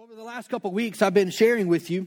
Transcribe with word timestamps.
Over 0.00 0.14
the 0.14 0.22
last 0.22 0.48
couple 0.48 0.72
weeks, 0.72 1.02
I've 1.02 1.12
been 1.12 1.28
sharing 1.28 1.68
with 1.68 1.90
you 1.90 2.06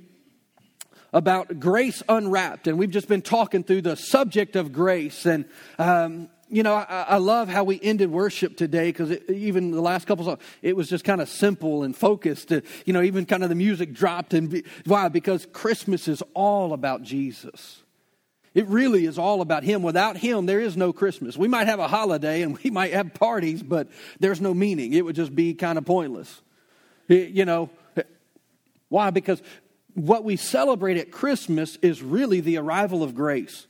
about 1.14 1.60
grace 1.60 2.02
unwrapped, 2.10 2.66
and 2.66 2.80
we've 2.80 2.90
just 2.90 3.08
been 3.08 3.22
talking 3.22 3.64
through 3.64 3.84
the 3.84 3.96
subject 3.96 4.56
of 4.56 4.74
grace. 4.74 5.28
And 5.28 5.46
um, 5.78 6.28
you 6.50 6.64
know, 6.64 6.74
I, 6.74 7.06
I, 7.08 7.18
love 7.18 7.50
how 7.50 7.64
we 7.64 7.80
ended 7.84 8.10
worship 8.10 8.58
today 8.58 8.88
because 8.88 9.12
even 9.30 9.70
the 9.70 9.80
last 9.80 10.08
couple 10.08 10.26
songs, 10.26 10.40
it 10.64 10.76
was 10.76 10.90
just 10.90 11.06
kind 11.06 11.22
of 11.22 11.30
simple 11.30 11.84
and 11.84 11.96
focused. 11.96 12.52
Uh, 12.52 12.62
you 12.84 12.94
know, 12.94 13.04
even 13.04 13.28
kind 13.28 13.44
of 13.44 13.50
the 13.50 13.56
music 13.56 13.94
dropped. 13.94 14.34
And 14.34 14.50
be, 14.50 14.64
why? 14.86 15.08
Because 15.10 15.46
Christmas 15.54 16.08
is 16.08 16.24
all 16.34 16.74
about 16.74 17.04
Jesus. 17.04 17.84
It 18.56 18.66
really 18.70 19.06
is 19.06 19.20
all 19.20 19.42
about 19.42 19.64
Him. 19.64 19.84
Without 19.84 20.18
Him, 20.18 20.48
there 20.48 20.60
is 20.60 20.76
no 20.76 20.94
Christmas. 20.94 21.38
We 21.38 21.48
might 21.48 21.68
have 21.68 21.80
a 21.80 21.88
holiday 21.88 22.42
and 22.42 22.58
we 22.64 22.72
might 22.72 22.92
have 22.94 23.14
parties, 23.14 23.62
but 23.62 23.88
there's 24.20 24.42
no 24.42 24.56
meaning. 24.56 24.94
It 24.94 25.06
would 25.06 25.16
just 25.16 25.36
be 25.36 25.54
kind 25.54 25.78
of 25.78 25.86
pointless. 25.86 26.42
You 27.08 27.46
know, 27.46 27.70
why? 28.94 29.10
Because 29.10 29.42
what 29.96 30.24
we 30.24 30.36
celebrate 30.36 30.98
at 30.98 31.12
Christmas 31.12 31.78
is 31.78 32.04
really 32.04 32.42
the 32.42 32.58
arrival 32.58 33.02
of 33.02 33.16
grace. 33.16 33.66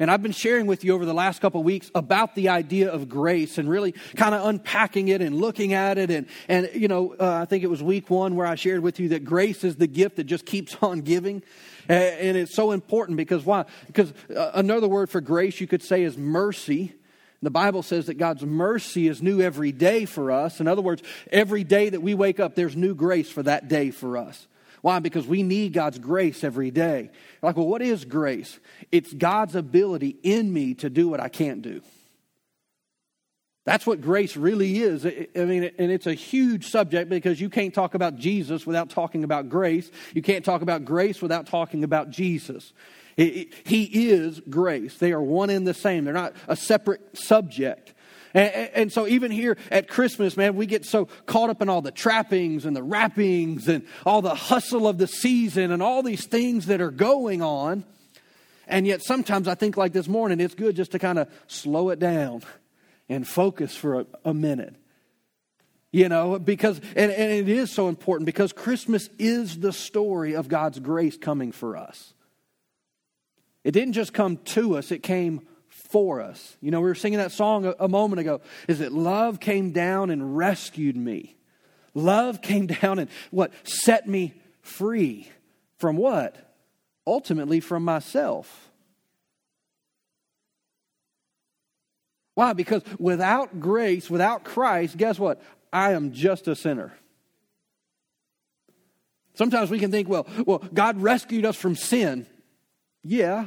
And 0.00 0.10
I've 0.10 0.20
been 0.20 0.32
sharing 0.32 0.66
with 0.66 0.82
you 0.82 0.94
over 0.94 1.04
the 1.04 1.14
last 1.14 1.40
couple 1.40 1.60
of 1.60 1.64
weeks 1.64 1.92
about 1.94 2.34
the 2.34 2.48
idea 2.48 2.90
of 2.90 3.08
grace 3.08 3.56
and 3.56 3.70
really 3.70 3.92
kind 4.16 4.34
of 4.34 4.44
unpacking 4.44 5.06
it 5.06 5.22
and 5.22 5.36
looking 5.36 5.74
at 5.74 5.96
it. 5.96 6.10
And, 6.10 6.26
and 6.48 6.68
you 6.74 6.88
know, 6.88 7.14
uh, 7.20 7.42
I 7.42 7.44
think 7.44 7.62
it 7.62 7.68
was 7.68 7.84
week 7.84 8.10
one 8.10 8.34
where 8.34 8.48
I 8.48 8.56
shared 8.56 8.80
with 8.80 8.98
you 8.98 9.10
that 9.10 9.24
grace 9.24 9.62
is 9.62 9.76
the 9.76 9.86
gift 9.86 10.16
that 10.16 10.24
just 10.24 10.44
keeps 10.44 10.76
on 10.82 11.02
giving. 11.02 11.44
And 11.88 12.36
it's 12.36 12.56
so 12.56 12.72
important 12.72 13.16
because 13.16 13.44
why? 13.44 13.66
Because 13.86 14.12
uh, 14.34 14.50
another 14.54 14.88
word 14.88 15.08
for 15.08 15.20
grace 15.20 15.60
you 15.60 15.68
could 15.68 15.84
say 15.84 16.02
is 16.02 16.18
mercy. 16.18 16.94
The 17.42 17.50
Bible 17.50 17.84
says 17.84 18.06
that 18.06 18.14
God's 18.14 18.42
mercy 18.42 19.06
is 19.06 19.22
new 19.22 19.40
every 19.40 19.70
day 19.70 20.04
for 20.04 20.32
us. 20.32 20.58
In 20.58 20.66
other 20.66 20.82
words, 20.82 21.00
every 21.30 21.62
day 21.62 21.90
that 21.90 22.00
we 22.00 22.14
wake 22.14 22.40
up, 22.40 22.56
there's 22.56 22.74
new 22.74 22.96
grace 22.96 23.30
for 23.30 23.44
that 23.44 23.68
day 23.68 23.92
for 23.92 24.16
us. 24.16 24.48
Why? 24.84 24.98
Because 24.98 25.26
we 25.26 25.42
need 25.42 25.72
God's 25.72 25.98
grace 25.98 26.44
every 26.44 26.70
day. 26.70 27.08
Like, 27.40 27.56
well, 27.56 27.66
what 27.66 27.80
is 27.80 28.04
grace? 28.04 28.60
It's 28.92 29.10
God's 29.14 29.54
ability 29.54 30.18
in 30.22 30.52
me 30.52 30.74
to 30.74 30.90
do 30.90 31.08
what 31.08 31.20
I 31.20 31.30
can't 31.30 31.62
do. 31.62 31.80
That's 33.64 33.86
what 33.86 34.02
grace 34.02 34.36
really 34.36 34.80
is. 34.80 35.06
I 35.06 35.46
mean, 35.46 35.70
and 35.78 35.90
it's 35.90 36.06
a 36.06 36.12
huge 36.12 36.66
subject 36.66 37.08
because 37.08 37.40
you 37.40 37.48
can't 37.48 37.72
talk 37.72 37.94
about 37.94 38.16
Jesus 38.16 38.66
without 38.66 38.90
talking 38.90 39.24
about 39.24 39.48
grace. 39.48 39.90
You 40.12 40.20
can't 40.20 40.44
talk 40.44 40.60
about 40.60 40.84
grace 40.84 41.22
without 41.22 41.46
talking 41.46 41.82
about 41.82 42.10
Jesus. 42.10 42.74
He 43.16 43.48
is 44.10 44.42
grace. 44.50 44.98
They 44.98 45.12
are 45.12 45.22
one 45.22 45.48
and 45.48 45.66
the 45.66 45.72
same. 45.72 46.04
They're 46.04 46.12
not 46.12 46.34
a 46.46 46.56
separate 46.56 47.16
subject. 47.16 47.93
And, 48.34 48.70
and, 48.74 48.92
so, 48.92 49.06
even 49.06 49.30
here 49.30 49.56
at 49.70 49.86
Christmas, 49.86 50.36
man, 50.36 50.56
we 50.56 50.66
get 50.66 50.84
so 50.84 51.06
caught 51.26 51.50
up 51.50 51.62
in 51.62 51.68
all 51.68 51.80
the 51.80 51.92
trappings 51.92 52.64
and 52.64 52.74
the 52.74 52.82
wrappings 52.82 53.68
and 53.68 53.86
all 54.04 54.22
the 54.22 54.34
hustle 54.34 54.88
of 54.88 54.98
the 54.98 55.06
season 55.06 55.70
and 55.70 55.80
all 55.80 56.02
these 56.02 56.26
things 56.26 56.66
that 56.66 56.80
are 56.80 56.90
going 56.90 57.42
on. 57.42 57.84
And 58.66 58.88
yet, 58.88 59.02
sometimes 59.02 59.46
I 59.46 59.54
think, 59.54 59.76
like 59.76 59.92
this 59.92 60.08
morning, 60.08 60.40
it's 60.40 60.54
good 60.54 60.74
just 60.74 60.92
to 60.92 60.98
kind 60.98 61.20
of 61.20 61.28
slow 61.46 61.90
it 61.90 62.00
down 62.00 62.42
and 63.08 63.26
focus 63.26 63.76
for 63.76 64.00
a, 64.00 64.06
a 64.24 64.34
minute. 64.34 64.74
You 65.92 66.08
know, 66.08 66.40
because, 66.40 66.80
and, 66.96 67.12
and 67.12 67.30
it 67.30 67.48
is 67.48 67.70
so 67.70 67.88
important 67.88 68.26
because 68.26 68.52
Christmas 68.52 69.08
is 69.16 69.60
the 69.60 69.72
story 69.72 70.34
of 70.34 70.48
God's 70.48 70.80
grace 70.80 71.16
coming 71.16 71.52
for 71.52 71.76
us. 71.76 72.14
It 73.62 73.70
didn't 73.70 73.92
just 73.92 74.12
come 74.12 74.38
to 74.38 74.76
us, 74.76 74.90
it 74.90 75.04
came 75.04 75.46
for 75.94 76.20
us. 76.20 76.56
You 76.60 76.72
know, 76.72 76.80
we 76.80 76.88
were 76.88 76.96
singing 76.96 77.20
that 77.20 77.30
song 77.30 77.66
a, 77.66 77.74
a 77.78 77.86
moment 77.86 78.18
ago. 78.18 78.40
Is 78.66 78.80
that 78.80 78.90
love 78.90 79.38
came 79.38 79.70
down 79.70 80.10
and 80.10 80.36
rescued 80.36 80.96
me? 80.96 81.36
Love 81.94 82.42
came 82.42 82.66
down 82.82 82.98
and 82.98 83.08
what? 83.30 83.52
Set 83.62 84.08
me 84.08 84.34
free. 84.60 85.30
From 85.78 85.96
what? 85.96 86.52
Ultimately, 87.06 87.60
from 87.60 87.84
myself. 87.84 88.72
Why? 92.34 92.54
Because 92.54 92.82
without 92.98 93.60
grace, 93.60 94.10
without 94.10 94.42
Christ, 94.42 94.96
guess 94.96 95.16
what? 95.16 95.40
I 95.72 95.92
am 95.92 96.10
just 96.10 96.48
a 96.48 96.56
sinner. 96.56 96.92
Sometimes 99.34 99.70
we 99.70 99.78
can 99.78 99.92
think, 99.92 100.08
well, 100.08 100.26
well, 100.44 100.60
God 100.74 101.00
rescued 101.00 101.44
us 101.44 101.54
from 101.54 101.76
sin. 101.76 102.26
Yeah, 103.04 103.46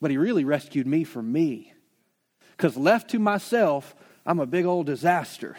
but 0.00 0.10
he 0.10 0.16
really 0.16 0.44
rescued 0.44 0.86
me 0.86 1.04
from 1.04 1.32
me. 1.32 1.72
Because 2.56 2.76
left 2.76 3.10
to 3.10 3.18
myself, 3.18 3.94
I'm 4.24 4.40
a 4.40 4.46
big 4.46 4.64
old 4.64 4.86
disaster. 4.86 5.56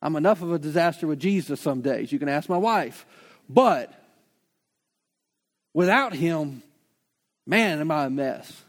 I'm 0.00 0.16
enough 0.16 0.42
of 0.42 0.52
a 0.52 0.58
disaster 0.58 1.06
with 1.06 1.18
Jesus 1.18 1.60
some 1.60 1.80
days. 1.80 2.12
You 2.12 2.18
can 2.18 2.28
ask 2.28 2.48
my 2.48 2.56
wife. 2.56 3.04
But 3.48 3.92
without 5.74 6.14
him, 6.14 6.62
man, 7.46 7.80
am 7.80 7.90
I 7.90 8.06
a 8.06 8.10
mess. 8.10 8.64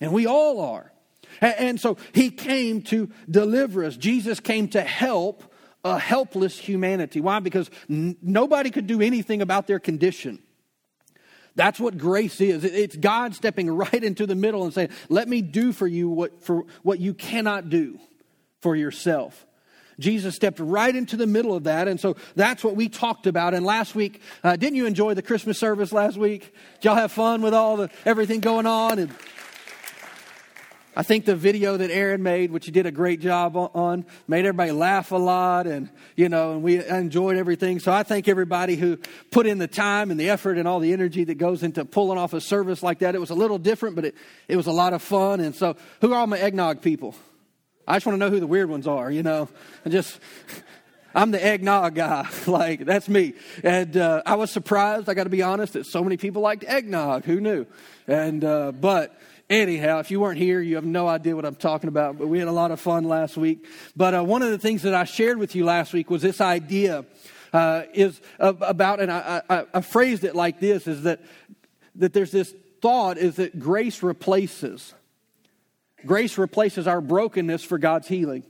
And 0.00 0.12
we 0.12 0.26
all 0.26 0.60
are. 0.60 0.92
And 1.40 1.80
so 1.80 1.96
he 2.12 2.30
came 2.30 2.82
to 2.82 3.10
deliver 3.30 3.84
us. 3.84 3.96
Jesus 3.96 4.40
came 4.40 4.68
to 4.68 4.80
help 4.80 5.42
a 5.84 5.98
helpless 5.98 6.58
humanity. 6.58 7.20
Why? 7.20 7.40
Because 7.40 7.70
nobody 7.88 8.70
could 8.70 8.86
do 8.86 9.00
anything 9.00 9.42
about 9.42 9.66
their 9.66 9.78
condition. 9.78 10.40
That's 11.58 11.80
what 11.80 11.98
grace 11.98 12.40
is. 12.40 12.62
It's 12.62 12.96
God 12.96 13.34
stepping 13.34 13.68
right 13.68 13.92
into 13.92 14.26
the 14.26 14.36
middle 14.36 14.62
and 14.62 14.72
saying, 14.72 14.90
Let 15.08 15.28
me 15.28 15.42
do 15.42 15.72
for 15.72 15.88
you 15.88 16.08
what, 16.08 16.44
for 16.44 16.64
what 16.84 17.00
you 17.00 17.12
cannot 17.12 17.68
do 17.68 17.98
for 18.62 18.76
yourself. 18.76 19.44
Jesus 19.98 20.36
stepped 20.36 20.60
right 20.60 20.94
into 20.94 21.16
the 21.16 21.26
middle 21.26 21.56
of 21.56 21.64
that. 21.64 21.88
And 21.88 21.98
so 21.98 22.16
that's 22.36 22.62
what 22.62 22.76
we 22.76 22.88
talked 22.88 23.26
about. 23.26 23.54
And 23.54 23.66
last 23.66 23.96
week, 23.96 24.22
uh, 24.44 24.54
didn't 24.54 24.76
you 24.76 24.86
enjoy 24.86 25.14
the 25.14 25.22
Christmas 25.22 25.58
service 25.58 25.90
last 25.90 26.16
week? 26.16 26.54
Did 26.74 26.84
y'all 26.84 26.94
have 26.94 27.10
fun 27.10 27.42
with 27.42 27.54
all 27.54 27.76
the 27.76 27.90
everything 28.04 28.38
going 28.38 28.66
on? 28.66 29.00
And 29.00 29.12
I 30.96 31.02
think 31.02 31.26
the 31.26 31.36
video 31.36 31.76
that 31.76 31.90
Aaron 31.90 32.22
made, 32.22 32.50
which 32.50 32.66
he 32.66 32.72
did 32.72 32.86
a 32.86 32.90
great 32.90 33.20
job 33.20 33.56
on, 33.56 34.04
made 34.26 34.40
everybody 34.40 34.72
laugh 34.72 35.12
a 35.12 35.16
lot, 35.16 35.66
and 35.66 35.90
you 36.16 36.28
know, 36.28 36.52
and 36.52 36.62
we 36.62 36.84
enjoyed 36.84 37.36
everything. 37.36 37.78
So 37.78 37.92
I 37.92 38.02
thank 38.02 38.26
everybody 38.26 38.74
who 38.74 38.98
put 39.30 39.46
in 39.46 39.58
the 39.58 39.68
time 39.68 40.10
and 40.10 40.18
the 40.18 40.30
effort 40.30 40.58
and 40.58 40.66
all 40.66 40.80
the 40.80 40.92
energy 40.92 41.24
that 41.24 41.36
goes 41.36 41.62
into 41.62 41.84
pulling 41.84 42.18
off 42.18 42.32
a 42.32 42.40
service 42.40 42.82
like 42.82 43.00
that. 43.00 43.14
It 43.14 43.20
was 43.20 43.30
a 43.30 43.34
little 43.34 43.58
different, 43.58 43.96
but 43.96 44.06
it, 44.06 44.14
it 44.48 44.56
was 44.56 44.66
a 44.66 44.72
lot 44.72 44.92
of 44.92 45.02
fun. 45.02 45.40
And 45.40 45.54
so, 45.54 45.76
who 46.00 46.12
are 46.12 46.20
all 46.20 46.26
my 46.26 46.38
eggnog 46.38 46.82
people? 46.82 47.14
I 47.86 47.94
just 47.94 48.04
want 48.04 48.14
to 48.14 48.18
know 48.18 48.30
who 48.30 48.40
the 48.40 48.46
weird 48.46 48.68
ones 48.68 48.86
are. 48.86 49.10
You 49.10 49.22
know, 49.22 49.48
and 49.84 49.92
just. 49.92 50.18
I'm 51.14 51.30
the 51.30 51.42
eggnog 51.42 51.94
guy. 51.94 52.28
like, 52.46 52.84
that's 52.84 53.08
me. 53.08 53.32
And 53.64 53.96
uh, 53.96 54.22
I 54.26 54.34
was 54.34 54.50
surprised, 54.50 55.08
I 55.08 55.14
got 55.14 55.24
to 55.24 55.30
be 55.30 55.42
honest, 55.42 55.72
that 55.72 55.86
so 55.86 56.04
many 56.04 56.18
people 56.18 56.42
liked 56.42 56.64
eggnog. 56.64 57.24
Who 57.24 57.40
knew? 57.40 57.66
And, 58.06 58.44
uh, 58.44 58.72
but 58.72 59.18
Anyhow, 59.50 60.00
if 60.00 60.10
you 60.10 60.20
weren't 60.20 60.38
here, 60.38 60.60
you 60.60 60.74
have 60.74 60.84
no 60.84 61.08
idea 61.08 61.34
what 61.34 61.46
I'm 61.46 61.54
talking 61.54 61.88
about, 61.88 62.18
but 62.18 62.28
we 62.28 62.38
had 62.38 62.48
a 62.48 62.52
lot 62.52 62.70
of 62.70 62.80
fun 62.80 63.04
last 63.04 63.36
week. 63.38 63.66
But 63.96 64.14
uh, 64.14 64.22
one 64.22 64.42
of 64.42 64.50
the 64.50 64.58
things 64.58 64.82
that 64.82 64.94
I 64.94 65.04
shared 65.04 65.38
with 65.38 65.54
you 65.54 65.64
last 65.64 65.94
week 65.94 66.10
was 66.10 66.20
this 66.20 66.42
idea 66.42 67.06
uh, 67.54 67.84
is 67.94 68.20
about, 68.38 69.00
and 69.00 69.10
I, 69.10 69.40
I, 69.48 69.64
I 69.72 69.80
phrased 69.80 70.24
it 70.24 70.36
like 70.36 70.60
this, 70.60 70.86
is 70.86 71.04
that, 71.04 71.20
that 71.94 72.12
there's 72.12 72.30
this 72.30 72.54
thought 72.82 73.16
is 73.16 73.36
that 73.36 73.58
grace 73.58 74.02
replaces. 74.02 74.92
Grace 76.04 76.36
replaces 76.36 76.86
our 76.86 77.00
brokenness 77.00 77.64
for 77.64 77.78
God's 77.78 78.06
healing. 78.06 78.44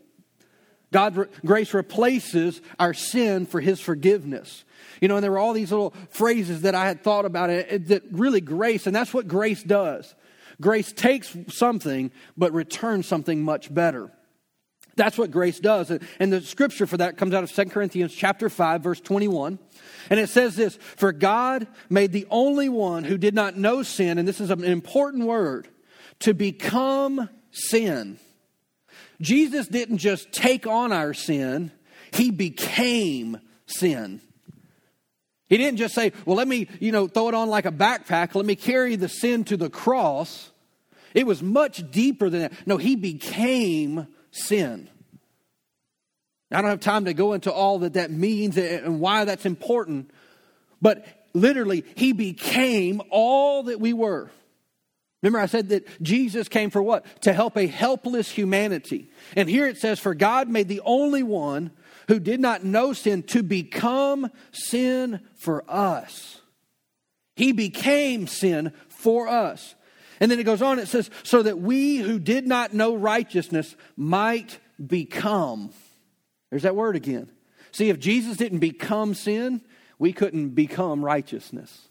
God, 0.90 1.28
grace 1.44 1.74
replaces 1.74 2.60
our 2.80 2.92
sin 2.92 3.46
for 3.46 3.60
his 3.60 3.78
forgiveness. 3.78 4.64
You 5.00 5.06
know, 5.06 5.16
and 5.16 5.22
there 5.22 5.30
were 5.30 5.38
all 5.38 5.52
these 5.52 5.70
little 5.70 5.94
phrases 6.10 6.62
that 6.62 6.74
I 6.74 6.86
had 6.86 7.04
thought 7.04 7.24
about 7.24 7.50
it, 7.50 7.86
that 7.88 8.02
really 8.10 8.40
grace, 8.40 8.88
and 8.88 8.96
that's 8.96 9.14
what 9.14 9.28
grace 9.28 9.62
does. 9.62 10.12
Grace 10.60 10.92
takes 10.92 11.36
something, 11.48 12.10
but 12.36 12.52
returns 12.52 13.06
something 13.06 13.42
much 13.42 13.72
better. 13.72 14.10
That's 14.96 15.16
what 15.16 15.30
grace 15.30 15.60
does. 15.60 15.92
And 16.18 16.32
the 16.32 16.40
scripture 16.40 16.86
for 16.86 16.96
that 16.96 17.16
comes 17.16 17.32
out 17.32 17.44
of 17.44 17.52
2 17.52 17.66
Corinthians 17.66 18.12
chapter 18.12 18.50
5 18.50 18.82
verse 18.82 19.00
21. 19.00 19.58
And 20.10 20.20
it 20.20 20.28
says 20.28 20.56
this, 20.56 20.76
for 20.76 21.12
God 21.12 21.68
made 21.88 22.12
the 22.12 22.26
only 22.30 22.68
one 22.68 23.04
who 23.04 23.16
did 23.16 23.34
not 23.34 23.56
know 23.56 23.84
sin, 23.84 24.18
and 24.18 24.26
this 24.26 24.40
is 24.40 24.50
an 24.50 24.64
important 24.64 25.24
word, 25.24 25.68
to 26.20 26.34
become 26.34 27.28
sin. 27.52 28.18
Jesus 29.20 29.68
didn't 29.68 29.98
just 29.98 30.32
take 30.32 30.66
on 30.66 30.92
our 30.92 31.14
sin, 31.14 31.70
he 32.12 32.30
became 32.30 33.38
sin. 33.66 34.20
He 35.48 35.56
didn't 35.56 35.78
just 35.78 35.94
say, 35.94 36.12
well, 36.26 36.36
let 36.36 36.46
me, 36.46 36.68
you 36.78 36.92
know, 36.92 37.08
throw 37.08 37.28
it 37.28 37.34
on 37.34 37.48
like 37.48 37.64
a 37.64 37.72
backpack. 37.72 38.34
Let 38.34 38.44
me 38.44 38.54
carry 38.54 38.96
the 38.96 39.08
sin 39.08 39.44
to 39.44 39.56
the 39.56 39.70
cross. 39.70 40.50
It 41.14 41.26
was 41.26 41.42
much 41.42 41.90
deeper 41.90 42.28
than 42.28 42.40
that. 42.40 42.52
No, 42.66 42.76
he 42.76 42.96
became 42.96 44.06
sin. 44.30 44.88
I 46.50 46.60
don't 46.60 46.70
have 46.70 46.80
time 46.80 47.06
to 47.06 47.14
go 47.14 47.32
into 47.32 47.52
all 47.52 47.80
that 47.80 47.94
that 47.94 48.10
means 48.10 48.56
and 48.56 49.00
why 49.00 49.24
that's 49.24 49.44
important, 49.44 50.10
but 50.80 51.06
literally, 51.34 51.84
he 51.94 52.12
became 52.12 53.02
all 53.10 53.64
that 53.64 53.80
we 53.80 53.92
were. 53.92 54.30
Remember, 55.22 55.40
I 55.40 55.46
said 55.46 55.70
that 55.70 56.02
Jesus 56.02 56.48
came 56.48 56.70
for 56.70 56.82
what? 56.82 57.04
To 57.22 57.32
help 57.32 57.56
a 57.56 57.66
helpless 57.66 58.30
humanity. 58.30 59.10
And 59.34 59.48
here 59.48 59.66
it 59.66 59.78
says, 59.78 59.98
For 59.98 60.14
God 60.14 60.48
made 60.48 60.68
the 60.68 60.80
only 60.84 61.22
one 61.22 61.72
who 62.08 62.18
did 62.18 62.40
not 62.40 62.64
know 62.64 62.92
sin 62.92 63.22
to 63.22 63.42
become 63.42 64.30
sin 64.50 65.20
for 65.36 65.62
us. 65.68 66.40
He 67.36 67.52
became 67.52 68.26
sin 68.26 68.72
for 68.88 69.28
us. 69.28 69.74
And 70.18 70.30
then 70.30 70.40
it 70.40 70.44
goes 70.44 70.62
on, 70.62 70.80
it 70.80 70.88
says, 70.88 71.10
so 71.22 71.42
that 71.42 71.60
we 71.60 71.98
who 71.98 72.18
did 72.18 72.46
not 72.46 72.74
know 72.74 72.96
righteousness 72.96 73.76
might 73.96 74.58
become. 74.84 75.70
There's 76.50 76.62
that 76.62 76.74
word 76.74 76.96
again. 76.96 77.30
See, 77.70 77.90
if 77.90 78.00
Jesus 78.00 78.36
didn't 78.36 78.58
become 78.58 79.14
sin, 79.14 79.60
we 79.98 80.12
couldn't 80.12 80.50
become 80.50 81.04
righteousness. 81.04 81.88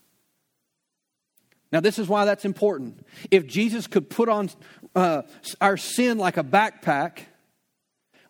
Now, 1.71 1.79
this 1.79 1.99
is 1.99 2.07
why 2.07 2.25
that's 2.25 2.45
important. 2.45 3.05
If 3.29 3.45
Jesus 3.45 3.87
could 3.87 4.09
put 4.09 4.29
on 4.29 4.49
uh, 4.95 5.23
our 5.61 5.77
sin 5.77 6.17
like 6.17 6.37
a 6.37 6.43
backpack, 6.43 7.19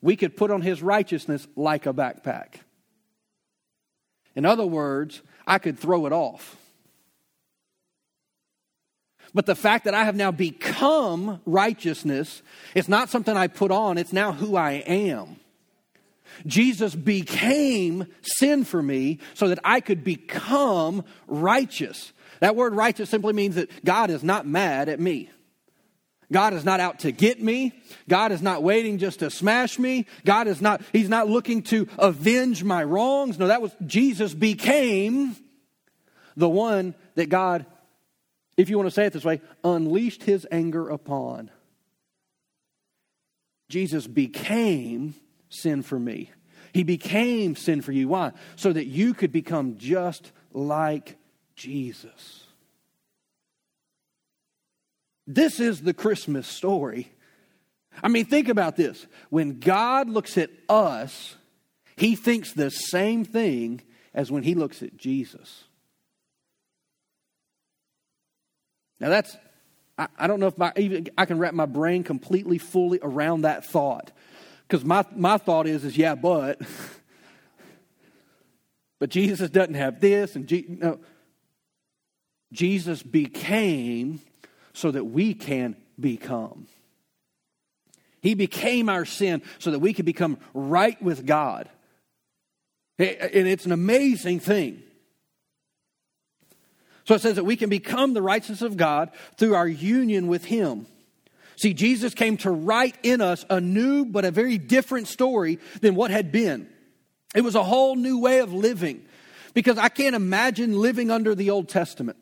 we 0.02 0.16
could 0.16 0.38
put 0.38 0.52
on 0.52 0.62
his 0.62 0.82
righteousness 0.82 1.48
like 1.56 1.86
a 1.86 1.94
backpack. 1.94 2.56
In 4.36 4.46
other 4.46 4.66
words, 4.66 5.22
I 5.46 5.58
could 5.58 5.80
throw 5.80 6.06
it 6.06 6.14
off. 6.14 6.58
But 9.34 9.46
the 9.46 9.56
fact 9.56 9.86
that 9.86 9.94
I 9.94 10.04
have 10.04 10.16
now 10.16 10.32
become 10.32 11.42
righteousness, 11.46 12.42
it's 12.74 12.88
not 12.88 13.10
something 13.10 13.36
I 13.36 13.48
put 13.48 13.72
on, 13.72 13.98
it's 13.98 14.14
now 14.14 14.32
who 14.32 14.56
I 14.56 14.84
am. 14.86 15.38
Jesus 16.46 16.96
became 16.96 18.08
sin 18.22 18.64
for 18.64 18.82
me 18.82 19.20
so 19.34 19.48
that 19.50 19.60
I 19.64 19.80
could 19.80 20.04
become 20.04 21.04
righteous. 21.28 22.14
That 22.40 22.56
word 22.56 22.76
righteous 22.76 23.10
simply 23.10 23.34
means 23.34 23.56
that 23.56 23.84
God 23.84 24.10
is 24.10 24.24
not 24.24 24.46
mad 24.46 24.90
at 24.90 25.00
me. 25.00 25.30
God 26.32 26.54
is 26.54 26.66
not 26.66 26.80
out 26.80 27.00
to 27.00 27.12
get 27.12 27.42
me. 27.42 27.74
God 28.10 28.32
is 28.32 28.42
not 28.42 28.62
waiting 28.62 28.98
just 28.98 29.20
to 29.20 29.30
smash 29.30 29.80
me. 29.80 30.06
God 30.26 30.48
is 30.48 30.62
not, 30.62 30.82
He's 30.92 31.10
not 31.10 31.30
looking 31.30 31.62
to 31.64 31.88
avenge 31.98 32.64
my 32.64 32.84
wrongs. 32.84 33.40
No, 33.40 33.48
that 33.48 33.62
was, 33.62 33.72
Jesus 33.86 34.34
became 34.34 35.36
the 36.36 36.50
one 36.50 36.96
that 37.16 37.30
God, 37.30 37.66
if 38.58 38.70
you 38.70 38.78
want 38.78 38.88
to 38.88 38.94
say 38.94 39.06
it 39.06 39.14
this 39.14 39.24
way, 39.24 39.42
unleashed 39.64 40.24
His 40.24 40.46
anger 40.52 40.90
upon. 40.90 41.50
Jesus 43.70 44.06
became 44.06 45.16
sin 45.50 45.82
for 45.82 46.00
me. 46.00 46.32
He 46.74 46.84
became 46.84 47.56
sin 47.56 47.82
for 47.82 47.92
you. 47.92 48.10
Why? 48.10 48.34
So 48.56 48.74
that 48.74 48.86
you 48.86 49.14
could 49.14 49.32
become 49.32 49.78
just 49.78 50.32
like 50.54 51.18
Jesus. 51.56 52.47
This 55.28 55.60
is 55.60 55.82
the 55.82 55.94
Christmas 55.94 56.48
story. 56.48 57.12
I 58.02 58.08
mean, 58.08 58.26
think 58.26 58.48
about 58.48 58.78
this. 58.78 59.06
When 59.30 59.60
God 59.60 60.10
looks 60.10 60.38
at 60.38 60.50
us, 60.70 61.36
he 61.98 62.16
thinks 62.16 62.54
the 62.54 62.72
same 62.72 63.26
thing 63.26 63.82
as 64.14 64.32
when 64.32 64.44
he 64.44 64.56
looks 64.56 64.82
at 64.82 64.96
Jesus. 64.96 65.66
Now, 69.00 69.10
that's, 69.10 69.36
I, 69.98 70.08
I 70.18 70.28
don't 70.28 70.40
know 70.40 70.48
if 70.48 70.58
my, 70.58 70.72
even 70.78 71.08
I 71.18 71.26
can 71.26 71.40
wrap 71.40 71.54
my 71.54 71.66
brain 71.66 72.04
completely, 72.04 72.58
fully 72.58 73.00
around 73.02 73.42
that 73.42 73.66
thought. 73.66 74.12
Because 74.68 74.86
my, 74.86 75.06
my 75.16 75.38
thought 75.38 75.68
is, 75.68 75.84
is 75.84 75.98
yeah, 75.98 76.16
but. 76.16 76.62
but 79.00 79.10
Jesus 79.10 79.50
doesn't 79.50 79.76
have 79.76 80.00
this, 80.00 80.36
and 80.36 80.48
Je- 80.48 80.66
no. 80.68 81.00
Jesus 82.54 83.04
became 83.04 84.22
so 84.78 84.92
that 84.92 85.06
we 85.06 85.34
can 85.34 85.76
become. 86.00 86.68
He 88.22 88.36
became 88.36 88.90
our 88.90 89.06
sin 89.06 89.42
so 89.58 89.72
that 89.72 89.80
we 89.80 89.92
could 89.92 90.06
become 90.06 90.38
right 90.54 91.02
with 91.02 91.26
God. 91.26 91.68
And 93.00 93.48
it's 93.48 93.66
an 93.66 93.72
amazing 93.72 94.40
thing. 94.40 94.84
So 97.06 97.16
it 97.16 97.22
says 97.22 97.38
that 97.38 97.44
we 97.44 97.56
can 97.56 97.70
become 97.70 98.14
the 98.14 98.22
righteousness 98.22 98.62
of 98.62 98.78
God 98.78 99.10
through 99.38 99.56
our 99.56 99.68
union 99.68 100.28
with 100.28 100.46
Him. 100.46 100.86
See, 101.56 101.74
Jesus 101.74 102.14
came 102.14 102.38
to 102.38 102.52
write 102.52 102.98
in 103.02 103.20
us 103.20 103.46
a 103.50 103.60
new 103.60 104.06
but 104.06 104.26
a 104.26 104.32
very 104.32 104.60
different 104.60 105.08
story 105.08 105.58
than 105.82 105.96
what 105.96 106.12
had 106.12 106.32
been. 106.32 106.70
It 107.34 107.42
was 107.42 107.56
a 107.56 107.64
whole 107.64 107.96
new 107.96 108.20
way 108.20 108.40
of 108.40 108.54
living 108.54 109.06
because 109.56 109.80
I 109.80 109.90
can't 109.90 110.16
imagine 110.16 110.80
living 110.80 111.10
under 111.10 111.34
the 111.34 111.50
Old 111.50 111.68
Testament. 111.68 112.20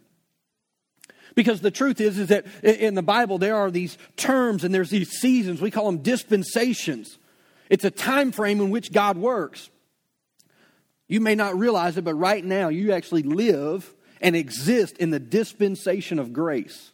Because 1.36 1.60
the 1.60 1.72
truth 1.72 2.00
is, 2.00 2.18
is 2.18 2.30
that 2.30 2.46
in 2.64 2.96
the 2.96 3.04
Bible 3.04 3.38
there 3.38 3.58
are 3.58 3.70
these 3.70 3.98
terms 4.16 4.64
and 4.64 4.74
there's 4.74 4.90
these 4.90 5.12
seasons. 5.12 5.62
We 5.62 5.70
call 5.70 5.86
them 5.86 6.00
dispensations. 6.00 7.20
It's 7.70 7.84
a 7.84 7.92
time 7.92 8.32
frame 8.32 8.62
in 8.62 8.70
which 8.70 8.92
God 8.92 9.18
works. 9.18 9.70
You 11.08 11.20
may 11.20 11.36
not 11.36 11.58
realize 11.58 11.98
it, 11.98 12.04
but 12.04 12.16
right 12.16 12.44
now 12.44 12.70
you 12.70 12.94
actually 12.94 13.24
live 13.24 13.94
and 14.22 14.36
exist 14.36 14.98
in 14.98 15.10
the 15.10 15.20
dispensation 15.20 16.20
of 16.20 16.34
grace. 16.34 16.92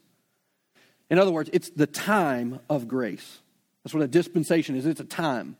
In 1.09 1.19
other 1.19 1.31
words, 1.31 1.49
it's 1.53 1.69
the 1.69 1.87
time 1.87 2.59
of 2.69 2.87
grace. 2.87 3.39
That's 3.83 3.93
what 3.93 4.03
a 4.03 4.07
dispensation 4.07 4.75
is. 4.75 4.85
It's 4.85 4.99
a 4.99 5.05
time. 5.05 5.57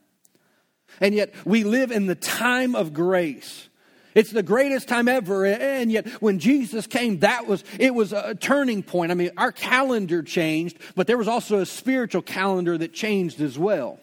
And 1.00 1.14
yet 1.14 1.34
we 1.46 1.64
live 1.64 1.92
in 1.92 2.08
the 2.08 2.16
time 2.16 2.76
of 2.76 2.94
grace. 2.94 3.70
It's 4.14 4.32
the 4.32 4.44
greatest 4.44 4.88
time 4.88 5.08
ever. 5.08 5.46
And 5.46 5.92
yet, 5.92 6.08
when 6.22 6.40
Jesus 6.40 6.88
came, 6.88 7.20
that 7.20 7.48
was, 7.48 7.64
it 7.80 7.94
was 7.96 8.14
a 8.14 8.36
turning 8.36 8.84
point. 8.84 9.12
I 9.12 9.16
mean, 9.16 9.32
our 9.38 9.52
calendar 9.52 10.22
changed, 10.22 10.78
but 10.96 11.08
there 11.08 11.18
was 11.18 11.28
also 11.28 11.60
a 11.60 11.66
spiritual 11.66 12.22
calendar 12.22 12.78
that 12.78 12.94
changed 12.94 13.42
as 13.42 13.58
well. 13.58 14.00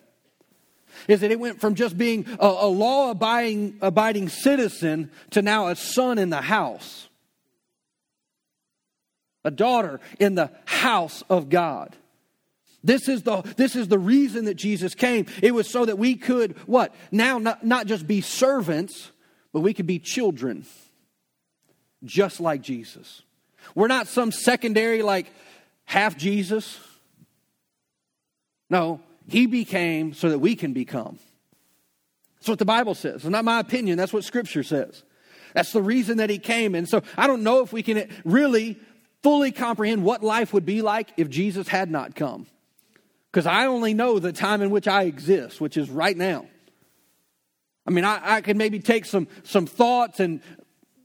Is 1.07 1.21
that 1.21 1.31
it 1.31 1.39
went 1.39 1.61
from 1.61 1.75
just 1.75 1.97
being 1.97 2.27
a, 2.41 2.47
a 2.47 2.67
law 2.67 3.11
abiding, 3.11 3.79
abiding 3.81 4.29
citizen 4.29 5.11
to 5.31 5.43
now 5.43 5.69
a 5.69 5.77
son 5.77 6.19
in 6.19 6.31
the 6.31 6.41
house, 6.41 7.09
a 9.45 9.51
daughter 9.51 10.01
in 10.19 10.35
the 10.35 10.51
house 10.65 11.23
of 11.31 11.51
God. 11.51 11.95
This 12.83 13.09
is 13.09 13.23
the 13.23 13.43
this 13.57 13.77
is 13.77 13.89
the 13.89 13.99
reason 13.99 14.47
that 14.47 14.55
Jesus 14.55 14.95
came. 14.95 15.27
It 15.43 15.53
was 15.53 15.69
so 15.69 15.85
that 15.85 15.99
we 15.99 16.17
could 16.17 16.57
what? 16.67 16.95
Now 17.11 17.39
not, 17.39 17.65
not 17.65 17.87
just 17.87 18.07
be 18.07 18.21
servants, 18.21 19.11
but 19.53 19.61
we 19.61 19.75
could 19.75 19.87
be 19.87 19.99
children 19.99 20.65
just 22.05 22.41
like 22.41 22.63
Jesus. 22.63 23.23
We're 23.75 23.89
not 23.89 24.07
some 24.07 24.33
secondary, 24.33 25.03
like 25.03 25.31
half 25.85 26.17
Jesus. 26.17 26.79
No, 28.71 29.01
he 29.27 29.47
became 29.47 30.15
so 30.15 30.31
that 30.31 30.39
we 30.39 30.57
can 30.57 30.73
become. 30.73 31.19
That's 32.37 32.49
what 32.49 32.59
the 32.59 32.65
Bible 32.65 32.95
says. 32.95 33.17
It's 33.17 33.25
not 33.25 33.45
my 33.45 33.61
opinion, 33.61 33.99
that's 33.99 34.13
what 34.13 34.25
Scripture 34.25 34.63
says. 34.63 35.03
That's 35.55 35.73
the 35.73 35.83
reason 35.83 36.19
that 36.19 36.31
he 36.31 36.39
came. 36.39 36.75
And 36.75 36.89
so 36.89 37.03
I 37.17 37.27
don't 37.27 37.43
know 37.43 37.63
if 37.63 37.73
we 37.73 37.83
can 37.83 38.09
really 38.25 38.79
fully 39.23 39.51
comprehend 39.51 40.05
what 40.05 40.23
life 40.23 40.53
would 40.53 40.67
be 40.67 40.83
like 40.83 41.09
if 41.17 41.29
Jesus 41.29 41.69
had 41.69 41.91
not 41.91 42.15
come. 42.15 42.47
Because 43.33 43.47
I 43.47 43.67
only 43.67 43.95
know 43.95 44.19
the 44.19 44.33
time 44.33 44.63
in 44.63 44.71
which 44.71 44.87
I 44.87 45.05
exist, 45.05 45.61
which 45.61 45.77
is 45.77 45.91
right 45.91 46.17
now. 46.17 46.47
I 47.89 47.91
mean, 47.91 48.05
I, 48.05 48.35
I 48.35 48.41
could 48.43 48.59
maybe 48.59 48.81
take 48.81 49.07
some, 49.07 49.29
some 49.45 49.65
thoughts 49.67 50.21
and, 50.21 50.43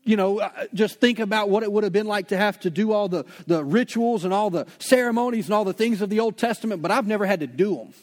you 0.03 0.17
know, 0.17 0.41
uh, 0.41 0.65
just 0.73 0.99
think 0.99 1.19
about 1.19 1.49
what 1.49 1.63
it 1.63 1.71
would 1.71 1.85
have 1.85 1.93
been 1.93 2.07
like 2.07 2.27
to 2.27 2.37
have 2.37 2.59
to 2.59 2.69
do 2.69 2.91
all 2.91 3.07
the, 3.07 3.23
the 3.47 3.63
rituals 3.63 4.25
and 4.25 4.33
all 4.33 4.49
the 4.49 4.67
ceremonies 4.79 5.45
and 5.45 5.53
all 5.53 5.63
the 5.63 5.71
things 5.71 6.01
of 6.01 6.09
the 6.09 6.19
Old 6.19 6.37
Testament, 6.37 6.81
but 6.81 6.91
I've 6.91 7.07
never 7.07 7.25
had 7.25 7.39
to 7.39 7.47
do 7.47 7.75
them. 7.75 7.93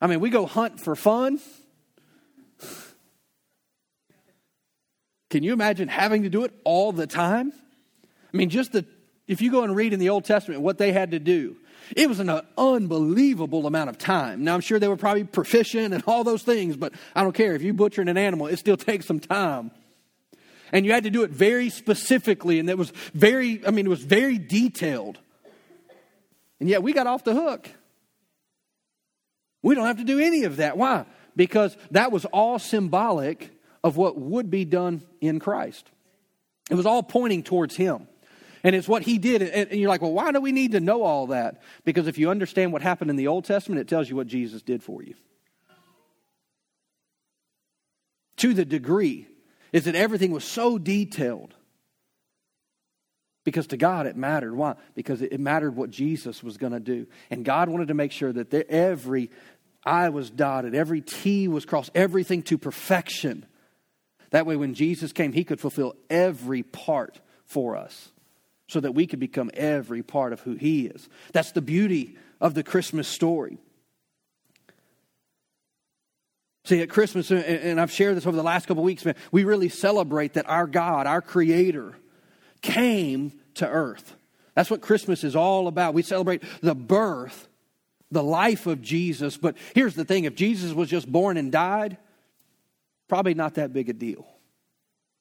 I 0.00 0.06
mean, 0.06 0.20
we 0.20 0.30
go 0.30 0.46
hunt 0.46 0.80
for 0.80 0.96
fun. 0.96 1.38
Can 5.28 5.42
you 5.42 5.52
imagine 5.52 5.88
having 5.88 6.22
to 6.22 6.30
do 6.30 6.44
it 6.44 6.54
all 6.64 6.90
the 6.90 7.06
time? 7.06 7.52
I 8.32 8.36
mean, 8.36 8.48
just 8.48 8.72
the, 8.72 8.86
if 9.28 9.42
you 9.42 9.50
go 9.50 9.62
and 9.62 9.76
read 9.76 9.92
in 9.92 10.00
the 10.00 10.08
Old 10.08 10.24
Testament 10.24 10.62
what 10.62 10.78
they 10.78 10.90
had 10.90 11.10
to 11.10 11.18
do, 11.18 11.56
it 11.94 12.08
was 12.08 12.20
an 12.20 12.30
unbelievable 12.56 13.66
amount 13.66 13.90
of 13.90 13.98
time. 13.98 14.44
Now, 14.44 14.54
I'm 14.54 14.60
sure 14.60 14.78
they 14.78 14.88
were 14.88 14.96
probably 14.96 15.24
proficient 15.24 15.94
and 15.94 16.02
all 16.06 16.24
those 16.24 16.42
things, 16.42 16.76
but 16.76 16.92
I 17.14 17.22
don't 17.22 17.34
care. 17.34 17.54
If 17.54 17.62
you 17.62 17.72
butcher 17.74 18.02
an 18.02 18.16
animal, 18.16 18.46
it 18.46 18.58
still 18.58 18.76
takes 18.76 19.06
some 19.06 19.20
time. 19.20 19.70
And 20.72 20.84
you 20.84 20.92
had 20.92 21.04
to 21.04 21.10
do 21.10 21.22
it 21.22 21.30
very 21.30 21.70
specifically, 21.70 22.58
and 22.58 22.68
it 22.68 22.76
was 22.76 22.90
very, 23.14 23.64
I 23.66 23.70
mean, 23.70 23.86
it 23.86 23.90
was 23.90 24.02
very 24.02 24.38
detailed. 24.38 25.18
And 26.58 26.68
yet 26.68 26.82
we 26.82 26.92
got 26.92 27.06
off 27.06 27.22
the 27.22 27.34
hook. 27.34 27.70
We 29.62 29.74
don't 29.74 29.86
have 29.86 29.98
to 29.98 30.04
do 30.04 30.18
any 30.18 30.44
of 30.44 30.56
that. 30.56 30.76
Why? 30.76 31.06
Because 31.34 31.76
that 31.90 32.10
was 32.10 32.24
all 32.26 32.58
symbolic 32.58 33.50
of 33.84 33.96
what 33.96 34.18
would 34.18 34.50
be 34.50 34.64
done 34.64 35.02
in 35.20 35.38
Christ. 35.38 35.88
It 36.70 36.74
was 36.74 36.86
all 36.86 37.02
pointing 37.02 37.42
towards 37.42 37.76
Him. 37.76 38.08
And 38.66 38.74
it's 38.74 38.88
what 38.88 39.04
he 39.04 39.18
did. 39.18 39.42
And 39.42 39.78
you're 39.78 39.88
like, 39.88 40.02
well, 40.02 40.12
why 40.12 40.32
do 40.32 40.40
we 40.40 40.50
need 40.50 40.72
to 40.72 40.80
know 40.80 41.04
all 41.04 41.28
that? 41.28 41.62
Because 41.84 42.08
if 42.08 42.18
you 42.18 42.30
understand 42.30 42.72
what 42.72 42.82
happened 42.82 43.10
in 43.10 43.16
the 43.16 43.28
Old 43.28 43.44
Testament, 43.44 43.80
it 43.80 43.86
tells 43.86 44.10
you 44.10 44.16
what 44.16 44.26
Jesus 44.26 44.60
did 44.60 44.82
for 44.82 45.04
you. 45.04 45.14
To 48.38 48.54
the 48.54 48.64
degree 48.64 49.28
is 49.72 49.84
that 49.84 49.94
everything 49.94 50.32
was 50.32 50.42
so 50.42 50.78
detailed. 50.78 51.54
Because 53.44 53.68
to 53.68 53.76
God 53.76 54.06
it 54.06 54.16
mattered. 54.16 54.56
Why? 54.56 54.74
Because 54.96 55.22
it 55.22 55.38
mattered 55.38 55.76
what 55.76 55.90
Jesus 55.90 56.42
was 56.42 56.56
going 56.56 56.72
to 56.72 56.80
do. 56.80 57.06
And 57.30 57.44
God 57.44 57.68
wanted 57.68 57.86
to 57.86 57.94
make 57.94 58.10
sure 58.10 58.32
that 58.32 58.52
every 58.52 59.30
I 59.84 60.08
was 60.08 60.28
dotted, 60.28 60.74
every 60.74 61.02
T 61.02 61.46
was 61.46 61.64
crossed, 61.64 61.92
everything 61.94 62.42
to 62.42 62.58
perfection. 62.58 63.46
That 64.30 64.44
way, 64.44 64.56
when 64.56 64.74
Jesus 64.74 65.12
came, 65.12 65.32
he 65.32 65.44
could 65.44 65.60
fulfill 65.60 65.94
every 66.10 66.64
part 66.64 67.20
for 67.44 67.76
us 67.76 68.10
so 68.68 68.80
that 68.80 68.92
we 68.92 69.06
could 69.06 69.20
become 69.20 69.50
every 69.54 70.02
part 70.02 70.32
of 70.32 70.40
who 70.40 70.54
he 70.54 70.86
is. 70.86 71.08
That's 71.32 71.52
the 71.52 71.62
beauty 71.62 72.16
of 72.40 72.54
the 72.54 72.62
Christmas 72.62 73.06
story. 73.06 73.58
See, 76.64 76.82
at 76.82 76.90
Christmas, 76.90 77.30
and 77.30 77.80
I've 77.80 77.92
shared 77.92 78.16
this 78.16 78.26
over 78.26 78.36
the 78.36 78.42
last 78.42 78.66
couple 78.66 78.82
weeks, 78.82 79.04
man, 79.04 79.14
we 79.30 79.44
really 79.44 79.68
celebrate 79.68 80.32
that 80.32 80.48
our 80.48 80.66
God, 80.66 81.06
our 81.06 81.22
Creator, 81.22 81.94
came 82.60 83.32
to 83.54 83.68
earth. 83.68 84.16
That's 84.56 84.68
what 84.68 84.80
Christmas 84.80 85.22
is 85.22 85.36
all 85.36 85.68
about. 85.68 85.94
We 85.94 86.02
celebrate 86.02 86.42
the 86.62 86.74
birth, 86.74 87.46
the 88.10 88.22
life 88.22 88.66
of 88.66 88.82
Jesus. 88.82 89.36
But 89.36 89.56
here's 89.76 89.94
the 89.94 90.04
thing 90.04 90.24
if 90.24 90.34
Jesus 90.34 90.72
was 90.72 90.88
just 90.88 91.10
born 91.10 91.36
and 91.36 91.52
died, 91.52 91.98
probably 93.06 93.34
not 93.34 93.54
that 93.54 93.72
big 93.72 93.88
a 93.88 93.92
deal, 93.92 94.26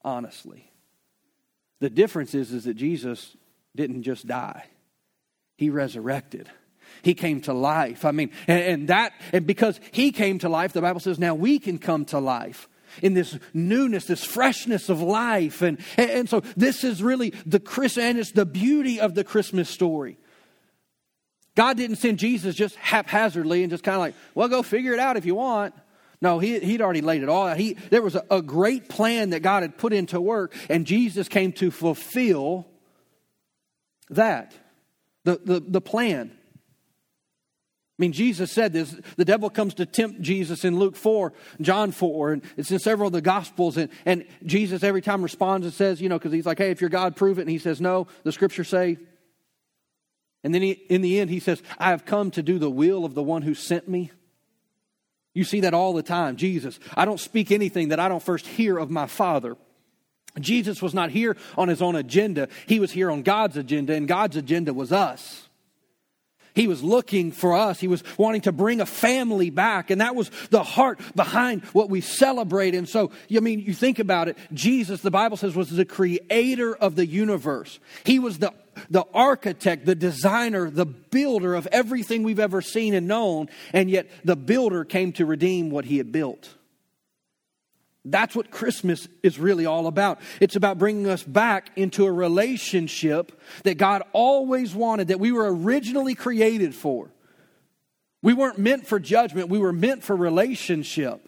honestly. 0.04 0.72
The 1.80 1.90
difference 1.90 2.34
is, 2.34 2.52
is 2.52 2.64
that 2.66 2.76
Jesus 2.76 3.36
didn't 3.76 4.04
just 4.04 4.28
die, 4.28 4.66
he 5.58 5.70
resurrected. 5.70 6.50
He 7.02 7.14
came 7.14 7.42
to 7.42 7.54
life. 7.54 8.06
I 8.06 8.12
mean, 8.12 8.32
and, 8.48 8.62
and 8.62 8.88
that, 8.88 9.12
and 9.34 9.46
because 9.46 9.80
he 9.92 10.12
came 10.12 10.40
to 10.40 10.50
life, 10.50 10.72
the 10.72 10.82
Bible 10.82 11.00
says 11.00 11.20
now 11.20 11.36
we 11.36 11.60
can 11.60 11.78
come 11.78 12.06
to 12.06 12.20
life 12.20 12.70
in 13.02 13.14
this 13.14 13.38
newness, 13.54 14.06
this 14.06 14.24
freshness 14.24 14.90
of 14.90 15.02
life. 15.02 15.62
And, 15.62 15.80
and 15.98 16.30
so 16.30 16.42
this 16.56 16.84
is 16.84 17.04
really 17.04 17.32
the 17.46 17.60
Chris, 17.60 17.98
and 17.98 18.18
it's 18.18 18.32
the 18.32 18.46
beauty 18.46 19.00
of 19.00 19.14
the 19.14 19.24
Christmas 19.24 19.70
story. 19.70 20.18
God 21.56 21.78
didn't 21.78 21.98
send 21.98 22.20
Jesus 22.20 22.56
just 22.56 22.76
haphazardly 22.76 23.64
and 23.64 23.72
just 23.72 23.84
kind 23.84 23.96
of 23.96 24.02
like, 24.02 24.16
well, 24.34 24.48
go 24.48 24.62
figure 24.62 24.94
it 24.94 25.00
out 25.00 25.18
if 25.18 25.26
you 25.26 25.36
want. 25.36 25.74
No, 26.26 26.40
he, 26.40 26.58
he'd 26.58 26.82
already 26.82 27.02
laid 27.02 27.22
it 27.22 27.30
all 27.30 27.46
out. 27.46 27.58
He, 27.58 27.76
there 27.92 28.02
was 28.02 28.16
a, 28.16 28.26
a 28.32 28.42
great 28.42 28.90
plan 28.90 29.30
that 29.30 29.42
God 29.42 29.62
had 29.62 29.78
put 29.78 29.94
into 29.94 30.20
work, 30.20 30.56
and 30.72 30.84
Jesus 30.88 31.28
came 31.28 31.52
to 31.54 31.70
fulfill 31.70 32.66
that, 34.10 34.56
the, 35.24 35.40
the, 35.46 35.60
the 35.60 35.82
plan. 35.82 36.32
I 36.34 37.98
mean, 38.00 38.12
Jesus 38.12 38.52
said 38.52 38.74
this. 38.74 38.96
The 39.18 39.24
devil 39.24 39.52
comes 39.52 39.76
to 39.76 39.86
tempt 39.86 40.20
Jesus 40.20 40.66
in 40.66 40.80
Luke 40.80 40.96
4, 40.96 41.32
John 41.62 41.92
4, 41.92 42.32
and 42.32 42.44
it's 42.58 42.72
in 42.72 42.80
several 42.80 43.06
of 43.06 43.14
the 43.14 43.22
Gospels. 43.22 43.78
And, 43.78 43.92
and 44.04 44.26
Jesus 44.48 44.82
every 44.82 45.04
time 45.04 45.22
responds 45.22 45.68
and 45.68 45.76
says, 45.76 46.02
you 46.02 46.10
know, 46.10 46.18
because 46.18 46.34
he's 46.34 46.48
like, 46.48 46.58
hey, 46.58 46.72
if 46.72 46.82
you're 46.82 46.90
God, 46.90 47.16
prove 47.16 47.38
it. 47.38 47.42
And 47.42 47.52
he 47.52 47.60
says, 47.60 47.80
no, 47.80 48.08
the 48.24 48.32
scriptures 48.32 48.70
say. 48.70 48.98
And 50.44 50.56
then 50.56 50.64
he, 50.64 50.72
in 50.72 51.04
the 51.04 51.20
end, 51.20 51.30
he 51.30 51.40
says, 51.40 51.62
I 51.78 51.92
have 51.92 52.04
come 52.04 52.32
to 52.32 52.42
do 52.42 52.58
the 52.58 52.72
will 52.72 53.06
of 53.06 53.14
the 53.14 53.22
one 53.22 53.44
who 53.44 53.54
sent 53.54 53.88
me. 53.88 54.10
You 55.36 55.44
see 55.44 55.60
that 55.60 55.76
all 55.76 55.94
the 55.94 56.02
time. 56.02 56.38
Jesus, 56.38 56.80
I 56.96 57.06
don't 57.06 57.20
speak 57.20 57.52
anything 57.52 57.90
that 57.90 58.00
I 58.00 58.08
don't 58.10 58.24
first 58.24 58.48
hear 58.48 58.80
of 58.80 58.90
my 58.90 59.06
Father. 59.06 59.56
Jesus 60.40 60.82
was 60.82 60.94
not 60.94 61.12
here 61.12 61.38
on 61.58 61.68
his 61.68 61.82
own 61.82 61.96
agenda, 61.96 62.48
he 62.66 62.80
was 62.80 62.92
here 62.92 63.12
on 63.12 63.22
God's 63.22 63.56
agenda, 63.58 63.94
and 63.94 64.08
God's 64.08 64.38
agenda 64.38 64.74
was 64.74 64.92
us. 64.92 65.48
He 66.56 66.68
was 66.68 66.82
looking 66.82 67.34
for 67.34 67.54
us. 67.54 67.82
He 67.82 67.90
was 67.90 68.02
wanting 68.18 68.42
to 68.42 68.54
bring 68.54 68.80
a 68.80 68.86
family 68.86 69.50
back. 69.50 69.90
And 69.90 70.00
that 70.00 70.16
was 70.16 70.32
the 70.52 70.64
heart 70.64 71.02
behind 71.14 71.66
what 71.74 71.90
we 71.90 72.00
celebrate. 72.00 72.76
And 72.76 72.88
so, 72.88 73.12
I 73.36 73.42
mean, 73.42 73.60
you 73.60 73.74
think 73.74 74.00
about 74.00 74.30
it. 74.30 74.38
Jesus, 74.54 75.02
the 75.02 75.12
Bible 75.12 75.36
says, 75.36 75.54
was 75.54 75.70
the 75.70 75.84
creator 75.84 76.74
of 76.74 76.96
the 76.96 77.06
universe. 77.06 77.78
He 78.06 78.20
was 78.20 78.38
the, 78.38 78.54
the 78.90 79.06
architect, 79.14 79.86
the 79.86 79.96
designer, 79.96 80.70
the 80.70 80.86
builder 80.86 81.56
of 81.56 81.68
everything 81.72 82.24
we've 82.24 82.40
ever 82.40 82.62
seen 82.62 82.94
and 82.94 83.08
known. 83.08 83.50
And 83.74 83.90
yet 83.90 84.10
the 84.24 84.36
builder 84.36 84.84
came 84.86 85.12
to 85.14 85.26
redeem 85.26 85.70
what 85.70 85.86
he 85.86 85.98
had 85.98 86.12
built. 86.12 86.56
That's 88.06 88.36
what 88.36 88.52
Christmas 88.52 89.08
is 89.24 89.40
really 89.40 89.66
all 89.66 89.88
about. 89.88 90.22
It's 90.40 90.56
about 90.56 90.78
bringing 90.78 91.08
us 91.08 91.24
back 91.24 91.72
into 91.76 92.06
a 92.06 92.12
relationship 92.12 93.32
that 93.64 93.80
God 93.80 94.04
always 94.14 94.76
wanted, 94.76 95.08
that 95.08 95.20
we 95.20 95.32
were 95.32 95.52
originally 95.52 96.14
created 96.14 96.76
for. 96.76 97.10
We 98.22 98.34
weren't 98.34 98.60
meant 98.60 98.88
for 98.88 99.00
judgment, 99.00 99.50
we 99.50 99.60
were 99.60 99.74
meant 99.74 100.04
for 100.04 100.16
relationship. 100.16 101.28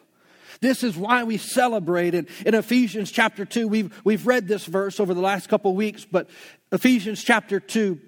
This 0.62 0.84
is 0.84 0.98
why 0.98 1.24
we 1.24 1.38
celebrate. 1.38 2.16
And 2.16 2.28
in 2.46 2.56
Ephesians 2.56 3.12
chapter 3.12 3.46
2, 3.46 3.68
we've, 3.68 4.02
we've 4.04 4.28
read 4.28 4.48
this 4.48 4.66
verse 4.66 5.00
over 5.00 5.14
the 5.14 5.22
last 5.22 5.50
couple 5.50 5.76
weeks, 5.76 6.06
but 6.06 6.30
Ephesians 6.72 7.24
chapter 7.24 7.60
2, 7.60 8.00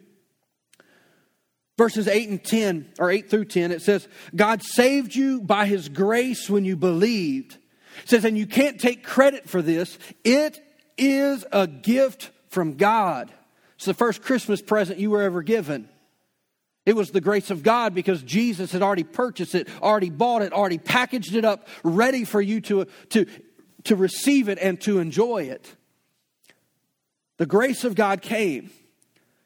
verses 1.77 2.07
8 2.07 2.29
and 2.29 2.43
10, 2.43 2.93
or 2.99 3.09
8 3.09 3.29
through 3.29 3.45
10, 3.45 3.71
it 3.71 3.81
says, 3.81 4.07
God 4.35 4.63
saved 4.63 5.15
you 5.15 5.41
by 5.41 5.65
his 5.65 5.89
grace 5.89 6.49
when 6.49 6.65
you 6.65 6.75
believed. 6.75 7.57
It 8.03 8.09
says, 8.09 8.25
and 8.25 8.37
you 8.37 8.47
can't 8.47 8.79
take 8.79 9.03
credit 9.03 9.49
for 9.49 9.61
this. 9.61 9.97
It 10.23 10.59
is 10.97 11.45
a 11.51 11.67
gift 11.67 12.31
from 12.49 12.75
God. 12.75 13.31
It's 13.75 13.85
the 13.85 13.93
first 13.93 14.21
Christmas 14.21 14.61
present 14.61 14.99
you 14.99 15.11
were 15.11 15.21
ever 15.21 15.41
given. 15.41 15.87
It 16.89 16.95
was 16.95 17.11
the 17.11 17.21
grace 17.21 17.51
of 17.51 17.61
God 17.61 17.93
because 17.93 18.23
Jesus 18.23 18.71
had 18.71 18.81
already 18.81 19.03
purchased 19.03 19.53
it, 19.53 19.67
already 19.79 20.09
bought 20.09 20.41
it, 20.41 20.51
already 20.51 20.79
packaged 20.79 21.35
it 21.35 21.45
up, 21.45 21.67
ready 21.83 22.23
for 22.23 22.41
you 22.41 22.61
to, 22.61 22.87
to, 23.09 23.27
to 23.83 23.95
receive 23.95 24.49
it 24.49 24.57
and 24.59 24.81
to 24.81 24.97
enjoy 24.97 25.43
it. 25.43 25.75
The 27.37 27.45
grace 27.45 27.83
of 27.83 27.93
God 27.93 28.23
came. 28.23 28.71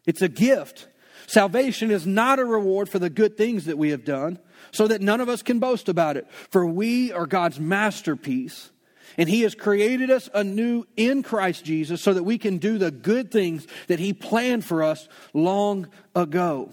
It's 0.05 0.21
a 0.21 0.29
gift. 0.29 0.87
Salvation 1.27 1.91
is 1.91 2.07
not 2.07 2.39
a 2.39 2.45
reward 2.45 2.87
for 2.87 2.97
the 2.97 3.09
good 3.09 3.35
things 3.35 3.65
that 3.65 3.77
we 3.77 3.89
have 3.89 4.05
done, 4.05 4.39
so 4.71 4.87
that 4.87 5.01
none 5.01 5.19
of 5.19 5.27
us 5.27 5.41
can 5.41 5.59
boast 5.59 5.89
about 5.89 6.15
it. 6.15 6.25
For 6.49 6.65
we 6.65 7.11
are 7.11 7.25
God's 7.25 7.59
masterpiece, 7.59 8.71
and 9.17 9.27
He 9.27 9.41
has 9.41 9.53
created 9.53 10.09
us 10.09 10.29
anew 10.33 10.85
in 10.95 11.23
Christ 11.23 11.65
Jesus 11.65 12.01
so 12.01 12.13
that 12.13 12.23
we 12.23 12.37
can 12.37 12.57
do 12.57 12.77
the 12.77 12.89
good 12.89 13.31
things 13.31 13.67
that 13.87 13.99
He 13.99 14.13
planned 14.13 14.63
for 14.63 14.81
us 14.81 15.09
long 15.33 15.89
ago. 16.15 16.71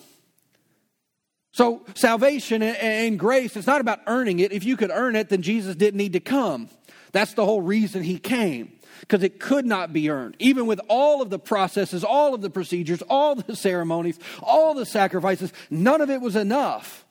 So, 1.53 1.85
salvation 1.95 2.63
and 2.63 3.19
grace, 3.19 3.57
it's 3.57 3.67
not 3.67 3.81
about 3.81 4.01
earning 4.07 4.39
it. 4.39 4.53
If 4.53 4.65
you 4.65 4.77
could 4.77 4.91
earn 4.91 5.17
it, 5.17 5.31
then 5.31 5.43
Jesus 5.43 5.75
didn't 5.75 5.99
need 5.99 6.13
to 6.13 6.21
come. 6.21 6.69
That's 7.13 7.35
the 7.35 7.45
whole 7.45 7.61
reason 7.61 8.03
He 8.03 8.19
came 8.19 8.73
because 9.01 9.23
it 9.23 9.41
could 9.41 9.67
not 9.67 9.93
be 9.93 10.11
earned. 10.11 10.37
Even 10.39 10.67
with 10.67 10.81
all 10.89 11.23
of 11.23 11.31
the 11.31 11.39
processes, 11.39 12.05
all 12.05 12.35
of 12.35 12.41
the 12.41 12.51
procedures, 12.51 13.03
all 13.03 13.35
the 13.35 13.57
ceremonies, 13.57 14.19
all 14.43 14.75
the 14.75 14.87
sacrifices, 14.87 15.53
none 15.71 16.01
of 16.01 16.11
it 16.11 16.21
was 16.21 16.37
enough. 16.37 17.05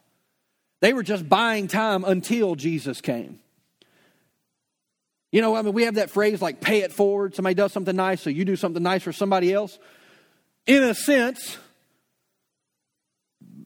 They 0.81 0.93
were 0.93 1.03
just 1.03 1.27
buying 1.27 1.67
time 1.67 2.05
until 2.05 2.55
Jesus 2.55 3.01
came. 3.01 3.39
You 5.31 5.41
know, 5.41 5.55
I 5.55 5.61
mean, 5.61 5.73
we 5.73 5.83
have 5.83 5.95
that 5.95 6.09
phrase 6.09 6.41
like 6.41 6.61
pay 6.61 6.79
it 6.79 6.93
forward. 6.93 7.35
Somebody 7.35 7.55
does 7.55 7.73
something 7.73 7.95
nice, 7.95 8.21
so 8.21 8.29
you 8.29 8.45
do 8.45 8.55
something 8.55 8.81
nice 8.81 9.03
for 9.03 9.11
somebody 9.11 9.53
else. 9.53 9.77
In 10.65 10.83
a 10.83 10.93
sense, 10.93 11.57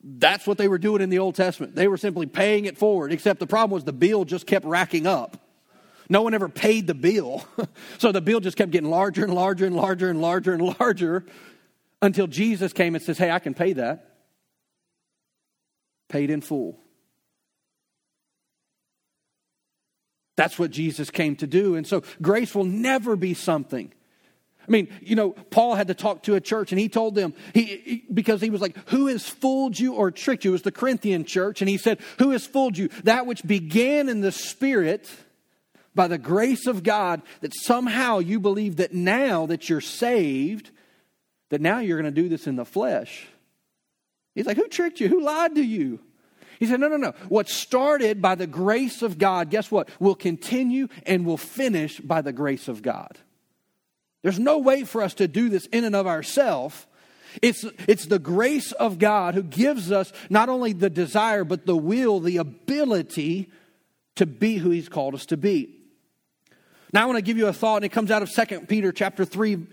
that's 0.03 0.45
what 0.45 0.57
they 0.57 0.67
were 0.67 0.77
doing 0.77 1.01
in 1.01 1.09
the 1.09 1.19
Old 1.19 1.35
Testament. 1.35 1.75
They 1.75 1.87
were 1.87 1.97
simply 1.97 2.25
paying 2.25 2.65
it 2.65 2.77
forward, 2.77 3.13
except 3.13 3.39
the 3.39 3.47
problem 3.47 3.71
was 3.71 3.85
the 3.85 3.93
bill 3.93 4.25
just 4.25 4.45
kept 4.45 4.65
racking 4.65 5.07
up. 5.07 5.37
No 6.09 6.21
one 6.21 6.33
ever 6.33 6.49
paid 6.49 6.87
the 6.87 6.93
bill. 6.93 7.45
so 7.97 8.11
the 8.11 8.21
bill 8.21 8.41
just 8.41 8.57
kept 8.57 8.71
getting 8.71 8.89
larger 8.89 9.23
and 9.23 9.33
larger 9.33 9.65
and 9.65 9.75
larger 9.75 10.09
and 10.09 10.21
larger 10.21 10.53
and 10.53 10.79
larger 10.79 11.25
until 12.01 12.27
Jesus 12.27 12.73
came 12.73 12.95
and 12.95 13.03
says, 13.03 13.17
Hey, 13.17 13.31
I 13.31 13.39
can 13.39 13.53
pay 13.53 13.73
that. 13.73 14.09
Paid 16.09 16.29
in 16.29 16.41
full. 16.41 16.79
That's 20.35 20.59
what 20.59 20.71
Jesus 20.71 21.09
came 21.09 21.35
to 21.37 21.47
do. 21.47 21.75
And 21.75 21.87
so 21.87 22.03
grace 22.21 22.53
will 22.53 22.65
never 22.65 23.15
be 23.15 23.33
something. 23.33 23.93
I 24.65 24.71
mean, 24.71 24.87
you 25.01 25.15
know, 25.15 25.31
Paul 25.31 25.75
had 25.75 25.87
to 25.87 25.93
talk 25.93 26.23
to 26.23 26.35
a 26.35 26.41
church 26.41 26.71
and 26.71 26.79
he 26.79 26.87
told 26.87 27.15
them, 27.15 27.33
he, 27.53 27.63
he, 27.63 28.03
because 28.13 28.41
he 28.41 28.49
was 28.49 28.61
like, 28.61 28.77
Who 28.89 29.07
has 29.07 29.27
fooled 29.27 29.77
you 29.77 29.93
or 29.93 30.11
tricked 30.11 30.45
you? 30.45 30.51
It 30.51 30.53
was 30.53 30.61
the 30.61 30.71
Corinthian 30.71 31.25
church. 31.25 31.61
And 31.61 31.69
he 31.69 31.77
said, 31.77 31.99
Who 32.19 32.31
has 32.31 32.45
fooled 32.45 32.77
you? 32.77 32.89
That 33.03 33.25
which 33.25 33.43
began 33.43 34.07
in 34.07 34.21
the 34.21 34.31
spirit 34.31 35.09
by 35.95 36.07
the 36.07 36.17
grace 36.17 36.65
of 36.65 36.83
God, 36.83 37.21
that 37.41 37.53
somehow 37.53 38.19
you 38.19 38.39
believe 38.39 38.77
that 38.77 38.93
now 38.93 39.45
that 39.47 39.69
you're 39.69 39.81
saved, 39.81 40.71
that 41.49 41.61
now 41.61 41.79
you're 41.79 42.01
going 42.01 42.13
to 42.13 42.21
do 42.21 42.29
this 42.29 42.47
in 42.47 42.55
the 42.55 42.65
flesh. 42.65 43.27
He's 44.33 44.45
like, 44.45 44.57
Who 44.57 44.67
tricked 44.69 44.99
you? 44.99 45.09
Who 45.09 45.21
lied 45.21 45.55
to 45.55 45.63
you? 45.63 45.99
He 46.57 46.65
said, 46.65 46.79
No, 46.79 46.87
no, 46.87 46.97
no. 46.97 47.13
What 47.27 47.49
started 47.49 48.21
by 48.21 48.35
the 48.35 48.47
grace 48.47 49.01
of 49.01 49.17
God, 49.17 49.49
guess 49.49 49.69
what? 49.69 49.89
Will 49.99 50.15
continue 50.15 50.87
and 51.05 51.25
will 51.25 51.37
finish 51.37 51.99
by 51.99 52.21
the 52.21 52.31
grace 52.31 52.69
of 52.69 52.81
God. 52.81 53.17
There's 54.23 54.39
no 54.39 54.57
way 54.57 54.83
for 54.83 55.03
us 55.03 55.13
to 55.15 55.27
do 55.27 55.49
this 55.49 55.67
in 55.67 55.83
and 55.83 55.95
of 55.95 56.07
ourselves. 56.07 56.87
It's, 57.41 57.65
it's 57.87 58.05
the 58.05 58.19
grace 58.19 58.71
of 58.73 58.99
God 58.99 59.35
who 59.35 59.43
gives 59.43 59.91
us 59.91 60.11
not 60.29 60.49
only 60.49 60.73
the 60.73 60.89
desire, 60.89 61.43
but 61.43 61.65
the 61.65 61.75
will, 61.77 62.19
the 62.19 62.37
ability 62.37 63.51
to 64.15 64.25
be 64.25 64.57
who 64.57 64.69
He's 64.69 64.89
called 64.89 65.13
us 65.13 65.25
to 65.27 65.37
be. 65.37 65.75
Now 66.93 67.03
I 67.03 67.05
want 67.05 67.17
to 67.17 67.23
give 67.23 67.37
you 67.37 67.47
a 67.47 67.53
thought, 67.53 67.77
and 67.77 67.85
it 67.85 67.91
comes 67.91 68.11
out 68.11 68.21
of 68.21 68.31
2 68.31 68.61
Peter 68.61 68.91
chapter 68.91 69.25
3, 69.25 69.65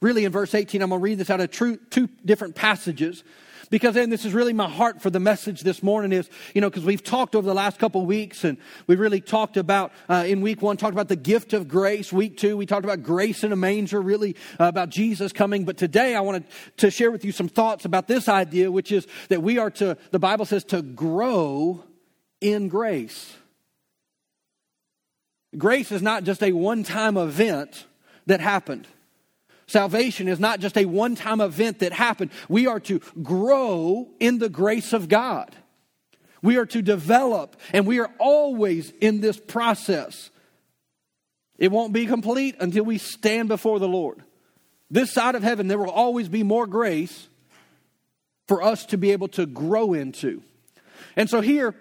really 0.00 0.24
in 0.24 0.32
verse 0.32 0.54
18. 0.54 0.82
I'm 0.82 0.90
going 0.90 1.00
to 1.00 1.02
read 1.02 1.18
this 1.18 1.30
out 1.30 1.40
of 1.40 1.50
two 1.50 2.08
different 2.24 2.54
passages. 2.54 3.24
Because 3.68 3.96
and 3.96 4.12
this 4.12 4.24
is 4.24 4.32
really 4.32 4.52
my 4.52 4.68
heart 4.68 5.00
for 5.00 5.10
the 5.10 5.20
message 5.20 5.62
this 5.62 5.82
morning 5.82 6.12
is 6.12 6.28
you 6.54 6.60
know 6.60 6.70
because 6.70 6.84
we've 6.84 7.02
talked 7.02 7.34
over 7.34 7.46
the 7.46 7.54
last 7.54 7.78
couple 7.78 8.04
weeks 8.04 8.44
and 8.44 8.58
we 8.86 8.96
really 8.96 9.20
talked 9.20 9.56
about 9.56 9.92
uh, 10.08 10.24
in 10.26 10.40
week 10.40 10.62
one 10.62 10.76
talked 10.76 10.92
about 10.92 11.08
the 11.08 11.16
gift 11.16 11.52
of 11.52 11.68
grace. 11.68 12.12
Week 12.12 12.36
two 12.36 12.56
we 12.56 12.66
talked 12.66 12.84
about 12.84 13.02
grace 13.02 13.44
in 13.44 13.52
a 13.52 13.56
manger 13.56 14.00
really 14.00 14.36
uh, 14.60 14.64
about 14.64 14.90
jesus 14.90 15.32
coming. 15.32 15.64
But 15.64 15.76
today 15.76 16.14
i 16.14 16.20
wanted 16.20 16.44
to 16.78 16.90
share 16.90 17.10
with 17.10 17.24
you 17.24 17.32
some 17.32 17.48
thoughts 17.48 17.84
about 17.84 18.08
this 18.08 18.28
idea 18.28 18.70
which 18.70 18.92
is 18.92 19.06
that 19.28 19.42
we 19.42 19.58
are 19.58 19.70
to 19.72 19.96
the 20.10 20.18
bible 20.18 20.44
says 20.44 20.64
to 20.64 20.82
grow 20.82 21.84
in 22.40 22.68
grace. 22.68 23.36
Grace 25.56 25.90
is 25.90 26.02
not 26.02 26.24
just 26.24 26.42
a 26.42 26.52
one-time 26.52 27.16
event 27.16 27.86
that 28.26 28.40
happened 28.40 28.86
Salvation 29.68 30.28
is 30.28 30.38
not 30.38 30.60
just 30.60 30.76
a 30.76 30.84
one 30.84 31.16
time 31.16 31.40
event 31.40 31.80
that 31.80 31.92
happened. 31.92 32.30
We 32.48 32.66
are 32.66 32.80
to 32.80 33.00
grow 33.22 34.08
in 34.20 34.38
the 34.38 34.48
grace 34.48 34.92
of 34.92 35.08
God. 35.08 35.54
We 36.42 36.56
are 36.56 36.66
to 36.66 36.82
develop, 36.82 37.56
and 37.72 37.86
we 37.86 37.98
are 37.98 38.10
always 38.18 38.90
in 39.00 39.20
this 39.20 39.38
process. 39.38 40.30
It 41.58 41.72
won't 41.72 41.92
be 41.92 42.06
complete 42.06 42.56
until 42.60 42.84
we 42.84 42.98
stand 42.98 43.48
before 43.48 43.78
the 43.78 43.88
Lord. 43.88 44.22
This 44.90 45.12
side 45.12 45.34
of 45.34 45.42
heaven, 45.42 45.66
there 45.66 45.78
will 45.78 45.90
always 45.90 46.28
be 46.28 46.44
more 46.44 46.66
grace 46.66 47.28
for 48.46 48.62
us 48.62 48.86
to 48.86 48.98
be 48.98 49.10
able 49.10 49.28
to 49.28 49.46
grow 49.46 49.92
into. 49.92 50.42
And 51.16 51.28
so 51.28 51.40
here, 51.40 51.74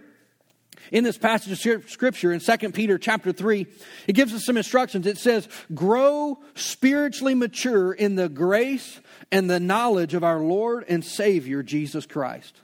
in 0.91 1.03
this 1.03 1.17
passage 1.17 1.51
of 1.51 1.89
scripture 1.89 2.31
in 2.31 2.39
2 2.39 2.71
Peter 2.71 2.97
chapter 2.97 3.31
3, 3.31 3.65
it 4.07 4.13
gives 4.13 4.33
us 4.33 4.45
some 4.45 4.57
instructions. 4.57 5.07
It 5.07 5.17
says, 5.17 5.47
Grow 5.73 6.39
spiritually 6.55 7.35
mature 7.35 7.93
in 7.93 8.15
the 8.15 8.29
grace 8.29 8.99
and 9.31 9.49
the 9.49 9.59
knowledge 9.59 10.13
of 10.13 10.23
our 10.23 10.39
Lord 10.39 10.85
and 10.87 11.03
Savior, 11.03 11.63
Jesus 11.63 12.05
Christ. 12.05 12.55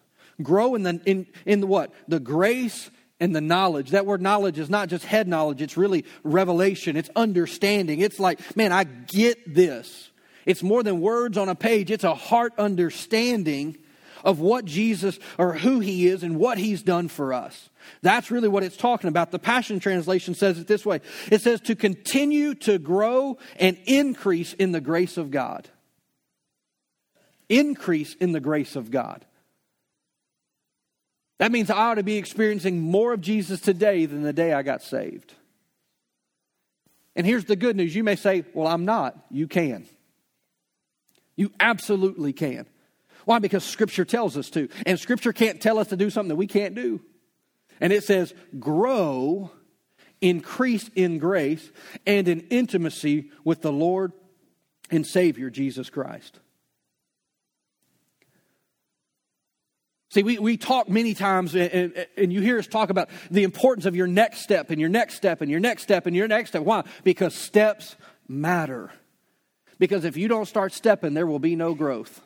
Grow 0.41 0.75
in 0.75 0.83
the, 0.83 1.01
in, 1.05 1.27
in 1.45 1.61
the 1.61 1.67
what? 1.67 1.93
The 2.07 2.19
grace 2.19 2.89
and 3.19 3.35
the 3.35 3.41
knowledge. 3.41 3.91
That 3.91 4.05
word 4.05 4.21
knowledge 4.21 4.57
is 4.57 4.69
not 4.69 4.89
just 4.89 5.05
head 5.05 5.27
knowledge, 5.27 5.61
it's 5.61 5.77
really 5.77 6.05
revelation, 6.23 6.97
it's 6.97 7.09
understanding. 7.15 7.99
It's 7.99 8.19
like, 8.19 8.55
man, 8.57 8.71
I 8.71 8.83
get 8.83 9.53
this. 9.53 10.09
It's 10.45 10.63
more 10.63 10.81
than 10.81 11.01
words 11.01 11.37
on 11.37 11.47
a 11.47 11.55
page, 11.55 11.91
it's 11.91 12.03
a 12.03 12.15
heart 12.15 12.53
understanding 12.57 13.77
of 14.23 14.39
what 14.39 14.65
Jesus 14.65 15.19
or 15.37 15.53
who 15.53 15.79
he 15.79 16.07
is 16.07 16.23
and 16.23 16.37
what 16.37 16.57
he's 16.57 16.83
done 16.83 17.07
for 17.07 17.33
us. 17.33 17.69
That's 18.01 18.31
really 18.31 18.47
what 18.47 18.63
it's 18.63 18.77
talking 18.77 19.07
about. 19.07 19.31
The 19.31 19.39
Passion 19.39 19.79
Translation 19.79 20.35
says 20.35 20.59
it 20.59 20.67
this 20.67 20.85
way 20.85 21.01
it 21.31 21.41
says 21.41 21.61
to 21.61 21.75
continue 21.75 22.53
to 22.55 22.77
grow 22.77 23.37
and 23.57 23.77
increase 23.85 24.53
in 24.53 24.71
the 24.71 24.81
grace 24.81 25.17
of 25.17 25.31
God. 25.31 25.67
Increase 27.49 28.15
in 28.15 28.31
the 28.31 28.39
grace 28.39 28.75
of 28.75 28.91
God. 28.91 29.25
That 31.39 31.51
means 31.51 31.71
I 31.71 31.77
ought 31.77 31.95
to 31.95 32.03
be 32.03 32.17
experiencing 32.17 32.79
more 32.79 33.13
of 33.13 33.21
Jesus 33.21 33.59
today 33.59 34.05
than 34.05 34.21
the 34.21 34.31
day 34.31 34.53
I 34.53 34.61
got 34.61 34.83
saved. 34.83 35.33
And 37.15 37.25
here's 37.25 37.45
the 37.45 37.55
good 37.55 37.75
news 37.75 37.95
you 37.95 38.03
may 38.03 38.15
say, 38.15 38.45
Well, 38.53 38.67
I'm 38.67 38.85
not. 38.85 39.17
You 39.29 39.47
can. 39.47 39.87
You 41.35 41.51
absolutely 41.59 42.33
can. 42.33 42.67
Why? 43.25 43.39
Because 43.39 43.63
Scripture 43.63 44.05
tells 44.05 44.37
us 44.37 44.49
to. 44.51 44.69
And 44.85 44.99
Scripture 44.99 45.33
can't 45.33 45.61
tell 45.61 45.79
us 45.79 45.87
to 45.87 45.95
do 45.95 46.09
something 46.09 46.29
that 46.29 46.35
we 46.35 46.47
can't 46.47 46.75
do. 46.75 47.01
And 47.79 47.91
it 47.91 48.03
says, 48.03 48.33
grow, 48.59 49.51
increase 50.21 50.89
in 50.95 51.17
grace, 51.17 51.71
and 52.05 52.27
in 52.27 52.41
intimacy 52.49 53.31
with 53.43 53.61
the 53.61 53.71
Lord 53.71 54.13
and 54.91 55.05
Savior, 55.05 55.49
Jesus 55.49 55.89
Christ. 55.89 56.39
See, 60.11 60.23
we, 60.23 60.37
we 60.39 60.57
talk 60.57 60.89
many 60.89 61.13
times, 61.13 61.55
and, 61.55 62.05
and, 62.17 62.33
you 62.33 62.41
hear 62.41 62.59
us 62.59 62.67
talk 62.67 62.89
about 62.89 63.09
the 63.31 63.43
importance 63.43 63.85
of 63.85 63.95
your 63.95 64.07
next 64.07 64.41
step, 64.41 64.69
and 64.69 64.79
your 64.79 64.89
next 64.89 65.15
step, 65.15 65.39
and 65.39 65.49
your 65.49 65.61
next 65.61 65.83
step, 65.83 66.05
and 66.05 66.13
your 66.13 66.27
next 66.27 66.49
step. 66.49 66.63
Why? 66.63 66.83
Because 67.05 67.33
steps 67.33 67.95
matter. 68.27 68.91
Because 69.79 70.03
if 70.03 70.17
you 70.17 70.27
don't 70.27 70.47
start 70.47 70.73
stepping, 70.73 71.13
there 71.13 71.25
will 71.25 71.39
be 71.39 71.55
no 71.55 71.73
growth. 71.73 72.21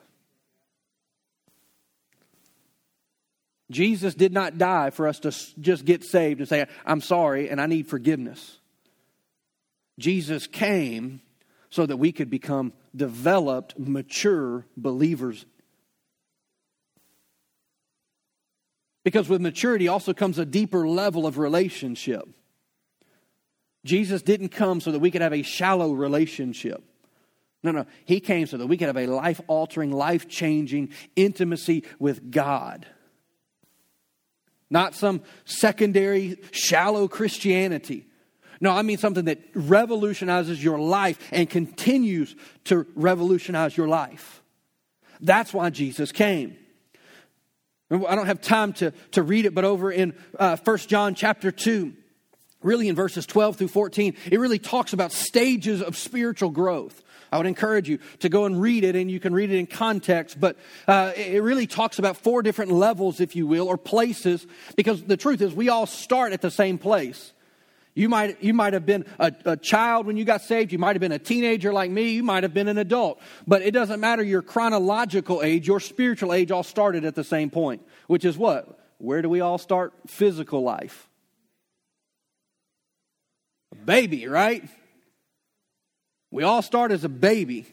Jesus 3.76 4.16
did 4.16 4.32
not 4.32 4.58
die 4.58 4.90
for 4.90 5.06
us 5.06 5.20
to 5.20 5.36
just 5.60 5.84
get 5.84 6.02
saved 6.06 6.40
and 6.40 6.48
say, 6.48 6.66
I'm 6.86 7.02
sorry 7.02 7.50
and 7.50 7.60
I 7.60 7.66
need 7.66 7.88
forgiveness. 7.88 8.60
Jesus 10.00 10.48
came 10.48 11.20
so 11.70 11.86
that 11.86 11.98
we 11.98 12.14
could 12.14 12.30
become 12.30 12.72
developed, 12.96 13.78
mature 13.78 14.66
believers. 14.78 15.46
Because 19.04 19.28
with 19.28 19.42
maturity 19.42 19.90
also 19.90 20.14
comes 20.14 20.40
a 20.40 20.46
deeper 20.46 20.88
level 20.88 21.28
of 21.28 21.38
relationship. 21.38 22.24
Jesus 23.84 24.22
didn't 24.22 24.50
come 24.50 24.80
so 24.80 24.94
that 24.94 25.00
we 25.00 25.12
could 25.12 25.22
have 25.22 25.34
a 25.34 25.42
shallow 25.42 25.92
relationship. 25.92 26.82
No, 27.62 27.72
no. 27.72 27.86
He 28.06 28.22
came 28.22 28.48
so 28.48 28.56
that 28.56 28.68
we 28.68 28.78
could 28.78 28.88
have 28.88 28.96
a 28.96 29.08
life 29.08 29.42
altering, 29.48 29.92
life 29.92 30.30
changing 30.30 30.92
intimacy 31.18 31.84
with 32.00 32.32
God 32.32 32.88
not 34.70 34.96
some 34.96 35.22
secondary, 35.46 36.38
shallow 36.52 37.08
Christianity. 37.08 38.08
No, 38.62 38.72
I 38.72 38.82
mean 38.82 38.98
something 38.98 39.26
that 39.26 39.40
revolutionizes 39.54 40.64
your 40.64 40.80
life 40.80 41.20
and 41.32 41.50
continues 41.50 42.36
to 42.66 42.86
revolutionize 42.96 43.76
your 43.76 43.88
life. 43.88 44.42
That's 45.22 45.54
why 45.54 45.70
Jesus 45.70 46.12
came. 46.12 46.58
I 47.92 48.16
don't 48.16 48.26
have 48.26 48.42
time 48.42 48.74
to, 48.74 48.92
to 49.12 49.22
read 49.22 49.46
it, 49.46 49.54
but 49.54 49.64
over 49.64 49.92
in 49.92 50.16
uh, 50.40 50.58
1 50.58 50.78
John 50.80 51.14
chapter 51.14 51.52
2, 51.52 51.94
really 52.64 52.90
in 52.90 52.96
verses 52.96 53.26
12 53.28 53.58
through 53.58 53.68
14, 53.68 54.16
it 54.32 54.40
really 54.40 54.58
talks 54.58 54.92
about 54.94 55.12
stages 55.12 55.82
of 55.82 55.96
spiritual 55.96 56.50
growth. 56.50 57.04
I 57.32 57.38
would 57.38 57.48
encourage 57.48 57.90
you 57.90 58.00
to 58.20 58.30
go 58.30 58.46
and 58.46 58.62
read 58.62 58.84
it, 58.84 58.96
and 58.96 59.10
you 59.10 59.20
can 59.20 59.34
read 59.34 59.52
it 59.52 59.58
in 59.58 59.68
context. 59.68 60.40
But 60.40 60.58
uh, 60.88 61.14
it 61.16 61.42
really 61.42 61.68
talks 61.68 62.00
about 62.00 62.18
four 62.18 62.42
different 62.42 62.72
levels, 62.72 63.20
if 63.20 63.36
you 63.36 63.48
will, 63.48 63.68
or 63.68 63.78
places, 63.78 64.46
because 64.76 65.04
the 65.04 65.18
truth 65.18 65.42
is, 65.42 65.54
we 65.54 65.70
all 65.70 65.86
start 65.86 66.34
at 66.34 66.42
the 66.42 66.52
same 66.52 66.78
place. 66.78 67.34
You 67.96 68.10
might, 68.10 68.44
you 68.44 68.54
might 68.54 68.74
have 68.74 68.86
been 68.86 69.06
a, 69.18 69.32
a, 69.46 69.56
child 69.56 70.06
when 70.06 70.18
you 70.18 70.26
got 70.26 70.42
saved. 70.42 70.74
You 70.74 70.78
might 70.78 70.98
have 70.98 71.00
been 71.00 71.14
a 71.14 71.20
teenager 71.20 71.72
like 71.72 71.90
me. 71.90 72.10
You 72.10 72.24
might 72.24 72.44
have 72.44 72.54
been 72.54 72.68
an 72.68 72.78
adult. 72.78 73.22
But 73.48 73.62
it 73.62 73.72
doesn't 73.72 74.02
matter 74.02 74.22
your 74.22 74.42
chronological 74.42 75.42
age, 75.42 75.66
your 75.66 75.80
spiritual 75.80 76.34
age 76.34 76.52
all 76.52 76.64
started 76.64 77.06
at 77.06 77.16
the 77.16 77.24
same 77.24 77.50
point, 77.50 77.82
which 78.08 78.26
is 78.26 78.38
what? 78.38 78.78
Where 78.98 79.22
do 79.22 79.30
we 79.30 79.40
all 79.40 79.58
start 79.58 79.94
physical 80.08 80.62
life? 80.62 81.08
A 83.72 83.76
baby, 83.76 84.28
right? 84.28 84.68
We 86.32 86.44
all 86.44 86.62
start 86.62 86.92
as 86.92 87.04
a 87.04 87.10
baby. 87.10 87.66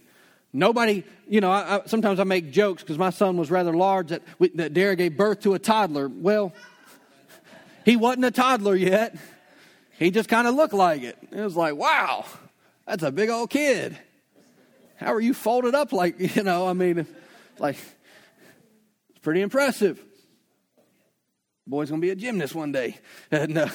Nobody, 0.53 1.05
you 1.29 1.41
know, 1.41 1.51
I, 1.51 1.77
I, 1.77 1.81
sometimes 1.87 2.21
I 2.21 2.25
make 2.25 2.51
jokes 2.51 2.83
because 2.83 2.99
my 2.99 3.11
son 3.11 3.37
was 3.37 3.51
rather 3.51 3.73
large 3.73 4.09
that, 4.09 4.23
we, 4.39 4.49
that 4.51 4.75
gave 4.75 5.17
birth 5.17 5.41
to 5.41 5.55
a 5.55 5.59
toddler. 5.59 6.09
Well, 6.09 6.53
he 7.85 7.97
wasn't 7.97 8.27
a 8.27 8.31
toddler 8.31 8.75
yet. 8.75 9.17
He 9.99 10.11
just 10.11 10.29
kind 10.29 10.47
of 10.47 10.55
looked 10.55 10.75
like 10.75 11.03
it. 11.03 11.17
It 11.31 11.41
was 11.41 11.57
like, 11.57 11.75
wow, 11.75 12.27
that's 12.87 13.03
a 13.03 13.11
big 13.11 13.31
old 13.31 13.51
kid. 13.51 13.97
How 14.97 15.15
are 15.15 15.21
you 15.21 15.35
folded 15.35 15.75
up 15.75 15.93
like, 15.93 16.17
you 16.37 16.43
know, 16.43 16.67
I 16.67 16.75
mean, 16.75 17.07
like, 17.59 17.77
it's 19.11 19.19
pretty 19.21 19.41
impressive. 19.41 20.03
Boy's 21.67 21.89
going 21.89 22.01
to 22.01 22.05
be 22.05 22.11
a 22.11 22.17
gymnast 22.17 22.55
one 22.55 22.73
day. 22.73 22.99
And 23.31 23.57
uh, 23.57 23.69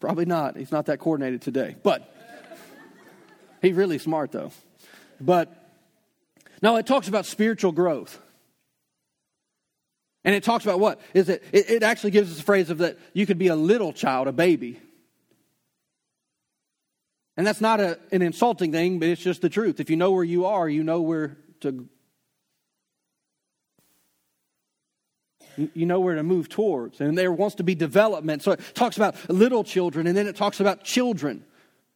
probably 0.00 0.26
not. 0.26 0.56
He's 0.56 0.72
not 0.72 0.86
that 0.86 0.98
coordinated 0.98 1.40
today. 1.40 1.76
But 1.82 2.11
He's 3.62 3.74
really 3.74 3.98
smart, 3.98 4.32
though. 4.32 4.50
But 5.20 5.56
no, 6.60 6.76
it 6.76 6.86
talks 6.86 7.08
about 7.08 7.24
spiritual 7.24 7.72
growth. 7.72 8.20
And 10.24 10.34
it 10.34 10.44
talks 10.44 10.64
about 10.64 10.80
what? 10.80 11.00
Is 11.14 11.28
it, 11.28 11.42
it, 11.52 11.70
it 11.70 11.82
actually 11.82 12.10
gives 12.10 12.30
us 12.30 12.40
a 12.40 12.42
phrase 12.44 12.70
of 12.70 12.78
that 12.78 12.98
you 13.12 13.24
could 13.24 13.38
be 13.38 13.48
a 13.48 13.56
little 13.56 13.92
child, 13.92 14.28
a 14.28 14.32
baby. 14.32 14.80
And 17.36 17.46
that's 17.46 17.60
not 17.60 17.80
a, 17.80 17.98
an 18.10 18.20
insulting 18.22 18.72
thing, 18.72 18.98
but 18.98 19.08
it's 19.08 19.22
just 19.22 19.40
the 19.40 19.48
truth. 19.48 19.80
If 19.80 19.90
you 19.90 19.96
know 19.96 20.10
where 20.10 20.24
you 20.24 20.46
are, 20.46 20.68
you 20.68 20.84
know 20.84 21.00
where 21.00 21.38
to 21.60 21.88
you 25.74 25.84
know 25.84 26.00
where 26.00 26.14
to 26.14 26.22
move 26.22 26.48
towards. 26.48 27.00
And 27.00 27.16
there 27.16 27.30
wants 27.30 27.56
to 27.56 27.62
be 27.62 27.74
development. 27.74 28.42
So 28.42 28.52
it 28.52 28.60
talks 28.74 28.96
about 28.96 29.16
little 29.28 29.64
children, 29.64 30.06
and 30.06 30.16
then 30.16 30.26
it 30.26 30.36
talks 30.36 30.60
about 30.60 30.84
children. 30.84 31.44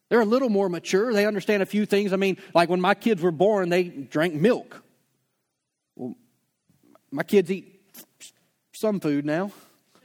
They're 0.08 0.20
a 0.20 0.24
little 0.24 0.48
more 0.48 0.68
mature. 0.68 1.12
They 1.12 1.26
understand 1.26 1.62
a 1.62 1.66
few 1.66 1.86
things. 1.86 2.12
I 2.12 2.16
mean, 2.16 2.36
like 2.54 2.68
when 2.68 2.80
my 2.80 2.94
kids 2.94 3.22
were 3.22 3.32
born, 3.32 3.68
they 3.68 3.84
drank 3.84 4.34
milk. 4.34 4.82
Well, 5.96 6.14
my 7.10 7.22
kids 7.22 7.50
eat 7.50 7.80
some 8.72 9.00
food 9.00 9.24
now, 9.24 9.50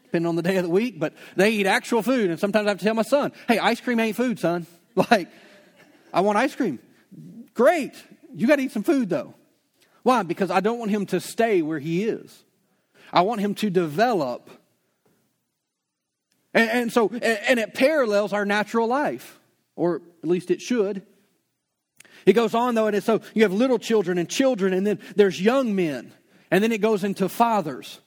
depending 0.05 0.27
on 0.27 0.35
the 0.35 0.41
day 0.41 0.57
of 0.57 0.63
the 0.63 0.69
week, 0.69 0.99
but 0.99 1.13
they 1.35 1.51
eat 1.51 1.67
actual 1.67 2.01
food. 2.01 2.29
And 2.29 2.39
sometimes 2.39 2.65
I 2.65 2.69
have 2.69 2.79
to 2.79 2.85
tell 2.85 2.93
my 2.93 3.01
son, 3.03 3.31
hey, 3.47 3.59
ice 3.59 3.81
cream 3.81 3.99
ain't 3.99 4.15
food, 4.15 4.39
son. 4.39 4.65
Like, 5.09 5.29
I 6.13 6.19
want 6.19 6.37
ice 6.37 6.53
cream. 6.53 6.77
Great. 7.53 7.93
You 8.35 8.45
got 8.45 8.57
to 8.57 8.63
eat 8.63 8.73
some 8.73 8.83
food, 8.83 9.09
though. 9.09 9.33
Why? 10.03 10.23
Because 10.23 10.51
I 10.51 10.59
don't 10.59 10.79
want 10.79 10.91
him 10.91 11.05
to 11.07 11.21
stay 11.21 11.61
where 11.61 11.79
he 11.79 12.03
is. 12.03 12.43
I 13.13 13.21
want 13.21 13.39
him 13.39 13.55
to 13.55 13.69
develop. 13.69 14.49
And, 16.53 16.69
and 16.69 16.91
so, 16.91 17.09
and 17.09 17.57
it 17.57 17.73
parallels 17.73 18.33
our 18.33 18.43
natural 18.43 18.87
life, 18.87 19.39
or 19.82 20.04
at 20.22 20.30
least 20.30 20.52
it 20.52 20.62
should. 20.62 21.02
It 22.28 22.34
goes 22.34 22.54
on 22.54 22.76
though, 22.76 22.86
and 22.86 22.96
it's 22.96 23.08
so 23.08 23.22
you 23.34 23.41
have 23.41 23.52
little 23.52 23.80
children 23.80 24.20
and 24.20 24.30
children, 24.30 24.74
and 24.74 24.86
then 24.86 25.00
there's 25.15 25.41
young 25.41 25.76
men, 25.76 26.13
and 26.52 26.63
then 26.63 26.72
it 26.72 26.82
goes 26.82 27.04
into 27.04 27.28
fathers. 27.28 28.00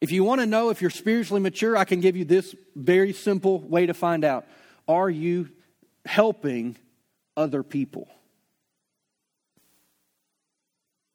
If 0.00 0.10
you 0.10 0.24
want 0.24 0.40
to 0.40 0.46
know 0.46 0.70
if 0.70 0.82
you're 0.82 0.90
spiritually 0.90 1.40
mature, 1.40 1.76
I 1.76 1.84
can 1.84 2.00
give 2.00 2.16
you 2.16 2.24
this 2.24 2.52
very 2.74 3.12
simple 3.12 3.60
way 3.60 3.86
to 3.86 3.94
find 3.94 4.24
out. 4.24 4.44
Are 4.88 5.08
you 5.08 5.50
helping 6.04 6.76
other 7.36 7.62
people? 7.62 8.08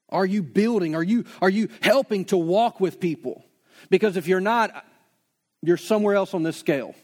Are 0.07 0.25
you 0.25 0.43
building? 0.43 0.95
Are 0.95 1.03
you, 1.03 1.25
are 1.41 1.49
you 1.49 1.67
helping 1.81 2.23
to 2.25 2.37
walk 2.37 2.79
with 2.79 3.01
people? 3.01 3.43
Because 3.89 4.15
if 4.15 4.27
you're 4.27 4.39
not, 4.39 4.85
you're 5.61 5.75
somewhere 5.75 6.15
else 6.15 6.33
on 6.33 6.43
this 6.43 6.55
scale. 6.55 6.95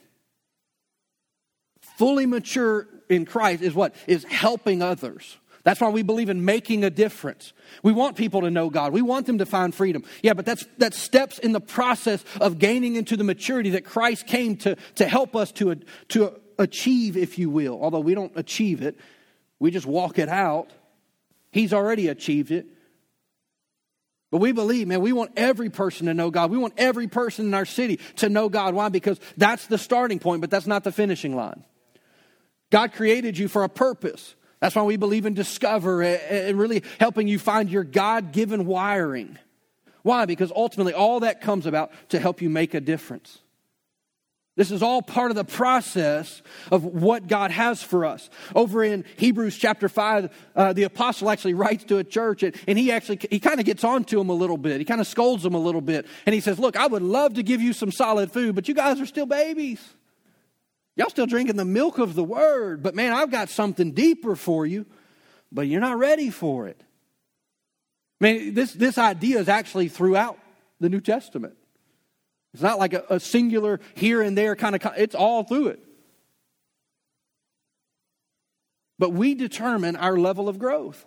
Fully 2.00 2.26
mature 2.26 2.88
in 3.10 3.26
Christ 3.26 3.62
is 3.62 3.74
what? 3.74 3.94
Is 4.08 4.24
helping 4.24 4.82
others. 4.82 5.36
That's 5.66 5.82
why 5.82 5.90
we 5.90 6.02
believe 6.02 6.30
in 6.30 6.46
making 6.46 6.86
a 6.86 6.90
difference. 6.90 7.52
We 7.84 7.92
want 7.92 8.16
people 8.16 8.40
to 8.44 8.50
know 8.50 8.70
God. 8.70 8.94
We 8.94 9.02
want 9.02 9.26
them 9.26 9.40
to 9.40 9.46
find 9.46 9.76
freedom. 9.76 10.06
Yeah, 10.24 10.34
but 10.34 10.46
that's, 10.46 10.66
that 10.78 10.94
steps 10.94 11.40
in 11.40 11.52
the 11.52 11.60
process 11.60 12.24
of 12.40 12.58
gaining 12.58 12.96
into 12.96 13.18
the 13.18 13.26
maturity 13.26 13.72
that 13.72 13.84
Christ 13.84 14.28
came 14.28 14.56
to, 14.60 14.78
to 14.96 15.06
help 15.10 15.36
us 15.36 15.52
to, 15.52 15.76
to 16.08 16.40
achieve, 16.58 17.18
if 17.18 17.38
you 17.38 17.50
will. 17.50 17.78
Although 17.84 18.00
we 18.00 18.16
don't 18.16 18.32
achieve 18.38 18.82
it, 18.82 18.98
we 19.60 19.70
just 19.70 19.86
walk 19.86 20.20
it 20.20 20.30
out. 20.30 20.70
He's 21.52 21.74
already 21.74 22.08
achieved 22.08 22.52
it. 22.52 22.66
But 24.32 24.38
we 24.38 24.54
believe, 24.54 24.88
man, 24.88 25.02
we 25.02 25.12
want 25.12 25.32
every 25.36 25.70
person 25.70 26.08
to 26.08 26.14
know 26.14 26.32
God. 26.32 26.50
We 26.50 26.58
want 26.58 26.76
every 26.78 27.10
person 27.10 27.48
in 27.48 27.54
our 27.54 27.66
city 27.66 28.00
to 28.16 28.30
know 28.30 28.48
God. 28.48 28.74
Why? 28.74 28.88
Because 28.88 29.20
that's 29.36 29.68
the 29.68 29.78
starting 29.78 30.20
point, 30.20 30.40
but 30.40 30.50
that's 30.50 30.66
not 30.66 30.86
the 30.86 30.94
finishing 30.94 31.36
line. 31.36 31.66
God 32.70 32.94
created 32.94 33.38
you 33.38 33.48
for 33.48 33.64
a 33.64 33.70
purpose. 33.70 34.36
That's 34.60 34.76
why 34.76 34.84
we 34.84 34.98
believe 34.98 35.26
in 35.26 35.34
discover 35.34 36.02
and 36.02 36.58
really 36.58 36.84
helping 37.00 37.28
you 37.28 37.40
find 37.40 37.70
your 37.70 37.84
God 37.84 38.32
given 38.32 38.66
wiring. 38.66 39.38
Why? 40.04 40.26
Because 40.26 40.52
ultimately, 40.56 40.94
all 40.94 41.22
that 41.22 41.42
comes 41.42 41.66
about 41.66 41.92
to 42.10 42.20
help 42.20 42.42
you 42.42 42.50
make 42.50 42.74
a 42.74 42.82
difference. 42.82 43.40
This 44.56 44.72
is 44.72 44.84
all 44.84 45.02
part 45.02 45.32
of 45.32 45.36
the 45.38 45.46
process 45.46 46.42
of 46.70 46.84
what 46.84 47.28
God 47.28 47.50
has 47.50 47.82
for 47.82 48.04
us. 48.04 48.30
Over 48.54 48.84
in 48.84 49.06
Hebrews 49.16 49.56
chapter 49.58 49.88
5, 49.88 50.30
uh, 50.54 50.74
the 50.74 50.84
apostle 50.84 51.30
actually 51.30 51.54
writes 51.54 51.86
to 51.86 51.98
a 51.98 52.04
church 52.04 52.44
and, 52.44 52.54
and 52.68 52.78
he 52.78 52.92
actually, 52.92 53.20
he 53.32 53.40
kind 53.40 53.62
of 53.62 53.66
gets 53.66 53.86
on 53.86 54.04
to 54.06 54.18
them 54.18 54.28
a 54.30 54.34
little 54.34 54.58
bit. 54.58 54.80
He 54.80 54.86
kind 54.86 55.00
of 55.00 55.08
scolds 55.08 55.44
them 55.44 55.54
a 55.54 55.60
little 55.60 55.80
bit. 55.80 56.06
And 56.26 56.36
he 56.36 56.42
says, 56.42 56.60
Look, 56.60 56.76
I 56.76 56.88
would 56.88 57.04
love 57.04 57.36
to 57.36 57.44
give 57.44 57.62
you 57.62 57.72
some 57.72 57.90
solid 57.90 58.34
food, 58.34 58.54
but 58.54 58.68
you 58.68 58.74
guys 58.74 59.00
are 59.00 59.06
still 59.06 59.26
babies. 59.26 59.82
Y'all 60.96 61.10
still 61.10 61.26
drinking 61.26 61.56
the 61.56 61.66
milk 61.66 61.98
of 61.98 62.14
the 62.16 62.24
word, 62.24 62.84
but 62.84 62.96
man, 62.96 63.14
I've 63.14 63.32
got 63.32 63.50
something 63.50 63.92
deeper 63.92 64.36
for 64.36 64.66
you, 64.66 64.86
but 65.52 65.68
you're 65.68 65.80
not 65.80 65.98
ready 65.98 66.30
for 66.30 66.68
it. 66.68 66.82
I 68.22 68.24
mean, 68.24 68.54
this, 68.54 68.74
this 68.74 68.98
idea 68.98 69.40
is 69.40 69.48
actually 69.48 69.88
throughout 69.88 70.38
the 70.80 70.90
New 70.90 71.00
Testament. 71.00 71.56
It's 72.54 72.64
not 72.64 72.80
like 72.80 72.94
a, 72.94 73.06
a 73.10 73.20
singular 73.20 73.80
here 73.96 74.22
and 74.22 74.38
there 74.38 74.56
kind 74.56 74.76
of, 74.76 74.82
it's 74.98 75.16
all 75.16 75.44
through 75.44 75.68
it. 75.68 75.80
But 78.98 79.14
we 79.14 79.36
determine 79.36 79.96
our 79.96 80.18
level 80.18 80.50
of 80.50 80.60
growth. 80.60 81.06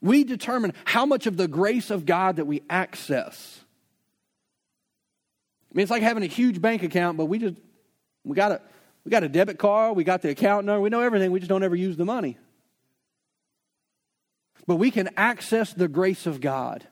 We 0.00 0.24
determine 0.24 0.72
how 0.84 1.04
much 1.04 1.26
of 1.26 1.36
the 1.36 1.48
grace 1.48 1.90
of 1.90 2.06
God 2.06 2.36
that 2.36 2.46
we 2.46 2.62
access. 2.70 3.60
I 5.70 5.76
mean, 5.76 5.82
it's 5.82 5.90
like 5.90 6.02
having 6.02 6.22
a 6.22 6.26
huge 6.26 6.62
bank 6.62 6.82
account, 6.82 7.18
but 7.18 7.26
we 7.26 7.38
just 7.38 7.56
we 8.24 8.36
got 8.36 8.52
a 8.52 8.60
we 9.04 9.10
got 9.10 9.24
a 9.24 9.28
debit 9.28 9.58
card, 9.58 9.96
we 9.96 10.04
got 10.04 10.22
the 10.22 10.30
account 10.30 10.66
number, 10.66 10.80
we 10.80 10.90
know 10.90 11.00
everything, 11.00 11.32
we 11.32 11.40
just 11.40 11.48
don't 11.48 11.62
ever 11.62 11.76
use 11.76 11.96
the 11.96 12.04
money. 12.04 12.36
But 14.66 14.76
we 14.76 14.90
can 14.90 15.08
access 15.16 15.72
the 15.72 15.88
grace 15.88 16.26
of 16.26 16.40
God. 16.40 16.86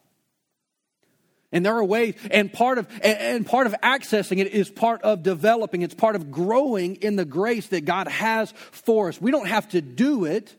And 1.51 1.65
there 1.65 1.77
are 1.77 1.85
ways, 1.85 2.15
and 2.31 2.53
part 2.53 2.77
of 2.79 2.87
and 3.03 3.47
part 3.47 3.67
of 3.67 3.75
accessing 3.83 4.39
it 4.39 4.49
is 4.49 4.69
part 4.69 5.01
of 5.03 5.23
developing. 5.23 5.83
It's 5.83 5.95
part 5.95 6.15
of 6.15 6.31
growing 6.31 6.97
in 6.97 7.17
the 7.17 7.25
grace 7.25 7.69
that 7.69 7.85
God 7.85 8.09
has 8.09 8.53
for 8.71 9.09
us. 9.09 9.21
We 9.21 9.31
don't 9.31 9.47
have 9.47 9.69
to 9.71 9.81
do 9.81 10.25
it. 10.27 10.55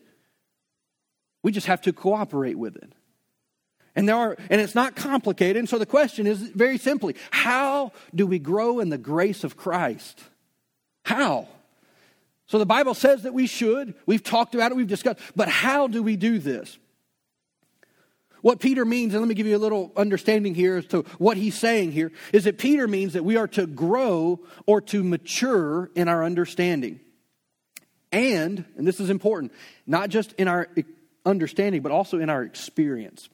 We 1.42 1.52
just 1.52 1.68
have 1.68 1.82
to 1.82 1.92
cooperate 1.92 2.58
with 2.58 2.76
it. 2.76 2.92
And 3.94 4.08
there 4.08 4.16
are, 4.16 4.36
and 4.50 4.60
it's 4.60 4.74
not 4.74 4.96
complicated. 4.96 5.56
And 5.56 5.68
so 5.68 5.78
the 5.78 5.86
question 5.86 6.26
is 6.26 6.40
very 6.40 6.78
simply, 6.78 7.16
how 7.30 7.92
do 8.14 8.26
we 8.26 8.38
grow 8.38 8.80
in 8.80 8.88
the 8.88 8.98
grace 8.98 9.44
of 9.44 9.56
Christ? 9.56 10.22
How? 11.04 11.48
So 12.46 12.58
the 12.58 12.66
Bible 12.66 12.94
says 12.94 13.22
that 13.22 13.34
we 13.34 13.46
should. 13.46 13.94
We've 14.06 14.22
talked 14.22 14.54
about 14.54 14.72
it, 14.72 14.76
we've 14.76 14.86
discussed, 14.86 15.20
but 15.36 15.48
how 15.48 15.86
do 15.86 16.02
we 16.02 16.16
do 16.16 16.38
this? 16.38 16.78
What 18.42 18.58
Peter 18.58 18.84
means, 18.84 19.12
and 19.12 19.22
let 19.22 19.28
me 19.28 19.34
give 19.34 19.46
you 19.46 19.56
a 19.56 19.58
little 19.58 19.92
understanding 19.96 20.54
here 20.54 20.78
as 20.78 20.86
to 20.86 21.02
what 21.18 21.36
he's 21.36 21.58
saying 21.58 21.92
here, 21.92 22.10
is 22.32 22.44
that 22.44 22.58
Peter 22.58 22.88
means 22.88 23.12
that 23.12 23.24
we 23.24 23.36
are 23.36 23.48
to 23.48 23.66
grow 23.66 24.40
or 24.66 24.80
to 24.82 25.04
mature 25.04 25.90
in 25.94 26.08
our 26.08 26.24
understanding. 26.24 27.00
And, 28.12 28.64
and 28.76 28.86
this 28.86 28.98
is 28.98 29.10
important, 29.10 29.52
not 29.86 30.08
just 30.08 30.32
in 30.32 30.48
our 30.48 30.68
understanding, 31.24 31.82
but 31.82 31.92
also 31.92 32.18
in 32.18 32.30
our 32.30 32.42
experience. 32.42 33.28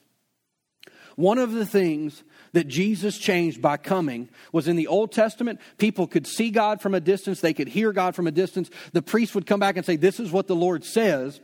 One 1.15 1.39
of 1.39 1.53
the 1.53 1.65
things 1.65 2.23
that 2.57 2.69
Jesus 2.69 3.19
changed 3.19 3.61
by 3.61 3.77
coming 3.77 4.31
was 4.51 4.67
in 4.67 4.77
the 4.77 4.87
Old 4.87 5.13
Testament, 5.13 5.61
people 5.77 6.07
could 6.07 6.27
see 6.27 6.49
God 6.49 6.81
from 6.81 6.95
a 6.95 7.01
distance, 7.01 7.43
they 7.43 7.53
could 7.53 7.69
hear 7.69 7.93
God 7.93 8.15
from 8.15 8.27
a 8.27 8.31
distance. 8.31 8.71
The 8.95 9.03
priest 9.03 9.35
would 9.35 9.45
come 9.45 9.61
back 9.61 9.77
and 9.77 9.85
say, 9.85 9.97
This 9.97 10.19
is 10.19 10.33
what 10.33 10.47
the 10.47 10.57
Lord 10.57 10.83
says. 10.83 11.39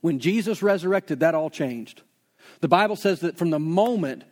When 0.00 0.20
Jesus 0.20 0.62
resurrected, 0.62 1.18
that 1.18 1.34
all 1.34 1.50
changed. 1.50 2.02
The 2.60 2.68
Bible 2.68 2.94
says 2.94 3.18
that 3.20 3.36
from 3.36 3.50
the 3.50 3.58
moment 3.58 4.22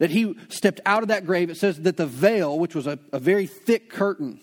that 0.00 0.10
he 0.10 0.36
stepped 0.48 0.80
out 0.84 1.02
of 1.02 1.08
that 1.08 1.24
grave, 1.24 1.50
it 1.50 1.56
says 1.56 1.80
that 1.82 1.96
the 1.96 2.04
veil, 2.04 2.58
which 2.58 2.74
was 2.74 2.88
a, 2.88 2.98
a 3.12 3.20
very 3.20 3.46
thick 3.46 3.88
curtain, 3.88 4.40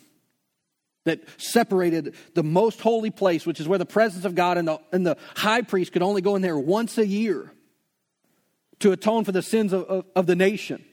that 1.04 1.20
separated 1.36 2.16
the 2.36 2.44
most 2.44 2.80
holy 2.80 3.12
place, 3.12 3.46
which 3.46 3.60
is 3.60 3.68
where 3.68 3.80
the 3.80 3.86
presence 3.86 4.24
of 4.24 4.36
God 4.36 4.58
and 4.58 4.70
the, 4.70 4.80
and 4.94 5.06
the 5.06 5.18
high 5.36 5.62
priest 5.62 5.92
could 5.92 6.04
only 6.04 6.22
go 6.22 6.38
in 6.38 6.42
there 6.42 6.58
once 6.58 6.98
a 6.98 7.06
year 7.06 7.52
to 8.82 8.92
atone 8.92 9.24
for 9.24 9.32
the 9.32 9.42
sins 9.42 9.74
of, 9.74 9.84
of, 9.86 10.06
of 10.16 10.26
the 10.26 10.36
nation. 10.36 10.84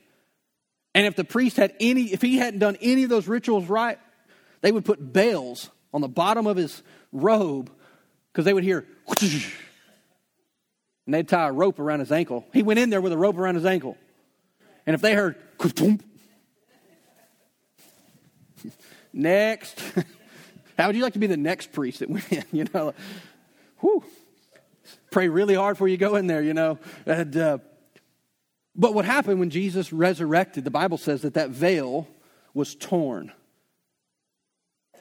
And 0.94 1.06
if 1.06 1.16
the 1.16 1.24
priest 1.24 1.56
had 1.56 1.74
any, 1.80 2.12
if 2.12 2.22
he 2.22 2.36
hadn't 2.38 2.60
done 2.60 2.76
any 2.80 3.04
of 3.04 3.10
those 3.10 3.28
rituals 3.28 3.66
right, 3.68 3.98
they 4.62 4.72
would 4.72 4.84
put 4.84 5.12
bells 5.12 5.70
on 5.92 6.00
the 6.00 6.08
bottom 6.08 6.46
of 6.46 6.56
his 6.56 6.82
robe 7.12 7.70
because 8.32 8.44
they 8.44 8.52
would 8.52 8.64
hear, 8.64 8.86
and 9.20 9.42
they'd 11.06 11.28
tie 11.28 11.48
a 11.48 11.52
rope 11.52 11.78
around 11.78 12.00
his 12.00 12.10
ankle. 12.12 12.44
He 12.52 12.62
went 12.62 12.78
in 12.78 12.90
there 12.90 13.00
with 13.00 13.12
a 13.12 13.18
rope 13.18 13.38
around 13.38 13.54
his 13.54 13.64
ankle. 13.66 13.96
And 14.86 14.94
if 14.94 15.00
they 15.00 15.14
heard, 15.14 15.36
next, 19.12 19.80
how 20.78 20.86
would 20.86 20.96
you 20.96 21.02
like 21.02 21.12
to 21.12 21.18
be 21.18 21.26
the 21.26 21.36
next 21.36 21.72
priest 21.72 22.00
that 22.00 22.10
went 22.10 22.32
in? 22.32 22.44
You 22.52 22.66
know, 22.72 22.94
whew. 23.80 24.04
Pray 25.10 25.28
really 25.28 25.54
hard 25.54 25.76
before 25.76 25.88
you 25.88 25.96
go 25.96 26.16
in 26.16 26.26
there, 26.26 26.42
you 26.42 26.54
know. 26.54 26.78
And, 27.06 27.36
uh, 27.36 27.58
but 28.78 28.94
what 28.94 29.04
happened 29.04 29.40
when 29.40 29.50
Jesus 29.50 29.92
resurrected, 29.92 30.64
the 30.64 30.70
Bible 30.70 30.96
says 30.96 31.22
that 31.22 31.34
that 31.34 31.50
veil 31.50 32.06
was 32.54 32.76
torn 32.76 33.32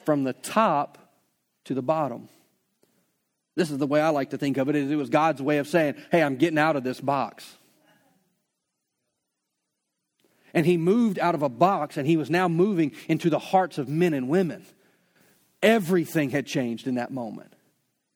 from 0.04 0.24
the 0.24 0.32
top 0.32 0.98
to 1.64 1.74
the 1.74 1.82
bottom. 1.82 2.28
This 3.54 3.70
is 3.70 3.78
the 3.78 3.86
way 3.86 4.00
I 4.00 4.08
like 4.08 4.30
to 4.30 4.38
think 4.38 4.56
of 4.56 4.68
it. 4.68 4.76
It 4.76 4.96
was 4.96 5.10
God's 5.10 5.40
way 5.40 5.58
of 5.58 5.68
saying, 5.68 5.94
"Hey, 6.10 6.22
I'm 6.22 6.36
getting 6.36 6.58
out 6.58 6.76
of 6.76 6.84
this 6.84 7.00
box." 7.00 7.56
And 10.54 10.64
he 10.64 10.76
moved 10.76 11.18
out 11.18 11.34
of 11.34 11.42
a 11.42 11.48
box 11.48 11.96
and 11.96 12.06
he 12.06 12.16
was 12.16 12.30
now 12.30 12.48
moving 12.48 12.92
into 13.06 13.30
the 13.30 13.38
hearts 13.38 13.78
of 13.78 13.88
men 13.88 14.14
and 14.14 14.28
women. 14.28 14.64
Everything 15.62 16.30
had 16.30 16.46
changed 16.46 16.86
in 16.86 16.94
that 16.94 17.10
moment. 17.12 17.52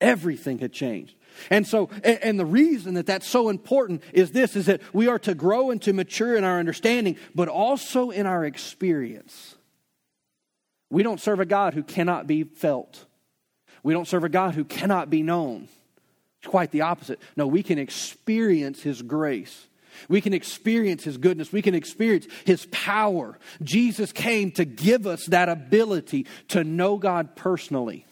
Everything 0.01 0.59
had 0.59 0.73
changed. 0.73 1.15
And 1.51 1.67
so, 1.67 1.91
and 2.05 2.39
the 2.39 2.47
reason 2.47 2.95
that 2.95 3.07
that's 3.07 3.27
so 3.27 3.49
important 3.49 4.03
is 4.13 4.33
this 4.33 4.57
is 4.57 4.67
that 4.67 4.81
we 4.93 5.09
are 5.09 5.19
to 5.21 5.35
grow 5.35 5.71
and 5.71 5.81
to 5.83 5.93
mature 5.93 6.37
in 6.37 6.45
our 6.45 6.59
understanding, 6.59 7.17
but 7.35 7.49
also 7.49 8.11
in 8.11 8.27
our 8.27 8.45
experience. 8.45 9.57
We 10.91 11.03
don't 11.03 11.21
serve 11.21 11.41
a 11.41 11.47
God 11.47 11.75
who 11.75 11.83
cannot 11.83 12.27
be 12.27 12.45
felt. 12.45 13.07
We 13.83 13.95
don't 13.95 14.07
serve 14.07 14.25
a 14.25 14.29
God 14.29 14.55
who 14.55 14.65
cannot 14.65 15.11
be 15.11 15.23
known. 15.23 15.69
It's 16.41 16.51
quite 16.51 16.71
the 16.71 16.83
opposite. 16.83 17.21
No, 17.37 17.47
we 17.47 17.63
can 17.63 17.79
experience 17.79 18.83
His 18.83 19.01
grace. 19.01 19.69
We 20.09 20.21
can 20.21 20.35
experience 20.35 21.05
His 21.05 21.17
goodness. 21.17 21.53
We 21.53 21.63
can 21.63 21.75
experience 21.75 22.27
His 22.45 22.67
power. 22.71 23.39
Jesus 23.63 24.13
came 24.13 24.51
to 24.53 24.65
give 24.65 25.07
us 25.07 25.27
that 25.27 25.49
ability 25.49 26.27
to 26.49 26.65
know 26.65 26.99
God 26.99 27.37
personally 27.37 28.07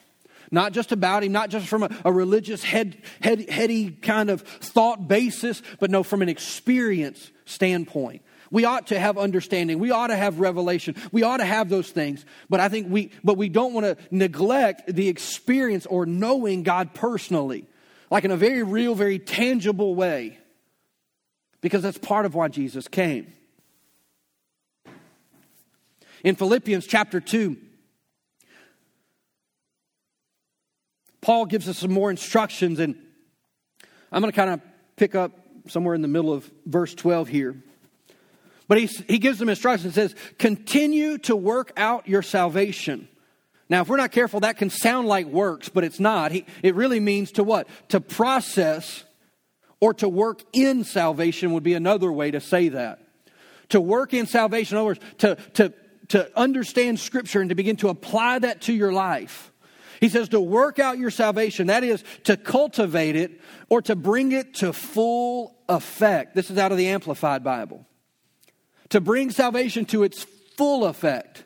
Not 0.50 0.72
just 0.72 0.90
about 0.90 1.22
him, 1.22 1.32
not 1.32 1.50
just 1.50 1.68
from 1.68 1.84
a, 1.84 1.90
a 2.04 2.12
religious, 2.12 2.64
head, 2.64 3.00
head, 3.20 3.48
heady 3.48 3.90
kind 3.90 4.30
of 4.30 4.42
thought 4.42 5.06
basis, 5.06 5.62
but 5.78 5.90
no, 5.90 6.02
from 6.02 6.22
an 6.22 6.28
experience 6.28 7.30
standpoint. 7.44 8.22
We 8.50 8.64
ought 8.64 8.88
to 8.88 8.98
have 8.98 9.16
understanding. 9.16 9.78
We 9.78 9.92
ought 9.92 10.08
to 10.08 10.16
have 10.16 10.40
revelation. 10.40 10.96
We 11.12 11.22
ought 11.22 11.36
to 11.36 11.44
have 11.44 11.68
those 11.68 11.90
things. 11.90 12.24
But 12.48 12.58
I 12.58 12.68
think 12.68 12.88
we, 12.90 13.12
but 13.22 13.36
we 13.36 13.48
don't 13.48 13.72
want 13.72 13.86
to 13.86 13.96
neglect 14.10 14.92
the 14.92 15.08
experience 15.08 15.86
or 15.86 16.04
knowing 16.04 16.64
God 16.64 16.94
personally, 16.94 17.68
like 18.10 18.24
in 18.24 18.32
a 18.32 18.36
very 18.36 18.64
real, 18.64 18.96
very 18.96 19.20
tangible 19.20 19.94
way, 19.94 20.36
because 21.60 21.82
that's 21.82 21.98
part 21.98 22.26
of 22.26 22.34
why 22.34 22.48
Jesus 22.48 22.88
came. 22.88 23.32
In 26.24 26.34
Philippians 26.34 26.88
chapter 26.88 27.20
2, 27.20 27.56
Paul 31.30 31.46
gives 31.46 31.68
us 31.68 31.78
some 31.78 31.92
more 31.92 32.10
instructions, 32.10 32.80
and 32.80 32.96
I'm 34.10 34.20
going 34.20 34.32
to 34.32 34.36
kind 34.36 34.50
of 34.50 34.60
pick 34.96 35.14
up 35.14 35.30
somewhere 35.68 35.94
in 35.94 36.02
the 36.02 36.08
middle 36.08 36.32
of 36.32 36.50
verse 36.66 36.92
12 36.92 37.28
here. 37.28 37.54
But 38.66 38.78
he, 38.78 38.86
he 39.06 39.18
gives 39.18 39.38
them 39.38 39.48
instructions 39.48 39.84
and 39.84 39.94
says, 39.94 40.16
Continue 40.38 41.18
to 41.18 41.36
work 41.36 41.72
out 41.76 42.08
your 42.08 42.22
salvation. 42.22 43.06
Now, 43.68 43.82
if 43.82 43.88
we're 43.88 43.98
not 43.98 44.10
careful, 44.10 44.40
that 44.40 44.56
can 44.56 44.70
sound 44.70 45.06
like 45.06 45.26
works, 45.26 45.68
but 45.68 45.84
it's 45.84 46.00
not. 46.00 46.32
He, 46.32 46.46
it 46.64 46.74
really 46.74 46.98
means 46.98 47.30
to 47.32 47.44
what? 47.44 47.68
To 47.90 48.00
process 48.00 49.04
or 49.78 49.94
to 49.94 50.08
work 50.08 50.42
in 50.52 50.82
salvation 50.82 51.52
would 51.52 51.62
be 51.62 51.74
another 51.74 52.10
way 52.10 52.32
to 52.32 52.40
say 52.40 52.70
that. 52.70 53.06
To 53.68 53.80
work 53.80 54.14
in 54.14 54.26
salvation, 54.26 54.76
in 54.76 54.80
other 54.80 54.86
words, 54.86 55.00
to, 55.18 55.36
to, 55.54 55.72
to 56.08 56.36
understand 56.36 56.98
Scripture 56.98 57.40
and 57.40 57.50
to 57.50 57.54
begin 57.54 57.76
to 57.76 57.88
apply 57.88 58.40
that 58.40 58.62
to 58.62 58.72
your 58.72 58.92
life. 58.92 59.49
He 60.00 60.08
says 60.08 60.30
to 60.30 60.40
work 60.40 60.78
out 60.78 60.98
your 60.98 61.10
salvation, 61.10 61.66
that 61.66 61.84
is 61.84 62.02
to 62.24 62.36
cultivate 62.38 63.16
it 63.16 63.40
or 63.68 63.82
to 63.82 63.94
bring 63.94 64.32
it 64.32 64.54
to 64.54 64.72
full 64.72 65.54
effect. 65.68 66.34
This 66.34 66.50
is 66.50 66.56
out 66.56 66.72
of 66.72 66.78
the 66.78 66.88
Amplified 66.88 67.44
Bible. 67.44 67.86
To 68.88 69.00
bring 69.00 69.30
salvation 69.30 69.84
to 69.86 70.02
its 70.02 70.24
full 70.56 70.86
effect. 70.86 71.44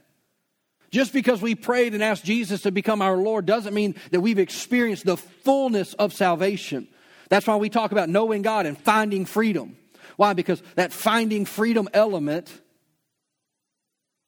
Just 0.93 1.13
because 1.13 1.43
we 1.43 1.57
prayed 1.57 1.95
and 1.95 2.03
asked 2.03 2.25
Jesus 2.25 2.63
to 2.63 2.71
become 2.71 3.03
our 3.03 3.17
Lord 3.17 3.45
doesn't 3.45 3.75
mean 3.75 3.97
that 4.13 4.21
we've 4.21 4.39
experienced 4.39 5.05
the 5.05 5.17
fullness 5.17 5.93
of 5.95 6.13
salvation. 6.13 6.87
That's 7.29 7.49
why 7.49 7.57
we 7.57 7.69
talk 7.69 7.91
about 7.91 8.09
knowing 8.09 8.43
God 8.43 8.67
and 8.67 8.79
finding 8.79 9.25
freedom. 9.25 9.77
Why? 10.17 10.35
Because 10.35 10.63
that 10.77 10.93
finding 10.93 11.45
freedom 11.47 11.89
element, 11.93 12.49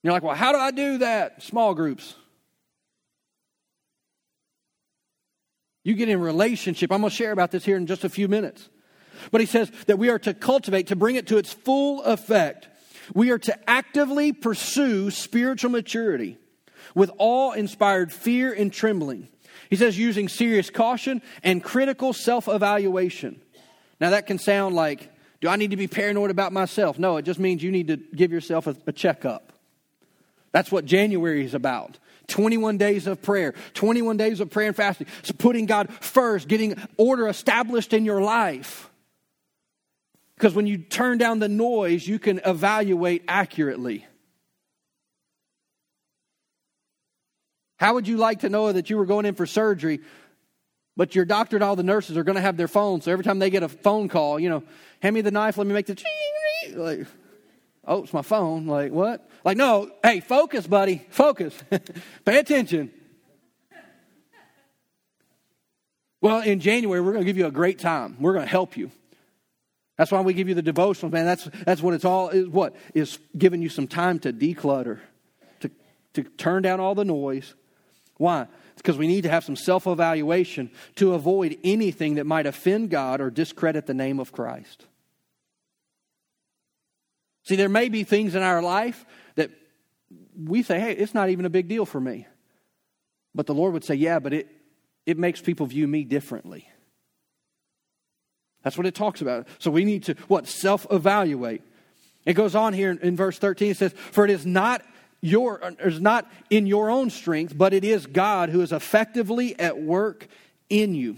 you're 0.03 0.12
like, 0.12 0.25
well, 0.25 0.35
how 0.35 0.51
do 0.51 0.59
I 0.59 0.73
do 0.73 0.99
that? 0.99 1.45
Small 1.45 1.75
groups. 1.75 2.17
You 5.87 5.94
get 5.94 6.09
in 6.09 6.18
relationship. 6.18 6.90
I'm 6.90 7.01
going 7.01 7.11
to 7.11 7.16
share 7.16 7.31
about 7.31 7.53
this 7.53 7.64
here 7.64 7.77
in 7.77 7.87
just 7.87 8.03
a 8.03 8.09
few 8.09 8.27
minutes. 8.27 8.68
But 9.31 9.40
he 9.40 9.46
says 9.46 9.70
that 9.87 10.01
we 10.01 10.09
are 10.09 10.18
to 10.18 10.35
cultivate, 10.35 10.88
to 10.88 10.96
bring 10.96 11.14
it 11.14 11.29
to 11.29 11.38
its 11.38 11.53
full 11.53 12.03
effect. 12.03 12.66
We 13.14 13.31
are 13.31 13.38
to 13.38 13.70
actively 13.70 14.33
pursue 14.33 15.12
spiritual 15.12 15.70
maturity 15.70 16.38
with 16.96 17.12
all 17.18 17.53
inspired 17.53 18.12
fear 18.12 18.53
and 18.53 18.72
trembling. 18.72 19.29
He 19.70 19.77
says 19.77 19.96
using 19.96 20.29
serious 20.29 20.70
caution 20.70 21.22
and 21.44 21.62
critical 21.62 22.12
self 22.12 22.49
evaluation. 22.49 23.40
Now, 24.01 24.11
that 24.11 24.27
can 24.27 24.40
sound 24.40 24.75
like, 24.75 25.12
do 25.40 25.46
I 25.49 25.55
need 25.55 25.70
to 25.70 25.77
be 25.77 25.87
paranoid 25.87 26.33
about 26.33 26.53
myself? 26.53 26.99
No, 26.99 27.16
it 27.16 27.22
just 27.22 27.38
means 27.38 27.62
you 27.62 27.70
need 27.70 27.87
to 27.87 27.96
give 27.96 28.33
yourself 28.33 28.66
a, 28.66 28.75
a 28.88 28.92
checkup. 28.92 29.53
That's 30.57 30.73
what 30.73 30.87
January 30.87 31.45
is 31.45 31.53
about. 31.53 31.99
21 32.29 32.79
days 32.79 33.07
of 33.07 33.21
prayer, 33.21 33.53
21 33.75 34.16
days 34.16 34.40
of 34.40 34.49
prayer 34.49 34.69
and 34.69 34.75
fasting. 34.75 35.07
So 35.23 35.35
putting 35.37 35.66
God 35.66 35.92
first, 36.01 36.49
getting 36.49 36.77
order 36.97 37.29
established 37.29 37.92
in 37.92 38.07
your 38.07 38.23
life. 38.23 38.88
Because 40.35 40.55
when 40.55 40.66
you 40.66 40.79
turn 40.79 41.19
down 41.19 41.40
the 41.40 41.49
noise, 41.51 42.09
you 42.09 42.19
can 42.19 42.40
evaluate 42.42 43.23
accurately. 43.29 44.07
How 47.79 47.92
would 47.92 48.09
you 48.09 48.16
like 48.16 48.40
to 48.40 48.49
know 48.49 48.73
that 48.73 48.88
you 48.88 48.97
were 48.97 49.05
going 49.05 49.27
in 49.27 49.35
for 49.35 49.45
surgery, 49.45 50.01
but 50.97 51.14
your 51.14 51.27
doctor 51.27 51.59
and 51.59 51.64
all 51.64 51.77
the 51.77 51.83
nurses 51.83 52.16
are 52.16 52.25
going 52.25 52.37
to 52.37 52.40
have 52.40 52.57
their 52.57 52.66
phones, 52.66 53.05
so 53.05 53.12
every 53.12 53.27
time 53.27 53.40
they 53.40 53.51
get 53.51 53.62
a 53.62 53.69
phone 53.69 54.09
call, 54.09 54.40
you 54.40 54.49
know, 54.49 54.62
hand 55.03 55.12
me 55.12 55.21
the 55.21 55.31
knife, 55.31 55.59
let 55.59 55.66
me 55.66 55.75
make 55.75 55.85
the 55.85 56.03
like, 56.77 57.07
oh, 57.85 58.05
it's 58.05 58.14
my 58.14 58.23
phone. 58.23 58.66
Like, 58.66 58.90
what? 58.90 59.29
Like, 59.46 59.56
no, 59.56 59.92
hey, 60.02 60.18
focus, 60.18 60.66
buddy, 60.66 61.06
focus. 61.09 61.54
Pay 62.24 62.38
attention. 62.38 62.90
Well, 66.20 66.40
in 66.40 66.59
January, 66.59 67.00
we're 67.00 67.12
going 67.12 67.22
to 67.22 67.26
give 67.26 67.38
you 67.38 67.46
a 67.46 67.52
great 67.52 67.78
time. 67.78 68.16
We're 68.18 68.32
going 68.32 68.44
to 68.44 68.50
help 68.50 68.76
you. 68.76 68.90
That's 69.96 70.11
why 70.11 70.20
we 70.22 70.35
give 70.35 70.48
you 70.48 70.56
the 70.56 70.62
devotional, 70.62 71.12
man. 71.12 71.26
That's, 71.26 71.44
that's 71.64 71.80
what 71.80 71.94
it's 71.94 72.04
all 72.04 72.30
is 72.30 72.48
what? 72.48 72.74
Is 72.92 73.20
giving 73.38 73.62
you 73.62 73.68
some 73.68 73.87
time 73.87 74.18
to 74.20 74.32
declutter, 74.32 74.98
to, 75.61 75.70
to 76.14 76.24
turn 76.24 76.64
down 76.64 76.80
all 76.80 76.96
the 76.96 77.04
noise. 77.04 77.54
Why? 78.16 78.48
Because 78.74 78.98
we 78.98 79.06
need 79.06 79.22
to 79.22 79.30
have 79.30 79.44
some 79.44 79.54
self 79.54 79.87
evaluation 79.87 80.72
to 80.96 81.14
avoid 81.14 81.56
anything 81.62 82.16
that 82.16 82.26
might 82.26 82.46
offend 82.46 82.90
God 82.90 83.20
or 83.20 83.30
discredit 83.30 83.87
the 83.87 83.94
name 83.94 84.18
of 84.18 84.32
Christ. 84.32 84.87
See, 87.44 87.54
there 87.54 87.68
may 87.68 87.88
be 87.88 88.02
things 88.02 88.35
in 88.35 88.42
our 88.42 88.61
life 88.61 89.06
we 90.37 90.62
say, 90.62 90.79
hey, 90.81 90.92
it's 90.92 91.14
not 91.14 91.31
even 91.31 91.44
a 91.44 91.51
big 91.51 91.68
deal 91.68 91.87
for 91.87 92.01
me. 92.01 92.27
But 93.35 93.46
the 93.46 93.55
Lord 93.55 93.72
would 93.72 93.85
say, 93.85 93.94
yeah, 93.94 94.18
but 94.18 94.33
it, 94.33 94.49
it 95.05 95.18
makes 95.18 95.40
people 95.40 95.66
view 95.66 95.87
me 95.87 96.05
differently. 96.05 96.68
That's 98.62 98.77
what 98.77 98.87
it 98.87 98.94
talks 98.94 99.20
about. 99.20 99.46
So 99.59 99.70
we 99.70 99.85
need 99.85 100.05
to, 100.05 100.14
what, 100.29 100.46
self 100.49 100.87
evaluate. 100.90 101.62
It 102.25 102.35
goes 102.35 102.55
on 102.55 102.72
here 102.72 102.90
in, 102.90 102.99
in, 102.99 103.16
verse 103.16 103.38
13. 103.38 103.70
It 103.70 103.77
says, 103.77 103.92
For 103.92 104.25
it 104.25 104.31
is 104.31 104.44
not 104.44 104.83
your 105.20 105.61
is 105.81 106.01
not 106.01 106.31
in 106.51 106.66
your 106.66 106.90
own 106.90 107.11
strength, 107.11 107.57
but 107.57 107.72
it 107.72 107.85
is 107.85 108.07
God 108.07 108.49
who 108.49 108.61
is 108.61 108.72
effectively 108.72 109.59
at 109.59 109.81
work 109.81 110.27
in 110.68 110.94
you 110.94 111.16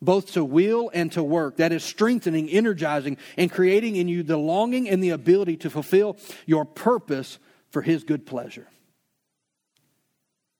both 0.00 0.32
to 0.32 0.44
will 0.44 0.90
and 0.94 1.10
to 1.12 1.22
work. 1.22 1.56
That 1.56 1.72
is 1.72 1.82
strengthening, 1.82 2.48
energizing, 2.48 3.16
and 3.36 3.50
creating 3.50 3.96
in 3.96 4.08
you 4.08 4.22
the 4.22 4.36
longing 4.36 4.88
and 4.88 5.02
the 5.02 5.10
ability 5.10 5.56
to 5.58 5.70
fulfill 5.70 6.16
your 6.46 6.64
purpose 6.64 7.38
for 7.70 7.82
His 7.82 8.04
good 8.04 8.26
pleasure. 8.26 8.66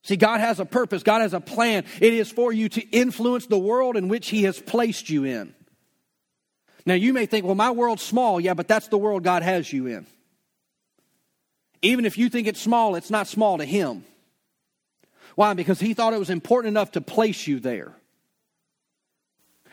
See, 0.05 0.16
God 0.16 0.40
has 0.40 0.61
a 0.61 0.64
purpose, 0.64 1.03
God 1.03 1.21
has 1.21 1.35
a 1.35 1.40
plan. 1.40 1.85
It 2.01 2.14
is 2.14 2.31
for 2.31 2.53
you 2.53 2.68
to 2.71 2.81
influence 2.90 3.47
the 3.47 3.59
world 3.59 3.97
in 3.97 4.09
which 4.09 4.29
He 4.29 4.44
has 4.44 4.61
placed 4.61 5.11
you 5.11 5.25
in. 5.25 5.55
Now, 6.87 6.94
you 6.94 7.12
may 7.12 7.27
think, 7.27 7.44
well, 7.44 7.55
my 7.55 7.71
world's 7.71 8.03
small. 8.03 8.40
Yeah, 8.40 8.55
but 8.55 8.68
that's 8.68 8.88
the 8.88 8.97
world 8.97 9.23
God 9.23 9.42
has 9.42 9.71
you 9.71 9.87
in. 9.87 10.07
Even 11.83 12.07
if 12.07 12.16
you 12.16 12.31
think 12.31 12.47
it's 12.47 12.61
small, 12.61 12.94
it's 12.94 13.11
not 13.11 13.27
small 13.27 13.59
to 13.59 13.64
Him. 13.66 14.05
Why? 15.35 15.53
Because 15.53 15.79
He 15.79 15.92
thought 15.92 16.14
it 16.14 16.18
was 16.18 16.31
important 16.31 16.73
enough 16.73 16.92
to 16.92 17.03
place 17.03 17.47
you 17.47 17.61
there. 17.61 17.94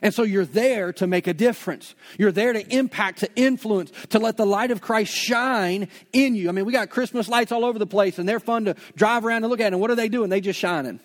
And 0.02 0.14
so 0.14 0.24
you're 0.24 0.46
there 0.46 0.94
to 0.94 1.08
make 1.08 1.28
a 1.28 1.34
difference. 1.34 1.96
You're 2.20 2.32
there 2.32 2.54
to 2.54 2.76
impact, 2.76 3.20
to 3.20 3.30
influence, 3.36 3.92
to 4.10 4.20
let 4.20 4.38
the 4.38 4.46
light 4.46 4.72
of 4.72 4.82
Christ 4.82 5.14
shine 5.14 5.88
in 6.12 6.36
you. 6.36 6.50
I 6.50 6.52
mean, 6.52 6.66
we 6.66 6.74
got 6.74 6.90
Christmas 6.90 7.28
lights 7.28 7.52
all 7.52 7.66
over 7.66 7.80
the 7.80 7.88
place 7.88 8.20
and 8.20 8.28
they're 8.28 8.40
fun 8.40 8.66
to 8.66 8.76
drive 8.96 9.26
around 9.26 9.44
and 9.44 9.50
look 9.50 9.62
at. 9.62 9.74
And 9.74 9.82
what 9.82 9.92
are 9.92 9.96
they 9.96 10.10
doing? 10.10 10.30
They 10.30 10.42
just 10.42 10.60
shining. 10.60 11.00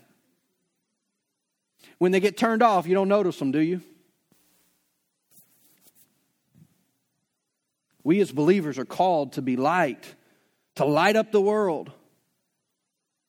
When 1.98 2.12
they 2.12 2.20
get 2.20 2.36
turned 2.36 2.62
off, 2.62 2.86
you 2.86 2.94
don't 2.94 3.08
notice 3.08 3.38
them, 3.38 3.52
do 3.52 3.60
you? 3.60 3.82
We 8.02 8.20
as 8.20 8.32
believers 8.32 8.78
are 8.78 8.84
called 8.84 9.34
to 9.34 9.42
be 9.42 9.56
light, 9.56 10.14
to 10.76 10.84
light 10.84 11.16
up 11.16 11.32
the 11.32 11.40
world, 11.40 11.92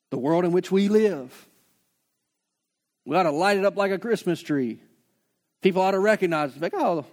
the 0.09 0.17
world 0.17 0.45
in 0.45 0.51
which 0.51 0.71
we 0.71 0.87
live. 0.87 1.47
We 3.05 3.15
ought 3.15 3.23
to 3.23 3.31
light 3.31 3.57
it 3.57 3.65
up 3.65 3.75
like 3.75 3.91
a 3.91 3.99
Christmas 3.99 4.41
tree. 4.41 4.79
People 5.61 5.81
ought 5.81 5.91
to 5.91 5.99
recognize, 5.99 6.55
like, 6.57 6.73
oh, 6.75 7.05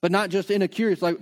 but 0.00 0.10
not 0.10 0.30
just 0.30 0.50
in 0.50 0.62
a 0.62 0.68
curious, 0.68 1.02
like, 1.02 1.18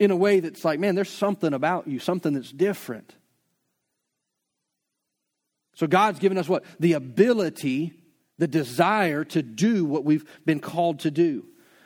in 0.00 0.10
a 0.10 0.16
way 0.16 0.40
that's 0.40 0.64
like, 0.64 0.80
man, 0.80 0.94
there's 0.94 1.10
something 1.10 1.52
about 1.52 1.86
you, 1.86 1.98
something 1.98 2.32
that's 2.34 2.50
different. 2.50 3.14
So 5.74 5.86
God's 5.86 6.18
given 6.18 6.38
us 6.38 6.48
what? 6.48 6.64
The 6.80 6.94
ability, 6.94 7.92
the 8.38 8.48
desire 8.48 9.24
to 9.26 9.42
do 9.42 9.84
what 9.84 10.04
we've 10.04 10.24
been 10.44 10.60
called 10.60 11.00
to 11.00 11.10
do. 11.10 11.44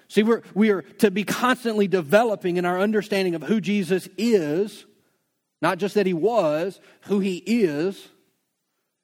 See, 0.08 0.22
we're, 0.22 0.42
we 0.54 0.70
are 0.70 0.82
to 0.82 1.10
be 1.10 1.24
constantly 1.24 1.88
developing 1.88 2.56
in 2.56 2.64
our 2.64 2.80
understanding 2.80 3.34
of 3.34 3.42
who 3.42 3.60
Jesus 3.60 4.08
is, 4.16 4.86
not 5.60 5.78
just 5.78 5.94
that 5.94 6.06
he 6.06 6.14
was, 6.14 6.80
who 7.02 7.18
he 7.18 7.36
is, 7.36 8.08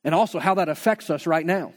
and 0.04 0.14
also 0.14 0.38
how 0.38 0.54
that 0.54 0.68
affects 0.68 1.10
us 1.10 1.26
right 1.26 1.44
now. 1.44 1.74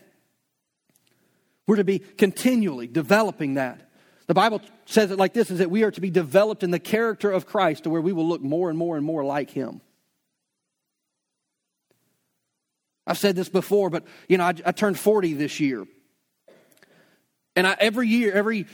We're 1.68 1.78
to 1.78 1.84
be 1.84 2.00
continually 2.00 2.88
developing 2.88 3.56
that. 3.56 3.82
The 4.28 4.34
Bible 4.34 4.62
says 4.86 5.12
it 5.12 5.18
like 5.18 5.34
this 5.34 5.52
is 5.52 5.60
that 5.60 5.70
we 5.70 5.84
are 5.84 5.92
to 5.92 6.02
be 6.02 6.10
developed 6.10 6.64
in 6.64 6.72
the 6.72 6.80
character 6.80 7.32
of 7.32 7.46
Christ 7.46 7.84
to 7.84 7.90
where 7.90 8.02
we 8.02 8.14
will 8.14 8.28
look 8.28 8.42
more 8.42 8.70
and 8.70 8.78
more 8.78 8.98
and 8.98 9.06
more 9.06 9.24
like 9.24 9.50
him. 9.50 9.82
I've 13.08 13.20
said 13.20 13.36
this 13.36 13.50
before, 13.50 13.90
but 13.90 14.04
you 14.28 14.38
know, 14.38 14.46
I, 14.46 14.54
I 14.66 14.72
turned 14.72 15.00
40 15.00 15.34
this 15.34 15.60
year. 15.60 15.86
And 17.56 17.68
I, 17.68 17.78
every 17.80 18.08
year, 18.08 18.34
every 18.34 18.66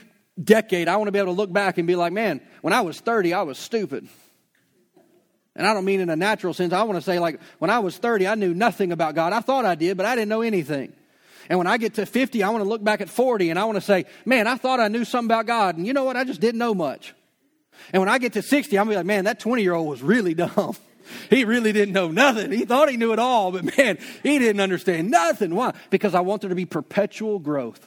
decade, 0.41 0.88
I 0.88 0.95
want 0.95 1.10
to 1.10 1.12
be 1.12 1.19
able 1.19 1.34
to 1.34 1.38
look 1.38 1.51
back 1.51 1.77
and 1.77 1.86
be 1.86 1.95
like, 1.95 2.13
man, 2.13 2.41
when 2.62 2.73
I 2.73 2.82
was 2.82 2.99
30, 2.99 3.34
I 3.34 3.43
was 3.43 3.58
stupid. 3.58 4.08
And 5.56 5.67
I 5.67 5.73
don't 5.73 5.84
mean 5.84 5.99
in 5.99 6.10
a 6.10 6.15
natural 6.15 6.54
sense. 6.54 6.71
I 6.71 6.84
want 6.84 6.97
to 6.97 7.01
say, 7.01 7.19
like, 7.19 7.41
when 7.60 7.69
I 7.69 7.80
was 7.80 7.97
30, 7.97 8.25
I 8.27 8.36
knew 8.36 8.54
nothing 8.54 8.93
about 8.93 9.15
God. 9.15 9.34
I 9.34 9.41
thought 9.41 9.65
I 9.65 9.75
did, 9.75 9.97
but 9.97 10.06
I 10.06 10.15
didn't 10.15 10.30
know 10.30 10.41
anything. 10.41 10.93
And 11.51 11.57
when 11.57 11.67
I 11.67 11.77
get 11.77 11.95
to 11.95 12.05
50, 12.05 12.43
I 12.43 12.49
want 12.49 12.63
to 12.63 12.69
look 12.69 12.81
back 12.81 13.01
at 13.01 13.09
40 13.09 13.49
and 13.49 13.59
I 13.59 13.65
want 13.65 13.75
to 13.75 13.81
say, 13.81 14.05
man, 14.23 14.47
I 14.47 14.55
thought 14.55 14.79
I 14.79 14.87
knew 14.87 15.03
something 15.03 15.27
about 15.27 15.47
God. 15.47 15.75
And 15.75 15.85
you 15.85 15.91
know 15.91 16.05
what? 16.05 16.15
I 16.15 16.23
just 16.23 16.39
didn't 16.39 16.59
know 16.59 16.73
much. 16.73 17.13
And 17.91 17.99
when 17.99 18.07
I 18.07 18.19
get 18.19 18.31
to 18.33 18.41
60, 18.41 18.79
I'm 18.79 18.85
going 18.85 18.91
to 18.91 18.93
be 18.93 18.97
like, 18.99 19.05
man, 19.05 19.25
that 19.25 19.41
20 19.41 19.61
year 19.61 19.73
old 19.73 19.89
was 19.89 20.01
really 20.01 20.33
dumb. 20.33 20.77
He 21.29 21.43
really 21.43 21.73
didn't 21.73 21.93
know 21.93 22.07
nothing. 22.09 22.53
He 22.53 22.63
thought 22.63 22.89
he 22.89 22.95
knew 22.95 23.11
it 23.11 23.19
all, 23.19 23.51
but 23.51 23.77
man, 23.77 23.97
he 24.23 24.39
didn't 24.39 24.61
understand 24.61 25.11
nothing. 25.11 25.53
Why? 25.53 25.73
Because 25.89 26.15
I 26.15 26.21
want 26.21 26.39
there 26.39 26.47
to 26.47 26.55
be 26.55 26.65
perpetual 26.65 27.37
growth. 27.37 27.85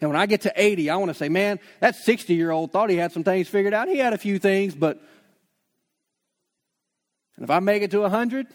And 0.00 0.08
when 0.08 0.16
I 0.16 0.26
get 0.26 0.42
to 0.42 0.52
80, 0.54 0.88
I 0.88 0.94
want 0.94 1.08
to 1.08 1.14
say, 1.14 1.28
man, 1.28 1.58
that 1.80 1.96
60 1.96 2.32
year 2.32 2.52
old 2.52 2.70
thought 2.70 2.88
he 2.88 2.98
had 2.98 3.10
some 3.10 3.24
things 3.24 3.48
figured 3.48 3.74
out. 3.74 3.88
He 3.88 3.98
had 3.98 4.12
a 4.12 4.18
few 4.18 4.38
things, 4.38 4.76
but 4.76 5.02
and 7.34 7.42
if 7.42 7.50
I 7.50 7.58
make 7.58 7.82
it 7.82 7.90
to 7.90 8.02
100, 8.02 8.46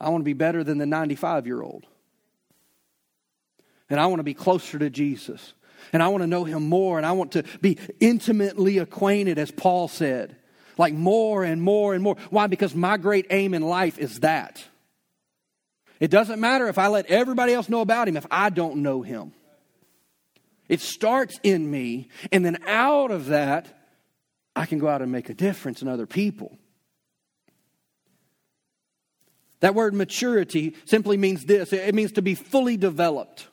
I 0.00 0.08
want 0.08 0.22
to 0.22 0.24
be 0.24 0.32
better 0.32 0.64
than 0.64 0.78
the 0.78 0.86
95 0.86 1.46
year 1.46 1.60
old. 1.60 1.86
And 3.88 4.00
I 4.00 4.06
want 4.06 4.20
to 4.20 4.24
be 4.24 4.34
closer 4.34 4.78
to 4.78 4.88
Jesus. 4.88 5.52
And 5.92 6.02
I 6.02 6.08
want 6.08 6.22
to 6.22 6.26
know 6.26 6.44
him 6.44 6.68
more. 6.68 6.96
And 6.96 7.06
I 7.06 7.12
want 7.12 7.32
to 7.32 7.42
be 7.60 7.78
intimately 7.98 8.78
acquainted, 8.78 9.38
as 9.38 9.50
Paul 9.50 9.88
said. 9.88 10.36
Like 10.78 10.94
more 10.94 11.44
and 11.44 11.60
more 11.60 11.92
and 11.92 12.02
more. 12.02 12.16
Why? 12.30 12.46
Because 12.46 12.74
my 12.74 12.96
great 12.96 13.26
aim 13.30 13.52
in 13.52 13.62
life 13.62 13.98
is 13.98 14.20
that. 14.20 14.64
It 15.98 16.10
doesn't 16.10 16.40
matter 16.40 16.68
if 16.68 16.78
I 16.78 16.86
let 16.86 17.06
everybody 17.06 17.52
else 17.52 17.68
know 17.68 17.82
about 17.82 18.08
him 18.08 18.16
if 18.16 18.26
I 18.30 18.48
don't 18.48 18.76
know 18.76 19.02
him. 19.02 19.32
It 20.66 20.80
starts 20.80 21.38
in 21.42 21.68
me, 21.68 22.08
and 22.30 22.44
then 22.44 22.62
out 22.66 23.10
of 23.10 23.26
that, 23.26 23.66
I 24.54 24.66
can 24.66 24.78
go 24.78 24.88
out 24.88 25.02
and 25.02 25.10
make 25.10 25.28
a 25.28 25.34
difference 25.34 25.82
in 25.82 25.88
other 25.88 26.06
people. 26.06 26.56
That 29.60 29.74
word 29.74 29.94
maturity 29.94 30.74
simply 30.84 31.16
means 31.16 31.44
this 31.44 31.72
it 31.72 31.94
means 31.94 32.12
to 32.12 32.22
be 32.22 32.34
fully 32.34 32.76
developed. 32.76 33.46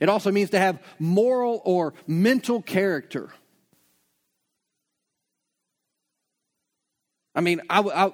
It 0.00 0.08
also 0.08 0.32
means 0.32 0.50
to 0.50 0.58
have 0.58 0.82
moral 0.98 1.60
or 1.64 1.92
mental 2.06 2.62
character. 2.62 3.28
I 7.34 7.42
mean, 7.42 7.60
I, 7.68 7.80
I, 7.80 8.12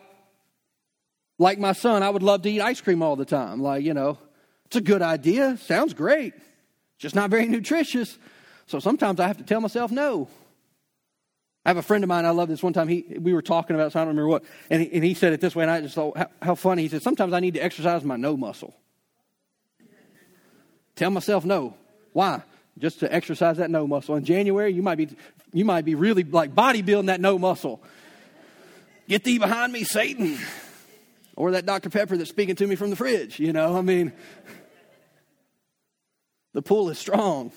like 1.39 1.59
my 1.59 1.73
son, 1.73 2.03
I 2.03 2.11
would 2.11 2.25
love 2.25 2.43
to 2.43 2.51
eat 2.51 2.61
ice 2.61 2.81
cream 2.81 3.03
all 3.03 3.17
the 3.17 3.25
time. 3.25 3.63
Like, 3.63 3.85
you 3.85 3.95
know, 3.95 4.19
it's 4.67 4.77
a 4.77 4.81
good 4.81 5.01
idea, 5.01 5.57
sounds 5.59 5.95
great, 5.95 6.35
just 6.99 7.15
not 7.15 7.31
very 7.31 7.47
nutritious. 7.47 8.19
So 8.67 8.81
sometimes 8.81 9.21
I 9.21 9.29
have 9.29 9.39
to 9.39 9.45
tell 9.45 9.61
myself 9.61 9.93
no. 9.93 10.29
I 11.67 11.71
have 11.71 11.79
a 11.79 11.83
friend 11.83 12.05
of 12.05 12.09
mine, 12.09 12.25
I 12.25 12.31
love 12.31 12.49
this 12.49 12.63
one 12.63 12.73
time, 12.73 12.87
he, 12.87 13.05
we 13.19 13.35
were 13.35 13.43
talking 13.43 13.75
about, 13.75 13.91
so 13.91 13.99
I 13.99 14.03
don't 14.03 14.11
remember 14.11 14.29
what, 14.29 14.45
and 14.71 14.81
he, 14.81 14.93
and 14.93 15.03
he 15.03 15.15
said 15.15 15.33
it 15.33 15.41
this 15.41 15.57
way, 15.57 15.65
and 15.65 15.71
I 15.71 15.81
just 15.81 15.97
thought, 15.97 16.17
how, 16.17 16.29
how 16.41 16.55
funny. 16.55 16.83
He 16.83 16.89
said, 16.89 17.03
Sometimes 17.03 17.33
I 17.33 17.41
need 17.41 17.55
to 17.55 17.61
exercise 17.61 18.05
my 18.05 18.15
no 18.15 18.37
muscle. 18.37 18.73
Tell 20.95 21.11
myself 21.11 21.45
no. 21.45 21.75
Why? 22.13 22.41
Just 22.79 23.01
to 23.01 23.13
exercise 23.13 23.57
that 23.57 23.69
no 23.69 23.85
muscle. 23.89 24.15
In 24.15 24.25
January, 24.25 24.73
you 24.73 24.81
might 24.81 24.95
be, 24.95 25.09
you 25.53 25.65
might 25.65 25.85
be 25.85 25.97
really 25.97 26.23
like 26.23 26.55
bodybuilding 26.55 27.07
that 27.07 27.21
no 27.21 27.37
muscle. 27.37 27.83
Get 29.09 29.25
thee 29.25 29.39
behind 29.39 29.73
me, 29.73 29.83
Satan. 29.83 30.39
Or 31.35 31.51
that 31.51 31.67
Dr. 31.67 31.91
Pepper 31.91 32.17
that's 32.17 32.31
speaking 32.31 32.55
to 32.55 32.67
me 32.69 32.77
from 32.77 32.91
the 32.91 32.97
fridge, 32.97 33.41
you 33.41 33.53
know? 33.53 33.77
I 33.77 33.83
mean, 33.83 34.13
the 36.53 36.63
pull 36.63 36.91
is 36.91 36.99
strong. 37.01 37.51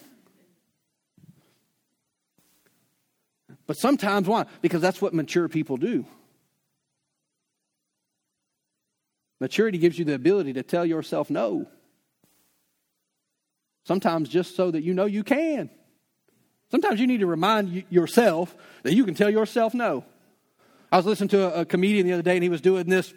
But 3.69 3.77
sometimes 3.77 4.27
why? 4.27 4.47
Because 4.63 4.81
that's 4.81 4.99
what 4.99 5.13
mature 5.13 5.47
people 5.47 5.77
do. 5.77 6.03
Maturity 9.39 9.77
gives 9.77 9.99
you 9.99 10.05
the 10.05 10.15
ability 10.15 10.53
to 10.53 10.63
tell 10.63 10.83
yourself 10.83 11.29
no. 11.29 11.67
Sometimes 13.85 14.27
just 14.27 14.55
so 14.55 14.71
that 14.71 14.81
you 14.81 14.95
know 14.95 15.05
you 15.05 15.23
can. 15.23 15.69
Sometimes 16.71 16.99
you 16.99 17.05
need 17.05 17.19
to 17.19 17.27
remind 17.27 17.85
yourself 17.91 18.55
that 18.81 18.95
you 18.95 19.05
can 19.05 19.13
tell 19.13 19.29
yourself 19.29 19.75
no. 19.75 20.03
I 20.91 20.97
was 20.97 21.05
listening 21.05 21.29
to 21.29 21.55
a, 21.55 21.61
a 21.61 21.65
comedian 21.65 22.07
the 22.07 22.13
other 22.13 22.23
day, 22.23 22.37
and 22.37 22.41
he 22.41 22.49
was 22.49 22.61
doing 22.61 22.89
this 22.89 23.13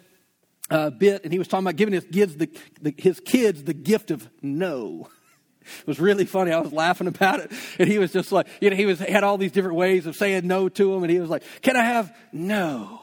uh, 0.69 0.91
bit, 0.91 1.23
and 1.23 1.33
he 1.33 1.39
was 1.39 1.47
talking 1.47 1.65
about 1.65 1.77
giving 1.77 1.95
his 1.95 2.05
kids 2.05 2.35
the, 2.35 2.47
the, 2.79 2.93
his 2.95 3.19
kids 3.19 3.63
the 3.63 3.73
gift 3.73 4.11
of 4.11 4.29
no. 4.43 5.09
It 5.79 5.87
was 5.87 5.99
really 5.99 6.25
funny. 6.25 6.51
I 6.51 6.59
was 6.59 6.71
laughing 6.71 7.07
about 7.07 7.39
it. 7.39 7.51
And 7.79 7.89
he 7.89 7.97
was 7.97 8.11
just 8.11 8.31
like, 8.31 8.47
you 8.61 8.69
know, 8.69 8.75
he 8.75 8.85
was 8.85 8.99
had 8.99 9.23
all 9.23 9.37
these 9.37 9.51
different 9.51 9.77
ways 9.77 10.05
of 10.05 10.15
saying 10.15 10.47
no 10.47 10.69
to 10.69 10.93
him. 10.93 11.03
And 11.03 11.11
he 11.11 11.19
was 11.19 11.29
like, 11.29 11.43
Can 11.61 11.75
I 11.75 11.83
have 11.83 12.15
no? 12.31 12.99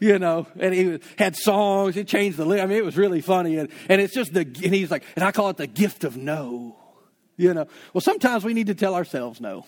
You 0.00 0.18
know, 0.18 0.46
and 0.58 0.72
he 0.72 0.98
had 1.18 1.36
songs. 1.36 1.94
He 1.94 2.04
changed 2.04 2.38
the 2.38 2.44
I 2.44 2.66
mean, 2.66 2.78
it 2.78 2.84
was 2.84 2.96
really 2.96 3.20
funny. 3.20 3.58
And, 3.58 3.68
and 3.88 4.00
it's 4.00 4.14
just 4.14 4.32
the, 4.32 4.40
and 4.40 4.74
he's 4.74 4.90
like, 4.90 5.04
and 5.14 5.22
I 5.22 5.30
call 5.30 5.50
it 5.50 5.58
the 5.58 5.66
gift 5.66 6.04
of 6.04 6.16
no. 6.16 6.76
You 7.36 7.54
know, 7.54 7.66
well, 7.92 8.00
sometimes 8.00 8.44
we 8.44 8.54
need 8.54 8.68
to 8.68 8.74
tell 8.74 8.94
ourselves 8.94 9.40
no. 9.40 9.66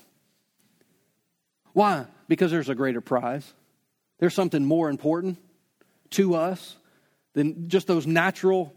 Why? 1.75 2.07
Because 2.29 2.51
there's 2.51 2.69
a 2.69 2.75
greater 2.75 3.01
prize. 3.01 3.51
There's 4.19 4.35
something 4.35 4.65
more 4.65 4.89
important 4.89 5.39
to 6.11 6.35
us 6.35 6.77
than 7.35 7.69
just 7.69 7.87
those 7.87 8.07
natural 8.07 8.75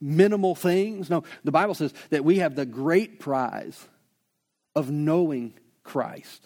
minimal 0.00 0.54
things. 0.54 1.10
No, 1.10 1.24
the 1.44 1.52
Bible 1.52 1.74
says 1.74 1.92
that 2.10 2.24
we 2.24 2.38
have 2.38 2.54
the 2.54 2.66
great 2.66 3.20
prize 3.20 3.86
of 4.74 4.90
knowing 4.90 5.54
Christ. 5.82 6.44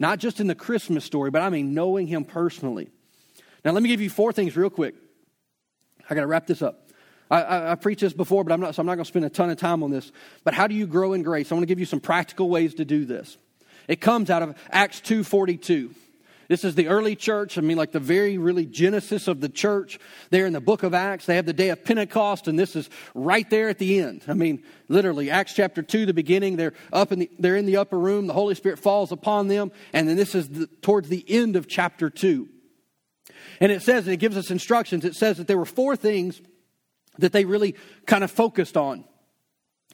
Not 0.00 0.18
just 0.18 0.40
in 0.40 0.46
the 0.46 0.54
Christmas 0.54 1.04
story, 1.04 1.30
but 1.30 1.42
I 1.42 1.50
mean 1.50 1.74
knowing 1.74 2.06
Him 2.06 2.24
personally. 2.24 2.88
Now, 3.64 3.72
let 3.72 3.82
me 3.82 3.88
give 3.88 4.00
you 4.00 4.10
four 4.10 4.32
things 4.32 4.56
real 4.56 4.70
quick. 4.70 4.94
I 6.08 6.14
got 6.14 6.22
to 6.22 6.26
wrap 6.26 6.46
this 6.46 6.62
up. 6.62 6.88
I, 7.30 7.42
I, 7.42 7.72
I, 7.72 7.74
preached 7.74 8.00
this 8.00 8.14
before, 8.14 8.42
but 8.42 8.52
I'm 8.52 8.60
not, 8.60 8.74
so 8.74 8.80
I'm 8.80 8.86
not 8.86 8.94
going 8.94 9.04
to 9.04 9.08
spend 9.08 9.24
a 9.24 9.30
ton 9.30 9.50
of 9.50 9.58
time 9.58 9.82
on 9.82 9.90
this. 9.90 10.10
But 10.44 10.54
how 10.54 10.66
do 10.66 10.74
you 10.74 10.86
grow 10.86 11.12
in 11.12 11.22
grace? 11.22 11.52
I 11.52 11.54
want 11.54 11.62
to 11.62 11.66
give 11.66 11.78
you 11.78 11.84
some 11.84 12.00
practical 12.00 12.48
ways 12.48 12.74
to 12.76 12.84
do 12.84 13.04
this. 13.04 13.36
It 13.86 14.00
comes 14.00 14.30
out 14.30 14.42
of 14.42 14.56
Acts 14.70 15.00
2.42. 15.00 15.94
This 16.48 16.64
is 16.64 16.74
the 16.74 16.88
early 16.88 17.14
church. 17.14 17.58
I 17.58 17.60
mean, 17.60 17.76
like 17.76 17.92
the 17.92 18.00
very, 18.00 18.38
really 18.38 18.64
genesis 18.64 19.28
of 19.28 19.42
the 19.42 19.50
church 19.50 19.98
there 20.30 20.46
in 20.46 20.54
the 20.54 20.62
book 20.62 20.82
of 20.82 20.94
Acts. 20.94 21.26
They 21.26 21.36
have 21.36 21.44
the 21.44 21.52
day 21.52 21.68
of 21.68 21.84
Pentecost, 21.84 22.48
and 22.48 22.58
this 22.58 22.74
is 22.74 22.88
right 23.14 23.48
there 23.50 23.68
at 23.68 23.76
the 23.76 24.00
end. 24.00 24.24
I 24.26 24.32
mean, 24.32 24.62
literally, 24.88 25.30
Acts 25.30 25.52
chapter 25.52 25.82
2, 25.82 26.06
the 26.06 26.14
beginning, 26.14 26.56
they're 26.56 26.72
up 26.90 27.12
in 27.12 27.18
the, 27.18 27.30
they're 27.38 27.56
in 27.56 27.66
the 27.66 27.76
upper 27.76 27.98
room. 27.98 28.26
The 28.26 28.32
Holy 28.32 28.54
Spirit 28.54 28.78
falls 28.78 29.12
upon 29.12 29.48
them, 29.48 29.70
and 29.92 30.08
then 30.08 30.16
this 30.16 30.34
is 30.34 30.48
the, 30.48 30.66
towards 30.80 31.10
the 31.10 31.22
end 31.28 31.54
of 31.54 31.68
chapter 31.68 32.08
2. 32.08 32.48
And 33.60 33.70
it 33.70 33.82
says, 33.82 34.06
and 34.06 34.14
it 34.14 34.18
gives 34.18 34.36
us 34.38 34.50
instructions, 34.50 35.04
it 35.04 35.16
says 35.16 35.36
that 35.36 35.48
there 35.48 35.58
were 35.58 35.66
four 35.66 35.96
things 35.96 36.40
that 37.18 37.32
they 37.32 37.44
really 37.44 37.74
kind 38.06 38.24
of 38.24 38.30
focused 38.30 38.78
on. 38.78 39.04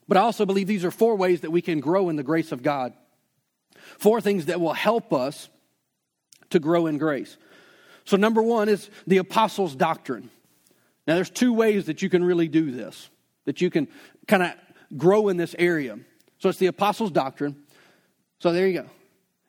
But 0.07 0.19
I 0.19 0.21
also 0.21 0.47
believe 0.47 0.69
these 0.69 0.85
are 0.85 0.93
four 0.93 1.17
ways 1.17 1.40
that 1.40 1.51
we 1.51 1.62
can 1.62 1.81
grow 1.81 2.11
in 2.11 2.17
the 2.17 2.23
grace 2.23 2.53
of 2.53 2.62
God. 2.62 2.93
Four 3.99 4.21
things 4.21 4.47
that 4.47 4.61
will 4.61 4.73
help 4.73 5.12
us 5.12 5.49
to 6.55 6.61
grow 6.61 6.87
in 6.87 6.99
grace. 6.99 7.37
So, 8.05 8.17
number 8.17 8.43
one 8.43 8.69
is 8.69 8.88
the 9.07 9.19
apostles' 9.19 9.75
doctrine. 9.77 10.31
Now, 11.07 11.17
there's 11.17 11.31
two 11.31 11.53
ways 11.53 11.87
that 11.87 12.01
you 12.03 12.09
can 12.09 12.25
really 12.25 12.49
do 12.49 12.71
this, 12.71 13.11
that 13.45 13.61
you 13.61 13.71
can 13.71 13.88
kind 14.27 14.43
of 14.43 14.53
grow 14.97 15.29
in 15.29 15.37
this 15.37 15.55
area. 15.59 15.99
So, 16.38 16.49
it's 16.49 16.59
the 16.59 16.67
apostles' 16.67 17.11
doctrine. 17.11 17.57
So, 18.40 18.53
there 18.53 18.67
you 18.67 18.83
go. 18.83 18.87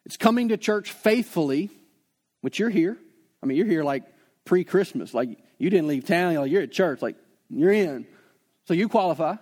It's 0.06 0.18
coming 0.18 0.50
to 0.50 0.58
church 0.58 0.92
faithfully, 0.92 1.70
which 2.42 2.60
you're 2.60 2.70
here. 2.70 2.98
I 3.42 3.46
mean, 3.46 3.58
you're 3.58 3.68
here 3.68 3.84
like 3.84 4.04
pre 4.46 4.64
Christmas. 4.64 5.14
Like, 5.14 5.38
you 5.58 5.70
didn't 5.70 5.88
leave 5.88 6.06
town. 6.06 6.34
You're, 6.34 6.42
like, 6.42 6.52
you're 6.52 6.62
at 6.64 6.72
church. 6.72 7.02
Like, 7.02 7.18
you're 7.50 7.74
in. 7.74 8.08
So, 8.68 8.74
you 8.74 8.90
qualify. 8.90 9.36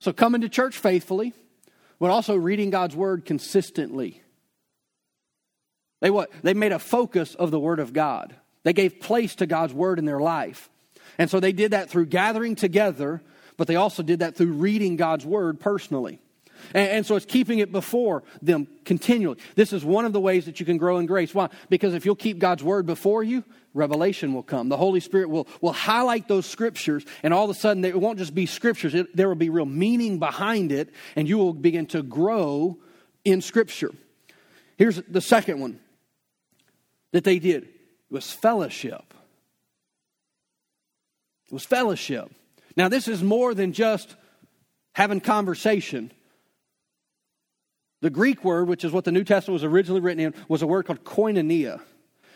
So, 0.00 0.12
coming 0.12 0.42
to 0.42 0.48
church 0.48 0.78
faithfully, 0.78 1.32
but 1.98 2.10
also 2.10 2.34
reading 2.34 2.70
God's 2.70 2.96
word 2.96 3.24
consistently. 3.24 4.22
They 6.00 6.10
what? 6.10 6.30
They 6.42 6.54
made 6.54 6.72
a 6.72 6.78
focus 6.78 7.34
of 7.34 7.50
the 7.50 7.60
Word 7.60 7.80
of 7.80 7.92
God. 7.92 8.34
They 8.64 8.72
gave 8.72 9.00
place 9.00 9.34
to 9.36 9.46
God's 9.46 9.72
Word 9.72 9.98
in 9.98 10.04
their 10.04 10.20
life. 10.20 10.68
And 11.18 11.30
so 11.30 11.40
they 11.40 11.52
did 11.52 11.70
that 11.70 11.88
through 11.88 12.06
gathering 12.06 12.54
together, 12.54 13.22
but 13.56 13.66
they 13.66 13.76
also 13.76 14.02
did 14.02 14.18
that 14.18 14.36
through 14.36 14.52
reading 14.52 14.96
God's 14.96 15.24
Word 15.24 15.60
personally. 15.60 16.20
And, 16.74 16.88
and, 16.88 17.06
so 17.06 17.16
it's 17.16 17.26
keeping 17.26 17.58
it 17.58 17.70
before 17.70 18.24
them 18.42 18.66
continually. 18.84 19.38
This 19.54 19.72
is 19.72 19.84
one 19.84 20.04
of 20.04 20.12
the 20.12 20.20
ways 20.20 20.46
that 20.46 20.58
you 20.58 20.66
can 20.66 20.78
grow 20.78 20.98
in 20.98 21.06
grace. 21.06 21.34
Why? 21.34 21.48
Because 21.68 21.94
if 21.94 22.04
you'll 22.04 22.16
keep 22.16 22.38
God's 22.38 22.62
Word 22.62 22.86
before 22.86 23.22
you, 23.22 23.44
revelation 23.72 24.32
will 24.32 24.42
come. 24.42 24.68
The 24.68 24.76
Holy 24.76 25.00
Spirit 25.00 25.28
will, 25.28 25.46
will 25.60 25.72
highlight 25.72 26.28
those 26.28 26.46
scriptures, 26.46 27.04
and 27.22 27.32
all 27.32 27.44
of 27.44 27.50
a 27.50 27.54
sudden 27.54 27.84
it 27.84 27.98
won't 27.98 28.18
just 28.18 28.34
be 28.34 28.46
scriptures, 28.46 28.94
it, 28.94 29.14
there 29.14 29.28
will 29.28 29.36
be 29.36 29.50
real 29.50 29.66
meaning 29.66 30.18
behind 30.18 30.72
it, 30.72 30.92
and 31.14 31.28
you 31.28 31.38
will 31.38 31.52
begin 31.52 31.86
to 31.86 32.02
grow 32.02 32.78
in 33.24 33.40
Scripture. 33.40 33.92
Here's 34.76 35.00
the 35.08 35.20
second 35.20 35.60
one 35.60 35.78
that 37.12 37.24
they 37.24 37.38
did 37.38 37.64
it 37.64 38.12
was 38.14 38.30
fellowship. 38.30 39.14
It 41.46 41.52
was 41.52 41.64
fellowship. 41.64 42.30
Now, 42.76 42.88
this 42.88 43.08
is 43.08 43.22
more 43.22 43.54
than 43.54 43.72
just 43.72 44.14
having 44.94 45.20
conversation. 45.20 46.12
The 48.02 48.10
Greek 48.10 48.44
word, 48.44 48.68
which 48.68 48.84
is 48.84 48.92
what 48.92 49.04
the 49.04 49.12
New 49.12 49.24
Testament 49.24 49.54
was 49.54 49.64
originally 49.64 50.00
written 50.00 50.24
in, 50.24 50.34
was 50.48 50.62
a 50.62 50.66
word 50.66 50.86
called 50.86 51.04
koinonia, 51.04 51.80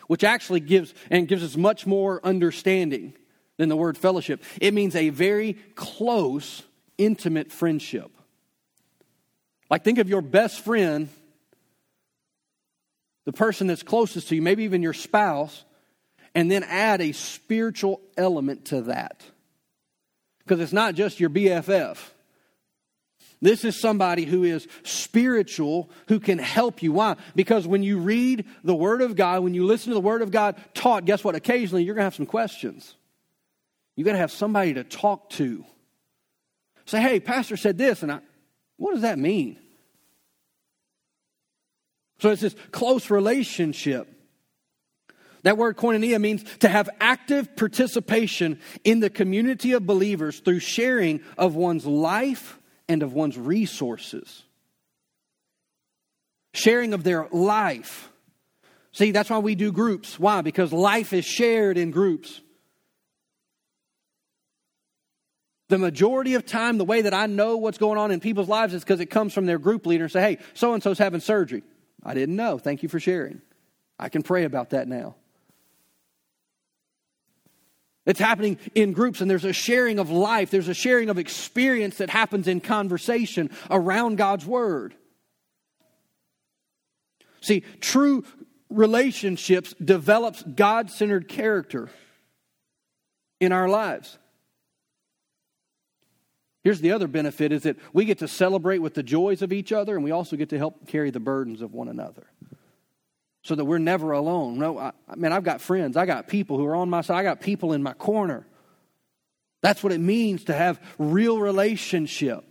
which 0.07 0.23
actually 0.23 0.59
gives 0.59 0.93
and 1.09 1.27
gives 1.27 1.43
us 1.43 1.55
much 1.55 1.85
more 1.85 2.19
understanding 2.25 3.13
than 3.57 3.69
the 3.69 3.75
word 3.75 3.97
fellowship. 3.97 4.43
It 4.59 4.73
means 4.73 4.95
a 4.95 5.09
very 5.09 5.53
close, 5.75 6.63
intimate 6.97 7.51
friendship. 7.51 8.11
Like 9.69 9.83
think 9.83 9.99
of 9.99 10.09
your 10.09 10.21
best 10.21 10.61
friend, 10.61 11.09
the 13.25 13.33
person 13.33 13.67
that's 13.67 13.83
closest 13.83 14.29
to 14.29 14.35
you, 14.35 14.41
maybe 14.41 14.63
even 14.63 14.81
your 14.81 14.93
spouse, 14.93 15.63
and 16.33 16.49
then 16.49 16.63
add 16.63 17.01
a 17.01 17.11
spiritual 17.11 18.01
element 18.17 18.65
to 18.65 18.81
that. 18.83 19.23
Because 20.39 20.59
it's 20.59 20.73
not 20.73 20.95
just 20.95 21.19
your 21.19 21.29
BFF. 21.29 21.97
This 23.41 23.65
is 23.65 23.79
somebody 23.79 24.25
who 24.25 24.43
is 24.43 24.67
spiritual, 24.83 25.89
who 26.07 26.19
can 26.19 26.37
help 26.37 26.83
you. 26.83 26.91
Why? 26.91 27.15
Because 27.35 27.67
when 27.67 27.81
you 27.81 27.97
read 27.97 28.45
the 28.63 28.75
Word 28.75 29.01
of 29.01 29.15
God, 29.15 29.43
when 29.43 29.55
you 29.55 29.65
listen 29.65 29.89
to 29.89 29.95
the 29.95 29.99
Word 29.99 30.21
of 30.21 30.29
God 30.29 30.57
taught, 30.75 31.05
guess 31.05 31.23
what? 31.23 31.35
Occasionally 31.35 31.83
you're 31.83 31.95
going 31.95 32.01
to 32.01 32.05
have 32.05 32.15
some 32.15 32.27
questions. 32.27 32.95
You've 33.95 34.05
got 34.05 34.13
to 34.13 34.19
have 34.19 34.31
somebody 34.31 34.75
to 34.75 34.83
talk 34.83 35.31
to. 35.31 35.65
Say, 36.85 37.01
hey, 37.01 37.19
Pastor 37.19 37.57
said 37.57 37.77
this, 37.77 38.03
and 38.03 38.11
I, 38.11 38.19
what 38.77 38.93
does 38.93 39.01
that 39.01 39.17
mean? 39.17 39.57
So 42.21 42.29
it's 42.29 42.41
this 42.41 42.55
close 42.71 43.09
relationship. 43.09 44.07
That 45.43 45.57
word 45.57 45.75
koinonia 45.75 46.21
means 46.21 46.43
to 46.59 46.69
have 46.69 46.87
active 46.99 47.55
participation 47.55 48.59
in 48.83 48.99
the 48.99 49.09
community 49.09 49.71
of 49.71 49.87
believers 49.87 50.39
through 50.39 50.59
sharing 50.59 51.21
of 51.35 51.55
one's 51.55 51.85
life 51.85 52.59
and 52.87 53.01
of 53.01 53.13
one's 53.13 53.39
resources. 53.39 54.43
Sharing 56.53 56.93
of 56.93 57.03
their 57.03 57.27
life. 57.31 58.11
See, 58.91 59.11
that's 59.11 59.31
why 59.31 59.39
we 59.39 59.55
do 59.55 59.71
groups. 59.71 60.19
Why? 60.19 60.41
Because 60.41 60.71
life 60.71 61.13
is 61.13 61.25
shared 61.25 61.77
in 61.77 61.89
groups. 61.89 62.39
The 65.69 65.79
majority 65.79 66.35
of 66.35 66.45
time, 66.45 66.77
the 66.77 66.85
way 66.85 67.01
that 67.01 67.13
I 67.15 67.25
know 67.25 67.57
what's 67.57 67.79
going 67.79 67.97
on 67.97 68.11
in 68.11 68.19
people's 68.19 68.49
lives 68.49 68.75
is 68.75 68.83
because 68.83 68.99
it 68.99 69.07
comes 69.07 69.33
from 69.33 69.47
their 69.47 69.57
group 69.57 69.87
leader 69.87 70.03
and 70.03 70.11
say, 70.11 70.21
hey, 70.21 70.37
so 70.53 70.73
and 70.73 70.83
so's 70.83 70.99
having 70.99 71.21
surgery. 71.21 71.63
I 72.03 72.13
didn't 72.13 72.35
know. 72.35 72.57
Thank 72.57 72.83
you 72.83 72.89
for 72.89 72.99
sharing. 72.99 73.41
I 73.99 74.09
can 74.09 74.23
pray 74.23 74.45
about 74.45 74.71
that 74.71 74.87
now. 74.87 75.15
It's 78.05 78.19
happening 78.19 78.57
in 78.73 78.93
groups, 78.93 79.21
and 79.21 79.29
there's 79.29 79.45
a 79.45 79.53
sharing 79.53 79.99
of 79.99 80.09
life, 80.09 80.49
there's 80.49 80.67
a 80.67 80.73
sharing 80.73 81.09
of 81.09 81.19
experience 81.19 81.97
that 81.97 82.09
happens 82.09 82.47
in 82.47 82.59
conversation 82.59 83.51
around 83.69 84.15
God's 84.15 84.45
Word. 84.45 84.95
See, 87.41 87.61
true 87.79 88.23
relationships 88.69 89.75
develops 89.83 90.41
God-centered 90.41 91.27
character 91.27 91.89
in 93.39 93.51
our 93.51 93.69
lives. 93.69 94.17
Here's 96.63 96.79
the 96.79 96.91
other 96.91 97.07
benefit 97.07 97.51
is 97.51 97.63
that 97.63 97.77
we 97.91 98.05
get 98.05 98.19
to 98.19 98.27
celebrate 98.27 98.79
with 98.79 98.93
the 98.93 99.03
joys 99.03 99.41
of 99.41 99.51
each 99.51 99.71
other 99.71 99.95
and 99.95 100.03
we 100.03 100.11
also 100.11 100.35
get 100.35 100.49
to 100.49 100.57
help 100.57 100.87
carry 100.87 101.09
the 101.09 101.19
burdens 101.19 101.61
of 101.61 101.73
one 101.73 101.87
another 101.87 102.27
so 103.43 103.55
that 103.55 103.65
we're 103.65 103.79
never 103.79 104.11
alone. 104.11 104.59
No, 104.59 104.77
I, 104.77 104.91
mean, 105.15 105.31
I've 105.31 105.43
got 105.43 105.61
friends, 105.61 105.97
I 105.97 106.05
got 106.05 106.27
people 106.27 106.57
who 106.57 106.65
are 106.65 106.75
on 106.75 106.89
my 106.89 107.01
side, 107.01 107.17
I 107.17 107.23
got 107.23 107.41
people 107.41 107.73
in 107.73 107.81
my 107.81 107.93
corner. 107.93 108.45
That's 109.61 109.83
what 109.83 109.91
it 109.91 109.99
means 109.99 110.45
to 110.45 110.53
have 110.53 110.79
real 110.97 111.39
relationship. 111.39 112.43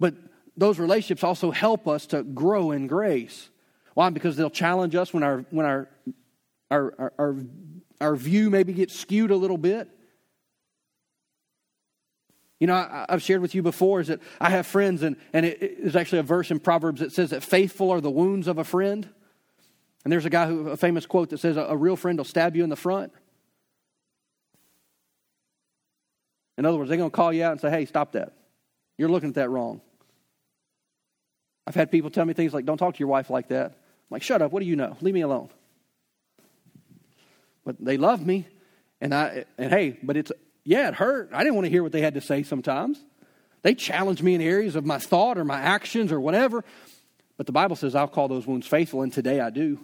But 0.00 0.14
those 0.56 0.78
relationships 0.78 1.24
also 1.24 1.50
help 1.50 1.86
us 1.86 2.06
to 2.06 2.22
grow 2.22 2.72
in 2.72 2.86
grace. 2.86 3.48
Why? 3.94 4.10
Because 4.10 4.36
they'll 4.36 4.50
challenge 4.50 4.94
us 4.94 5.12
when 5.12 5.22
our 5.22 5.44
when 5.50 5.66
our 5.66 5.88
our 6.70 6.94
our, 6.98 7.12
our, 7.18 7.36
our 8.00 8.16
view 8.16 8.50
maybe 8.50 8.72
gets 8.72 8.94
skewed 8.94 9.32
a 9.32 9.36
little 9.36 9.58
bit. 9.58 9.88
You 12.60 12.66
know, 12.66 12.74
I, 12.74 13.06
have 13.08 13.22
shared 13.22 13.40
with 13.40 13.54
you 13.54 13.62
before 13.62 14.00
is 14.00 14.08
that 14.08 14.20
I 14.40 14.50
have 14.50 14.66
friends, 14.66 15.02
and, 15.02 15.16
and 15.32 15.46
it, 15.46 15.62
it, 15.62 15.82
there's 15.82 15.96
actually 15.96 16.18
a 16.18 16.24
verse 16.24 16.50
in 16.50 16.58
Proverbs 16.58 17.00
that 17.00 17.12
says 17.12 17.30
that 17.30 17.42
faithful 17.42 17.90
are 17.90 18.00
the 18.00 18.10
wounds 18.10 18.48
of 18.48 18.58
a 18.58 18.64
friend. 18.64 19.08
And 20.04 20.12
there's 20.12 20.24
a 20.24 20.30
guy 20.30 20.46
who, 20.46 20.68
a 20.68 20.76
famous 20.76 21.06
quote 21.06 21.30
that 21.30 21.38
says, 21.38 21.56
a, 21.56 21.62
a 21.62 21.76
real 21.76 21.94
friend 21.96 22.18
will 22.18 22.24
stab 22.24 22.56
you 22.56 22.64
in 22.64 22.70
the 22.70 22.76
front. 22.76 23.12
In 26.56 26.64
other 26.64 26.76
words, 26.76 26.88
they're 26.88 26.98
going 26.98 27.10
to 27.10 27.14
call 27.14 27.32
you 27.32 27.44
out 27.44 27.52
and 27.52 27.60
say, 27.60 27.70
hey, 27.70 27.84
stop 27.84 28.12
that. 28.12 28.32
You're 28.96 29.08
looking 29.08 29.28
at 29.28 29.34
that 29.36 29.50
wrong. 29.50 29.80
I've 31.68 31.76
had 31.76 31.90
people 31.92 32.10
tell 32.10 32.24
me 32.24 32.32
things 32.32 32.52
like, 32.52 32.64
don't 32.64 32.78
talk 32.78 32.94
to 32.94 32.98
your 32.98 33.08
wife 33.08 33.30
like 33.30 33.48
that. 33.48 33.66
I'm 33.66 33.76
like, 34.10 34.22
shut 34.22 34.42
up. 34.42 34.50
What 34.50 34.60
do 34.60 34.66
you 34.66 34.74
know? 34.74 34.96
Leave 35.00 35.14
me 35.14 35.20
alone. 35.20 35.50
But 37.64 37.76
they 37.78 37.96
love 37.96 38.26
me. 38.26 38.48
And 39.00 39.14
I, 39.14 39.44
and 39.56 39.70
hey, 39.70 39.98
but 40.02 40.16
it's, 40.16 40.32
yeah, 40.68 40.88
it 40.88 40.94
hurt. 40.94 41.30
I 41.32 41.38
didn't 41.38 41.54
want 41.54 41.64
to 41.64 41.70
hear 41.70 41.82
what 41.82 41.92
they 41.92 42.02
had 42.02 42.12
to 42.12 42.20
say 42.20 42.42
sometimes. 42.42 43.02
They 43.62 43.74
challenged 43.74 44.22
me 44.22 44.34
in 44.34 44.42
areas 44.42 44.76
of 44.76 44.84
my 44.84 44.98
thought 44.98 45.38
or 45.38 45.44
my 45.44 45.58
actions 45.58 46.12
or 46.12 46.20
whatever. 46.20 46.62
But 47.38 47.46
the 47.46 47.52
Bible 47.52 47.74
says 47.74 47.94
I'll 47.94 48.06
call 48.06 48.28
those 48.28 48.46
wounds 48.46 48.66
faithful, 48.66 49.00
and 49.00 49.10
today 49.10 49.40
I 49.40 49.48
do. 49.48 49.78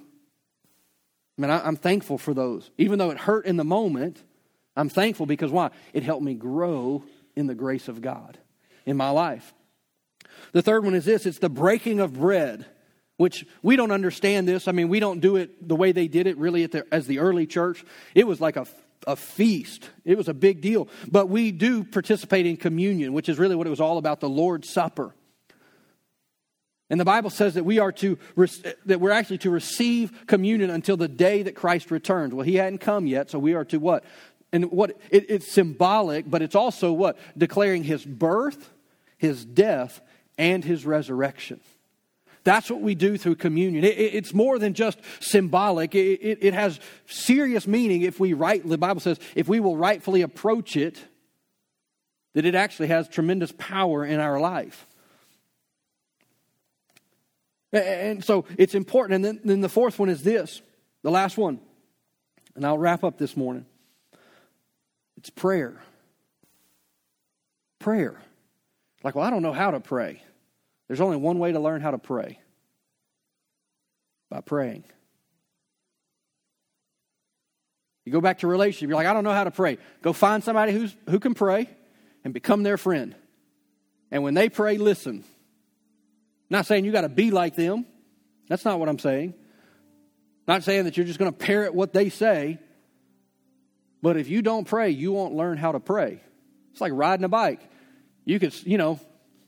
I 1.39 1.43
mean, 1.43 1.51
I, 1.51 1.67
am 1.67 1.77
thankful 1.77 2.19
for 2.19 2.35
those. 2.35 2.71
Even 2.77 2.99
though 2.99 3.11
it 3.11 3.17
hurt 3.17 3.47
in 3.47 3.57
the 3.57 3.65
moment, 3.65 4.23
I'm 4.77 4.91
thankful 4.91 5.25
because 5.25 5.51
why? 5.51 5.71
It 5.95 6.03
helped 6.03 6.23
me 6.23 6.35
grow 6.35 7.03
in 7.35 7.47
the 7.47 7.55
grace 7.55 7.89
of 7.89 8.03
God 8.03 8.37
in 8.85 8.99
my 8.99 9.09
life. 9.09 9.55
The 10.53 10.61
third 10.61 10.85
one 10.85 10.95
is 10.95 11.07
this 11.07 11.25
it's 11.25 11.39
the 11.39 11.49
breaking 11.49 11.99
of 11.99 12.13
bread, 12.13 12.67
which 13.17 13.47
we 13.63 13.77
don't 13.77 13.91
understand 13.91 14.47
this. 14.47 14.69
I 14.69 14.73
mean, 14.73 14.91
we 14.91 15.01
don't 15.01 15.21
do 15.21 15.37
it 15.37 15.67
the 15.67 15.77
way 15.77 15.93
they 15.93 16.09
did 16.09 16.27
it 16.27 16.37
really 16.37 16.67
the, 16.67 16.85
as 16.93 17.07
the 17.07 17.21
early 17.21 17.47
church. 17.47 17.87
It 18.15 18.27
was 18.27 18.39
like 18.39 18.57
a 18.57 18.67
a 19.07 19.17
feast. 19.17 19.91
It 20.05 20.17
was 20.17 20.29
a 20.29 20.35
big 20.35 20.61
deal. 20.61 20.89
But 21.11 21.29
we 21.29 21.53
do 21.53 21.85
participate 21.85 22.47
in 22.47 22.57
communion, 22.57 23.13
which 23.13 23.29
is 23.29 23.39
really 23.39 23.57
what 23.57 23.67
it 23.67 23.71
was 23.71 23.81
all 23.81 23.99
about 23.99 24.21
the 24.21 24.29
Lord's 24.29 24.69
Supper. 24.69 25.15
And 26.91 27.01
the 27.01 27.05
Bible 27.05 27.31
says 27.31 27.55
that 27.55 27.65
we 27.65 27.79
are 27.79 27.93
to 27.93 28.19
that 28.85 29.01
we're 29.01 29.11
actually 29.11 29.39
to 29.39 29.51
receive 29.51 30.27
communion 30.27 30.71
until 30.71 30.97
the 30.97 31.09
day 31.09 31.43
that 31.43 31.55
Christ 31.55 31.91
returns. 31.91 32.35
Well, 32.35 32.45
he 32.45 32.57
hadn't 32.57 32.79
come 32.79 33.07
yet, 33.07 33.31
so 33.31 33.39
we 33.39 33.55
are 33.55 33.65
to 33.67 33.79
what? 33.79 34.05
And 34.53 34.71
what 34.71 34.91
it, 35.11 35.27
it's 35.29 35.51
symbolic, 35.51 36.31
but 36.31 36.43
it's 36.43 36.55
also 36.55 36.93
what? 36.93 37.19
Declaring 37.37 37.85
his 37.85 38.05
birth, 38.05 38.71
his 39.17 39.45
death, 39.45 40.01
and 40.37 40.63
his 40.65 40.85
resurrection. 40.85 41.61
That's 42.45 42.71
what 42.71 42.83
we 42.83 42.95
do 42.95 43.17
through 43.17 43.37
communion. 43.37 43.85
It, 43.85 43.99
it, 43.99 44.15
it's 44.15 44.35
more 44.35 44.59
than 44.59 44.75
just 44.75 44.99
symbolic, 45.21 45.95
it, 45.95 46.39
it 46.43 46.55
has 46.55 46.79
serious 47.07 47.67
meaning 47.67 48.03
if 48.03 48.21
we 48.21 48.35
right, 48.35 48.67
the 48.67 48.79
Bible 48.79 49.01
says, 49.01 49.19
if 49.35 49.49
we 49.49 49.61
will 49.61 49.77
rightfully 49.77 50.23
approach 50.23 50.77
it, 50.77 51.03
that 52.35 52.45
it 52.45 52.55
actually 52.55 52.89
has 52.89 53.09
tremendous 53.09 53.53
power 53.57 54.05
in 54.05 54.21
our 54.21 54.39
life. 54.39 54.87
And 57.73 58.25
so 58.25 58.45
it's 58.57 58.75
important. 58.75 59.17
And 59.17 59.25
then, 59.25 59.41
then 59.45 59.61
the 59.61 59.69
fourth 59.69 59.99
one 59.99 60.09
is 60.09 60.23
this 60.23 60.61
the 61.03 61.11
last 61.11 61.37
one. 61.37 61.61
And 62.55 62.65
I'll 62.65 62.79
wrap 62.79 63.03
up 63.03 63.19
this 63.19 63.37
morning. 63.37 63.67
It's 65.17 65.31
prayer. 65.31 65.81
Prayer. 67.81 68.21
Like, 69.03 69.15
well, 69.15 69.25
I 69.25 69.31
don't 69.31 69.43
know 69.43 69.53
how 69.53 69.73
to 69.73 69.81
pray. 69.81 70.23
There's 70.89 71.01
only 71.01 71.17
one 71.17 71.39
way 71.39 71.53
to 71.53 71.61
learn 71.61 71.81
how 71.81 71.91
to 71.91 71.99
pray 71.99 72.39
by 74.31 74.41
praying. 74.41 74.85
You 78.05 78.13
go 78.13 78.21
back 78.21 78.41
to 78.41 78.47
relationship, 78.47 78.89
you're 78.89 78.97
like, 78.97 79.07
I 79.07 79.15
don't 79.15 79.25
know 79.25 79.33
how 79.33 79.45
to 79.45 79.51
pray. 79.51 79.79
Go 80.03 80.13
find 80.13 80.45
somebody 80.45 80.73
who's, 80.73 80.95
who 81.09 81.19
can 81.19 81.35
pray 81.35 81.71
and 82.23 82.35
become 82.35 82.63
their 82.63 82.77
friend. 82.77 83.15
And 84.11 84.23
when 84.23 84.35
they 84.35 84.49
pray, 84.49 84.77
listen. 84.77 85.25
not 86.51 86.67
saying 86.67 86.85
you 86.85 86.93
got 86.93 87.03
to 87.03 87.09
be 87.09 87.31
like 87.31 87.57
them. 87.57 87.87
That's 88.49 88.65
not 88.65 88.79
what 88.79 88.89
I'm 88.89 88.99
saying. 88.99 89.35
Not 90.47 90.63
saying 90.63 90.85
that 90.85 90.97
you're 90.97 91.07
just 91.07 91.19
going 91.19 91.33
to 91.33 91.37
parrot 91.37 91.75
what 91.75 91.95
they 91.95 92.11
say. 92.11 92.59
But 94.03 94.19
if 94.19 94.29
you 94.29 94.43
don't 94.43 94.67
pray, 94.67 94.91
you 94.91 95.13
won't 95.13 95.35
learn 95.35 95.57
how 95.57 95.73
to 95.73 95.81
pray. 95.81 96.21
It's 96.73 96.81
like 96.81 96.93
riding 96.95 97.25
a 97.25 97.29
bike. 97.29 97.61
You 98.27 98.39
could, 98.39 98.55
you 98.67 98.77
know, 98.77 99.01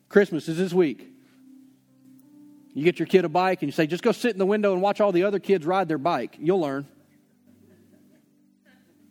Christmas 0.09 0.49
is 0.49 0.57
this 0.57 0.73
week. 0.73 1.07
You 2.77 2.85
get 2.85 2.99
your 2.99 3.07
kid 3.07 3.25
a 3.25 3.31
bike 3.31 3.63
and 3.63 3.69
you 3.69 3.73
say, 3.73 3.87
just 3.87 4.03
go 4.03 4.13
sit 4.13 4.33
in 4.33 4.39
the 4.39 4.45
window 4.45 4.75
and 4.75 4.83
watch 4.83 5.01
all 5.01 5.11
the 5.11 5.25
other 5.25 5.39
kids 5.39 5.65
ride 5.65 5.89
their 5.89 5.97
bike. 5.97 6.37
You'll 6.39 6.61
learn. 6.61 6.87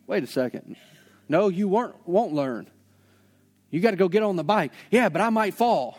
Wait 0.05 0.23
a 0.23 0.27
second. 0.27 0.75
No, 1.27 1.47
you 1.47 1.67
won't, 1.67 1.95
won't 2.07 2.31
learn. 2.31 2.69
You 3.71 3.79
got 3.79 3.89
to 3.89 3.97
go 3.97 4.07
get 4.07 4.21
on 4.21 4.35
the 4.35 4.43
bike. 4.43 4.71
Yeah, 4.91 5.09
but 5.09 5.19
I 5.19 5.31
might 5.31 5.55
fall. 5.55 5.97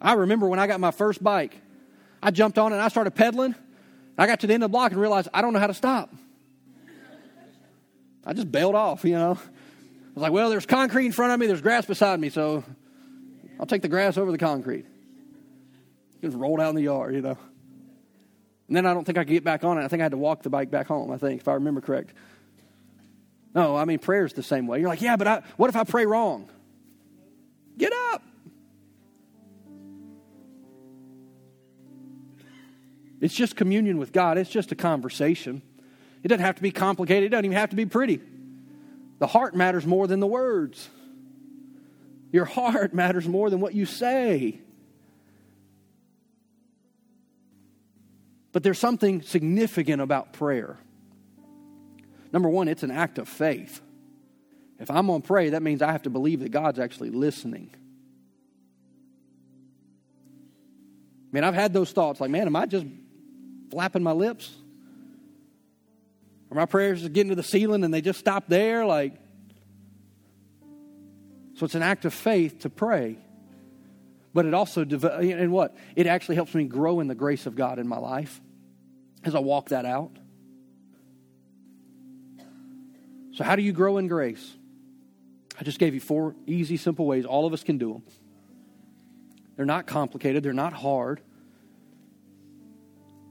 I 0.00 0.12
remember 0.12 0.46
when 0.46 0.60
I 0.60 0.68
got 0.68 0.78
my 0.78 0.92
first 0.92 1.20
bike, 1.20 1.60
I 2.22 2.30
jumped 2.30 2.58
on 2.58 2.70
it 2.70 2.76
and 2.76 2.84
I 2.84 2.86
started 2.86 3.10
pedaling. 3.10 3.56
I 4.16 4.28
got 4.28 4.38
to 4.40 4.46
the 4.46 4.54
end 4.54 4.62
of 4.62 4.70
the 4.70 4.72
block 4.72 4.92
and 4.92 5.00
realized 5.00 5.28
I 5.34 5.42
don't 5.42 5.52
know 5.52 5.58
how 5.58 5.66
to 5.66 5.74
stop. 5.74 6.14
I 8.24 8.34
just 8.34 8.52
bailed 8.52 8.76
off, 8.76 9.04
you 9.04 9.18
know. 9.18 9.32
I 9.32 10.14
was 10.14 10.22
like, 10.22 10.30
well, 10.30 10.48
there's 10.48 10.64
concrete 10.64 11.06
in 11.06 11.12
front 11.12 11.32
of 11.32 11.40
me, 11.40 11.48
there's 11.48 11.60
grass 11.60 11.86
beside 11.86 12.20
me, 12.20 12.30
so 12.30 12.62
I'll 13.58 13.66
take 13.66 13.82
the 13.82 13.88
grass 13.88 14.16
over 14.16 14.30
the 14.30 14.38
concrete. 14.38 14.86
Just 16.24 16.38
rolled 16.38 16.58
out 16.58 16.70
in 16.70 16.74
the 16.74 16.82
yard, 16.82 17.14
you 17.14 17.20
know. 17.20 17.36
And 18.66 18.74
then 18.74 18.86
I 18.86 18.94
don't 18.94 19.04
think 19.04 19.18
I 19.18 19.24
could 19.24 19.32
get 19.32 19.44
back 19.44 19.62
on 19.62 19.76
it. 19.76 19.84
I 19.84 19.88
think 19.88 20.00
I 20.00 20.04
had 20.04 20.12
to 20.12 20.18
walk 20.18 20.42
the 20.42 20.48
bike 20.48 20.70
back 20.70 20.86
home, 20.86 21.10
I 21.10 21.18
think, 21.18 21.42
if 21.42 21.48
I 21.48 21.52
remember 21.52 21.82
correct. 21.82 22.14
No, 23.54 23.76
I 23.76 23.84
mean, 23.84 23.98
prayer's 23.98 24.32
the 24.32 24.42
same 24.42 24.66
way. 24.66 24.80
You're 24.80 24.88
like, 24.88 25.02
yeah, 25.02 25.16
but 25.16 25.28
I, 25.28 25.42
what 25.58 25.68
if 25.68 25.76
I 25.76 25.84
pray 25.84 26.06
wrong? 26.06 26.48
Get 27.76 27.92
up. 27.92 28.22
It's 33.20 33.34
just 33.34 33.54
communion 33.54 33.98
with 33.98 34.12
God, 34.12 34.38
it's 34.38 34.50
just 34.50 34.72
a 34.72 34.74
conversation. 34.74 35.60
It 36.22 36.28
doesn't 36.28 36.44
have 36.44 36.56
to 36.56 36.62
be 36.62 36.70
complicated, 36.70 37.24
it 37.24 37.28
doesn't 37.28 37.44
even 37.44 37.56
have 37.58 37.70
to 37.70 37.76
be 37.76 37.84
pretty. 37.84 38.20
The 39.18 39.26
heart 39.26 39.54
matters 39.54 39.86
more 39.86 40.06
than 40.06 40.20
the 40.20 40.26
words. 40.26 40.88
Your 42.32 42.44
heart 42.46 42.94
matters 42.94 43.28
more 43.28 43.50
than 43.50 43.60
what 43.60 43.74
you 43.74 43.84
say. 43.84 44.62
But 48.54 48.62
there's 48.62 48.78
something 48.78 49.20
significant 49.20 50.00
about 50.00 50.32
prayer. 50.32 50.78
Number 52.32 52.48
one, 52.48 52.68
it's 52.68 52.84
an 52.84 52.92
act 52.92 53.18
of 53.18 53.28
faith. 53.28 53.80
If 54.78 54.92
I'm 54.92 55.08
going 55.08 55.22
to 55.22 55.26
pray, 55.26 55.50
that 55.50 55.62
means 55.62 55.82
I 55.82 55.90
have 55.90 56.04
to 56.04 56.10
believe 56.10 56.38
that 56.38 56.50
God's 56.50 56.78
actually 56.78 57.10
listening. 57.10 57.70
I 61.24 61.28
mean, 61.32 61.42
I've 61.42 61.54
had 61.54 61.72
those 61.72 61.90
thoughts 61.90 62.20
like, 62.20 62.30
man, 62.30 62.46
am 62.46 62.54
I 62.54 62.66
just 62.66 62.86
flapping 63.72 64.04
my 64.04 64.12
lips? 64.12 64.54
Or 66.48 66.54
my 66.54 66.66
prayers 66.66 67.00
just 67.00 67.12
getting 67.12 67.30
to 67.30 67.34
the 67.34 67.42
ceiling 67.42 67.82
and 67.82 67.92
they 67.92 68.02
just 68.02 68.20
stop 68.20 68.44
there? 68.46 68.86
Like, 68.86 69.14
so 71.54 71.64
it's 71.64 71.74
an 71.74 71.82
act 71.82 72.04
of 72.04 72.14
faith 72.14 72.60
to 72.60 72.70
pray. 72.70 73.18
But 74.32 74.46
it 74.46 74.54
also, 74.54 74.82
and 74.82 75.50
what? 75.50 75.76
It 75.96 76.06
actually 76.06 76.36
helps 76.36 76.54
me 76.54 76.64
grow 76.64 77.00
in 77.00 77.08
the 77.08 77.16
grace 77.16 77.46
of 77.46 77.56
God 77.56 77.80
in 77.80 77.88
my 77.88 77.98
life 77.98 78.40
as 79.24 79.34
I 79.34 79.40
walk 79.40 79.70
that 79.70 79.84
out. 79.84 80.10
So, 83.32 83.42
how 83.42 83.56
do 83.56 83.62
you 83.62 83.72
grow 83.72 83.98
in 83.98 84.06
grace? 84.06 84.54
I 85.58 85.64
just 85.64 85.78
gave 85.78 85.94
you 85.94 86.00
four 86.00 86.34
easy, 86.46 86.76
simple 86.76 87.06
ways. 87.06 87.24
All 87.24 87.46
of 87.46 87.52
us 87.52 87.64
can 87.64 87.78
do 87.78 87.92
them. 87.92 88.02
They're 89.56 89.66
not 89.66 89.86
complicated, 89.86 90.42
they're 90.42 90.52
not 90.52 90.72
hard. 90.72 91.20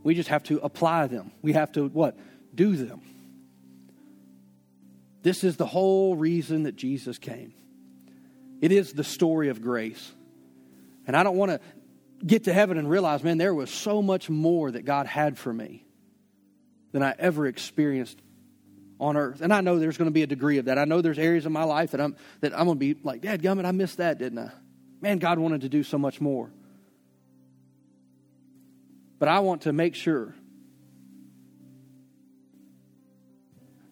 We 0.04 0.16
just 0.16 0.30
have 0.30 0.44
to 0.44 0.60
apply 0.60 1.08
them. 1.08 1.32
We 1.42 1.54
have 1.54 1.72
to 1.74 1.88
what? 1.88 2.18
Do 2.54 2.76
them. 2.76 3.02
This 5.22 5.46
is 5.46 5.56
the 5.56 5.66
whole 5.66 6.18
reason 6.18 6.64
that 6.64 6.76
Jesus 6.76 7.18
came. 7.18 7.54
It 8.62 8.74
is 8.74 8.92
the 8.92 9.06
story 9.06 9.48
of 9.48 9.62
grace. 9.62 10.12
And 11.08 11.16
I 11.16 11.24
don't 11.24 11.38
want 11.38 11.52
to 11.52 11.60
get 12.26 12.46
to 12.46 12.54
heaven 12.54 12.78
and 12.78 12.90
realize, 12.90 13.24
man, 13.24 13.38
there 13.38 13.54
was 13.54 13.70
so 13.70 14.02
much 14.02 14.30
more 14.30 14.72
that 14.72 14.86
God 14.86 15.06
had 15.06 15.38
for 15.38 15.54
me 15.54 15.86
than 16.92 17.04
I 17.04 17.14
ever 17.18 17.46
experienced 17.48 18.20
on 19.00 19.18
earth. 19.18 19.42
And 19.42 19.54
I 19.54 19.62
know 19.62 19.80
there's 19.80 19.98
going 19.98 20.10
to 20.10 20.14
be 20.14 20.24
a 20.24 20.28
degree 20.28 20.58
of 20.60 20.66
that. 20.66 20.78
I 20.78 20.86
know 20.86 21.02
there's 21.02 21.20
areas 21.20 21.46
of 21.46 21.52
my 21.52 21.64
life 21.64 21.92
that 21.92 22.02
I'm 22.02 22.16
that 22.42 22.54
I'm 22.58 22.66
going 22.66 22.80
to 22.80 22.94
be 22.94 23.00
like, 23.04 23.22
Dad, 23.22 23.42
gummit, 23.42 23.66
I 23.66 23.72
missed 23.72 23.98
that, 23.98 24.18
didn't 24.18 24.40
I? 24.40 24.52
Man, 25.02 25.20
God 25.20 25.40
wanted 25.40 25.62
to 25.62 25.70
do 25.70 25.84
so 25.84 25.98
much 25.98 26.22
more. 26.22 26.50
But 29.20 29.28
I 29.28 29.40
want 29.40 29.64
to 29.64 29.74
make 29.74 29.96
sure 29.96 30.34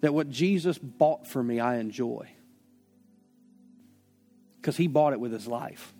that 0.02 0.14
what 0.14 0.30
Jesus 0.30 0.78
bought 0.78 1.28
for 1.28 1.42
me, 1.42 1.60
I 1.60 1.78
enjoy. 1.78 2.30
Because 4.60 4.78
he 4.78 4.88
bought 4.88 5.14
it 5.14 5.20
with 5.20 5.32
his 5.32 5.48
life. 5.48 5.94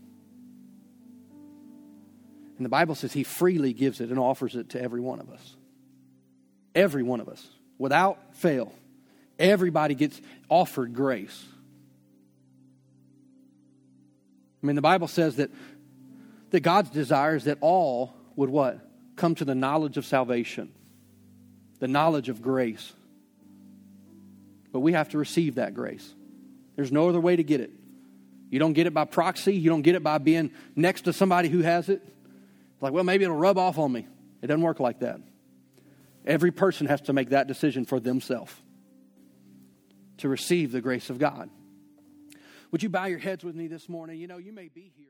And 2.62 2.66
the 2.68 2.70
Bible 2.70 2.94
says 2.94 3.12
he 3.12 3.24
freely 3.24 3.74
gives 3.74 4.02
it 4.02 4.12
and 4.12 4.20
offers 4.20 4.56
it 4.56 4.70
to 4.70 4.80
every 4.80 5.02
one 5.02 5.20
of 5.20 5.32
us. 5.32 5.56
Every 6.76 7.02
one 7.02 7.20
of 7.20 7.28
us, 7.28 7.44
without 7.80 8.20
fail. 8.36 8.72
Everybody 9.40 9.96
gets 9.96 10.22
offered 10.48 10.94
grace. 10.94 11.44
I 14.62 14.68
mean, 14.68 14.76
the 14.76 14.84
Bible 14.84 15.08
says 15.08 15.38
that, 15.38 15.50
that 16.52 16.60
God's 16.60 16.92
desire 16.92 17.36
is 17.36 17.46
that 17.46 17.58
all 17.62 18.14
would 18.36 18.52
what? 18.52 18.78
Come 19.16 19.34
to 19.34 19.44
the 19.44 19.56
knowledge 19.56 19.98
of 19.98 20.06
salvation, 20.06 20.72
the 21.80 21.88
knowledge 21.88 22.30
of 22.30 22.44
grace. 22.44 22.94
But 24.72 24.82
we 24.82 24.94
have 24.94 25.10
to 25.10 25.18
receive 25.18 25.56
that 25.56 25.74
grace. 25.74 26.08
There's 26.76 26.92
no 26.92 27.10
other 27.10 27.20
way 27.20 27.36
to 27.36 27.44
get 27.44 27.60
it. 27.60 27.72
You 28.52 28.60
don't 28.60 28.74
get 28.74 28.86
it 28.86 28.94
by 28.94 29.06
proxy, 29.06 29.56
you 29.56 29.72
don't 29.72 29.82
get 29.82 29.96
it 29.96 30.04
by 30.04 30.20
being 30.20 30.52
next 30.76 31.06
to 31.06 31.14
somebody 31.14 31.50
who 31.50 31.62
has 31.62 31.90
it. 31.90 32.08
Like, 32.82 32.94
well, 32.94 33.04
maybe 33.04 33.24
it'll 33.24 33.38
rub 33.38 33.58
off 33.58 33.78
on 33.78 33.92
me. 33.92 34.08
It 34.42 34.48
doesn't 34.48 34.62
work 34.62 34.80
like 34.80 35.00
that. 35.00 35.20
Every 36.26 36.52
person 36.52 36.88
has 36.88 37.02
to 37.02 37.14
make 37.14 37.30
that 37.30 37.48
decision 37.48 37.86
for 37.86 38.00
themselves 38.00 38.54
to 40.18 40.28
receive 40.28 40.72
the 40.72 40.82
grace 40.82 41.10
of 41.10 41.18
God. 41.18 41.50
Would 42.72 42.84
you 42.84 42.90
bow 42.90 43.06
your 43.06 43.20
heads 43.20 43.44
with 43.44 43.56
me 43.56 43.68
this 43.68 43.90
morning? 43.90 44.20
You 44.20 44.28
know, 44.28 44.38
you 44.38 44.52
may 44.54 44.68
be 44.68 44.92
here. 44.96 45.08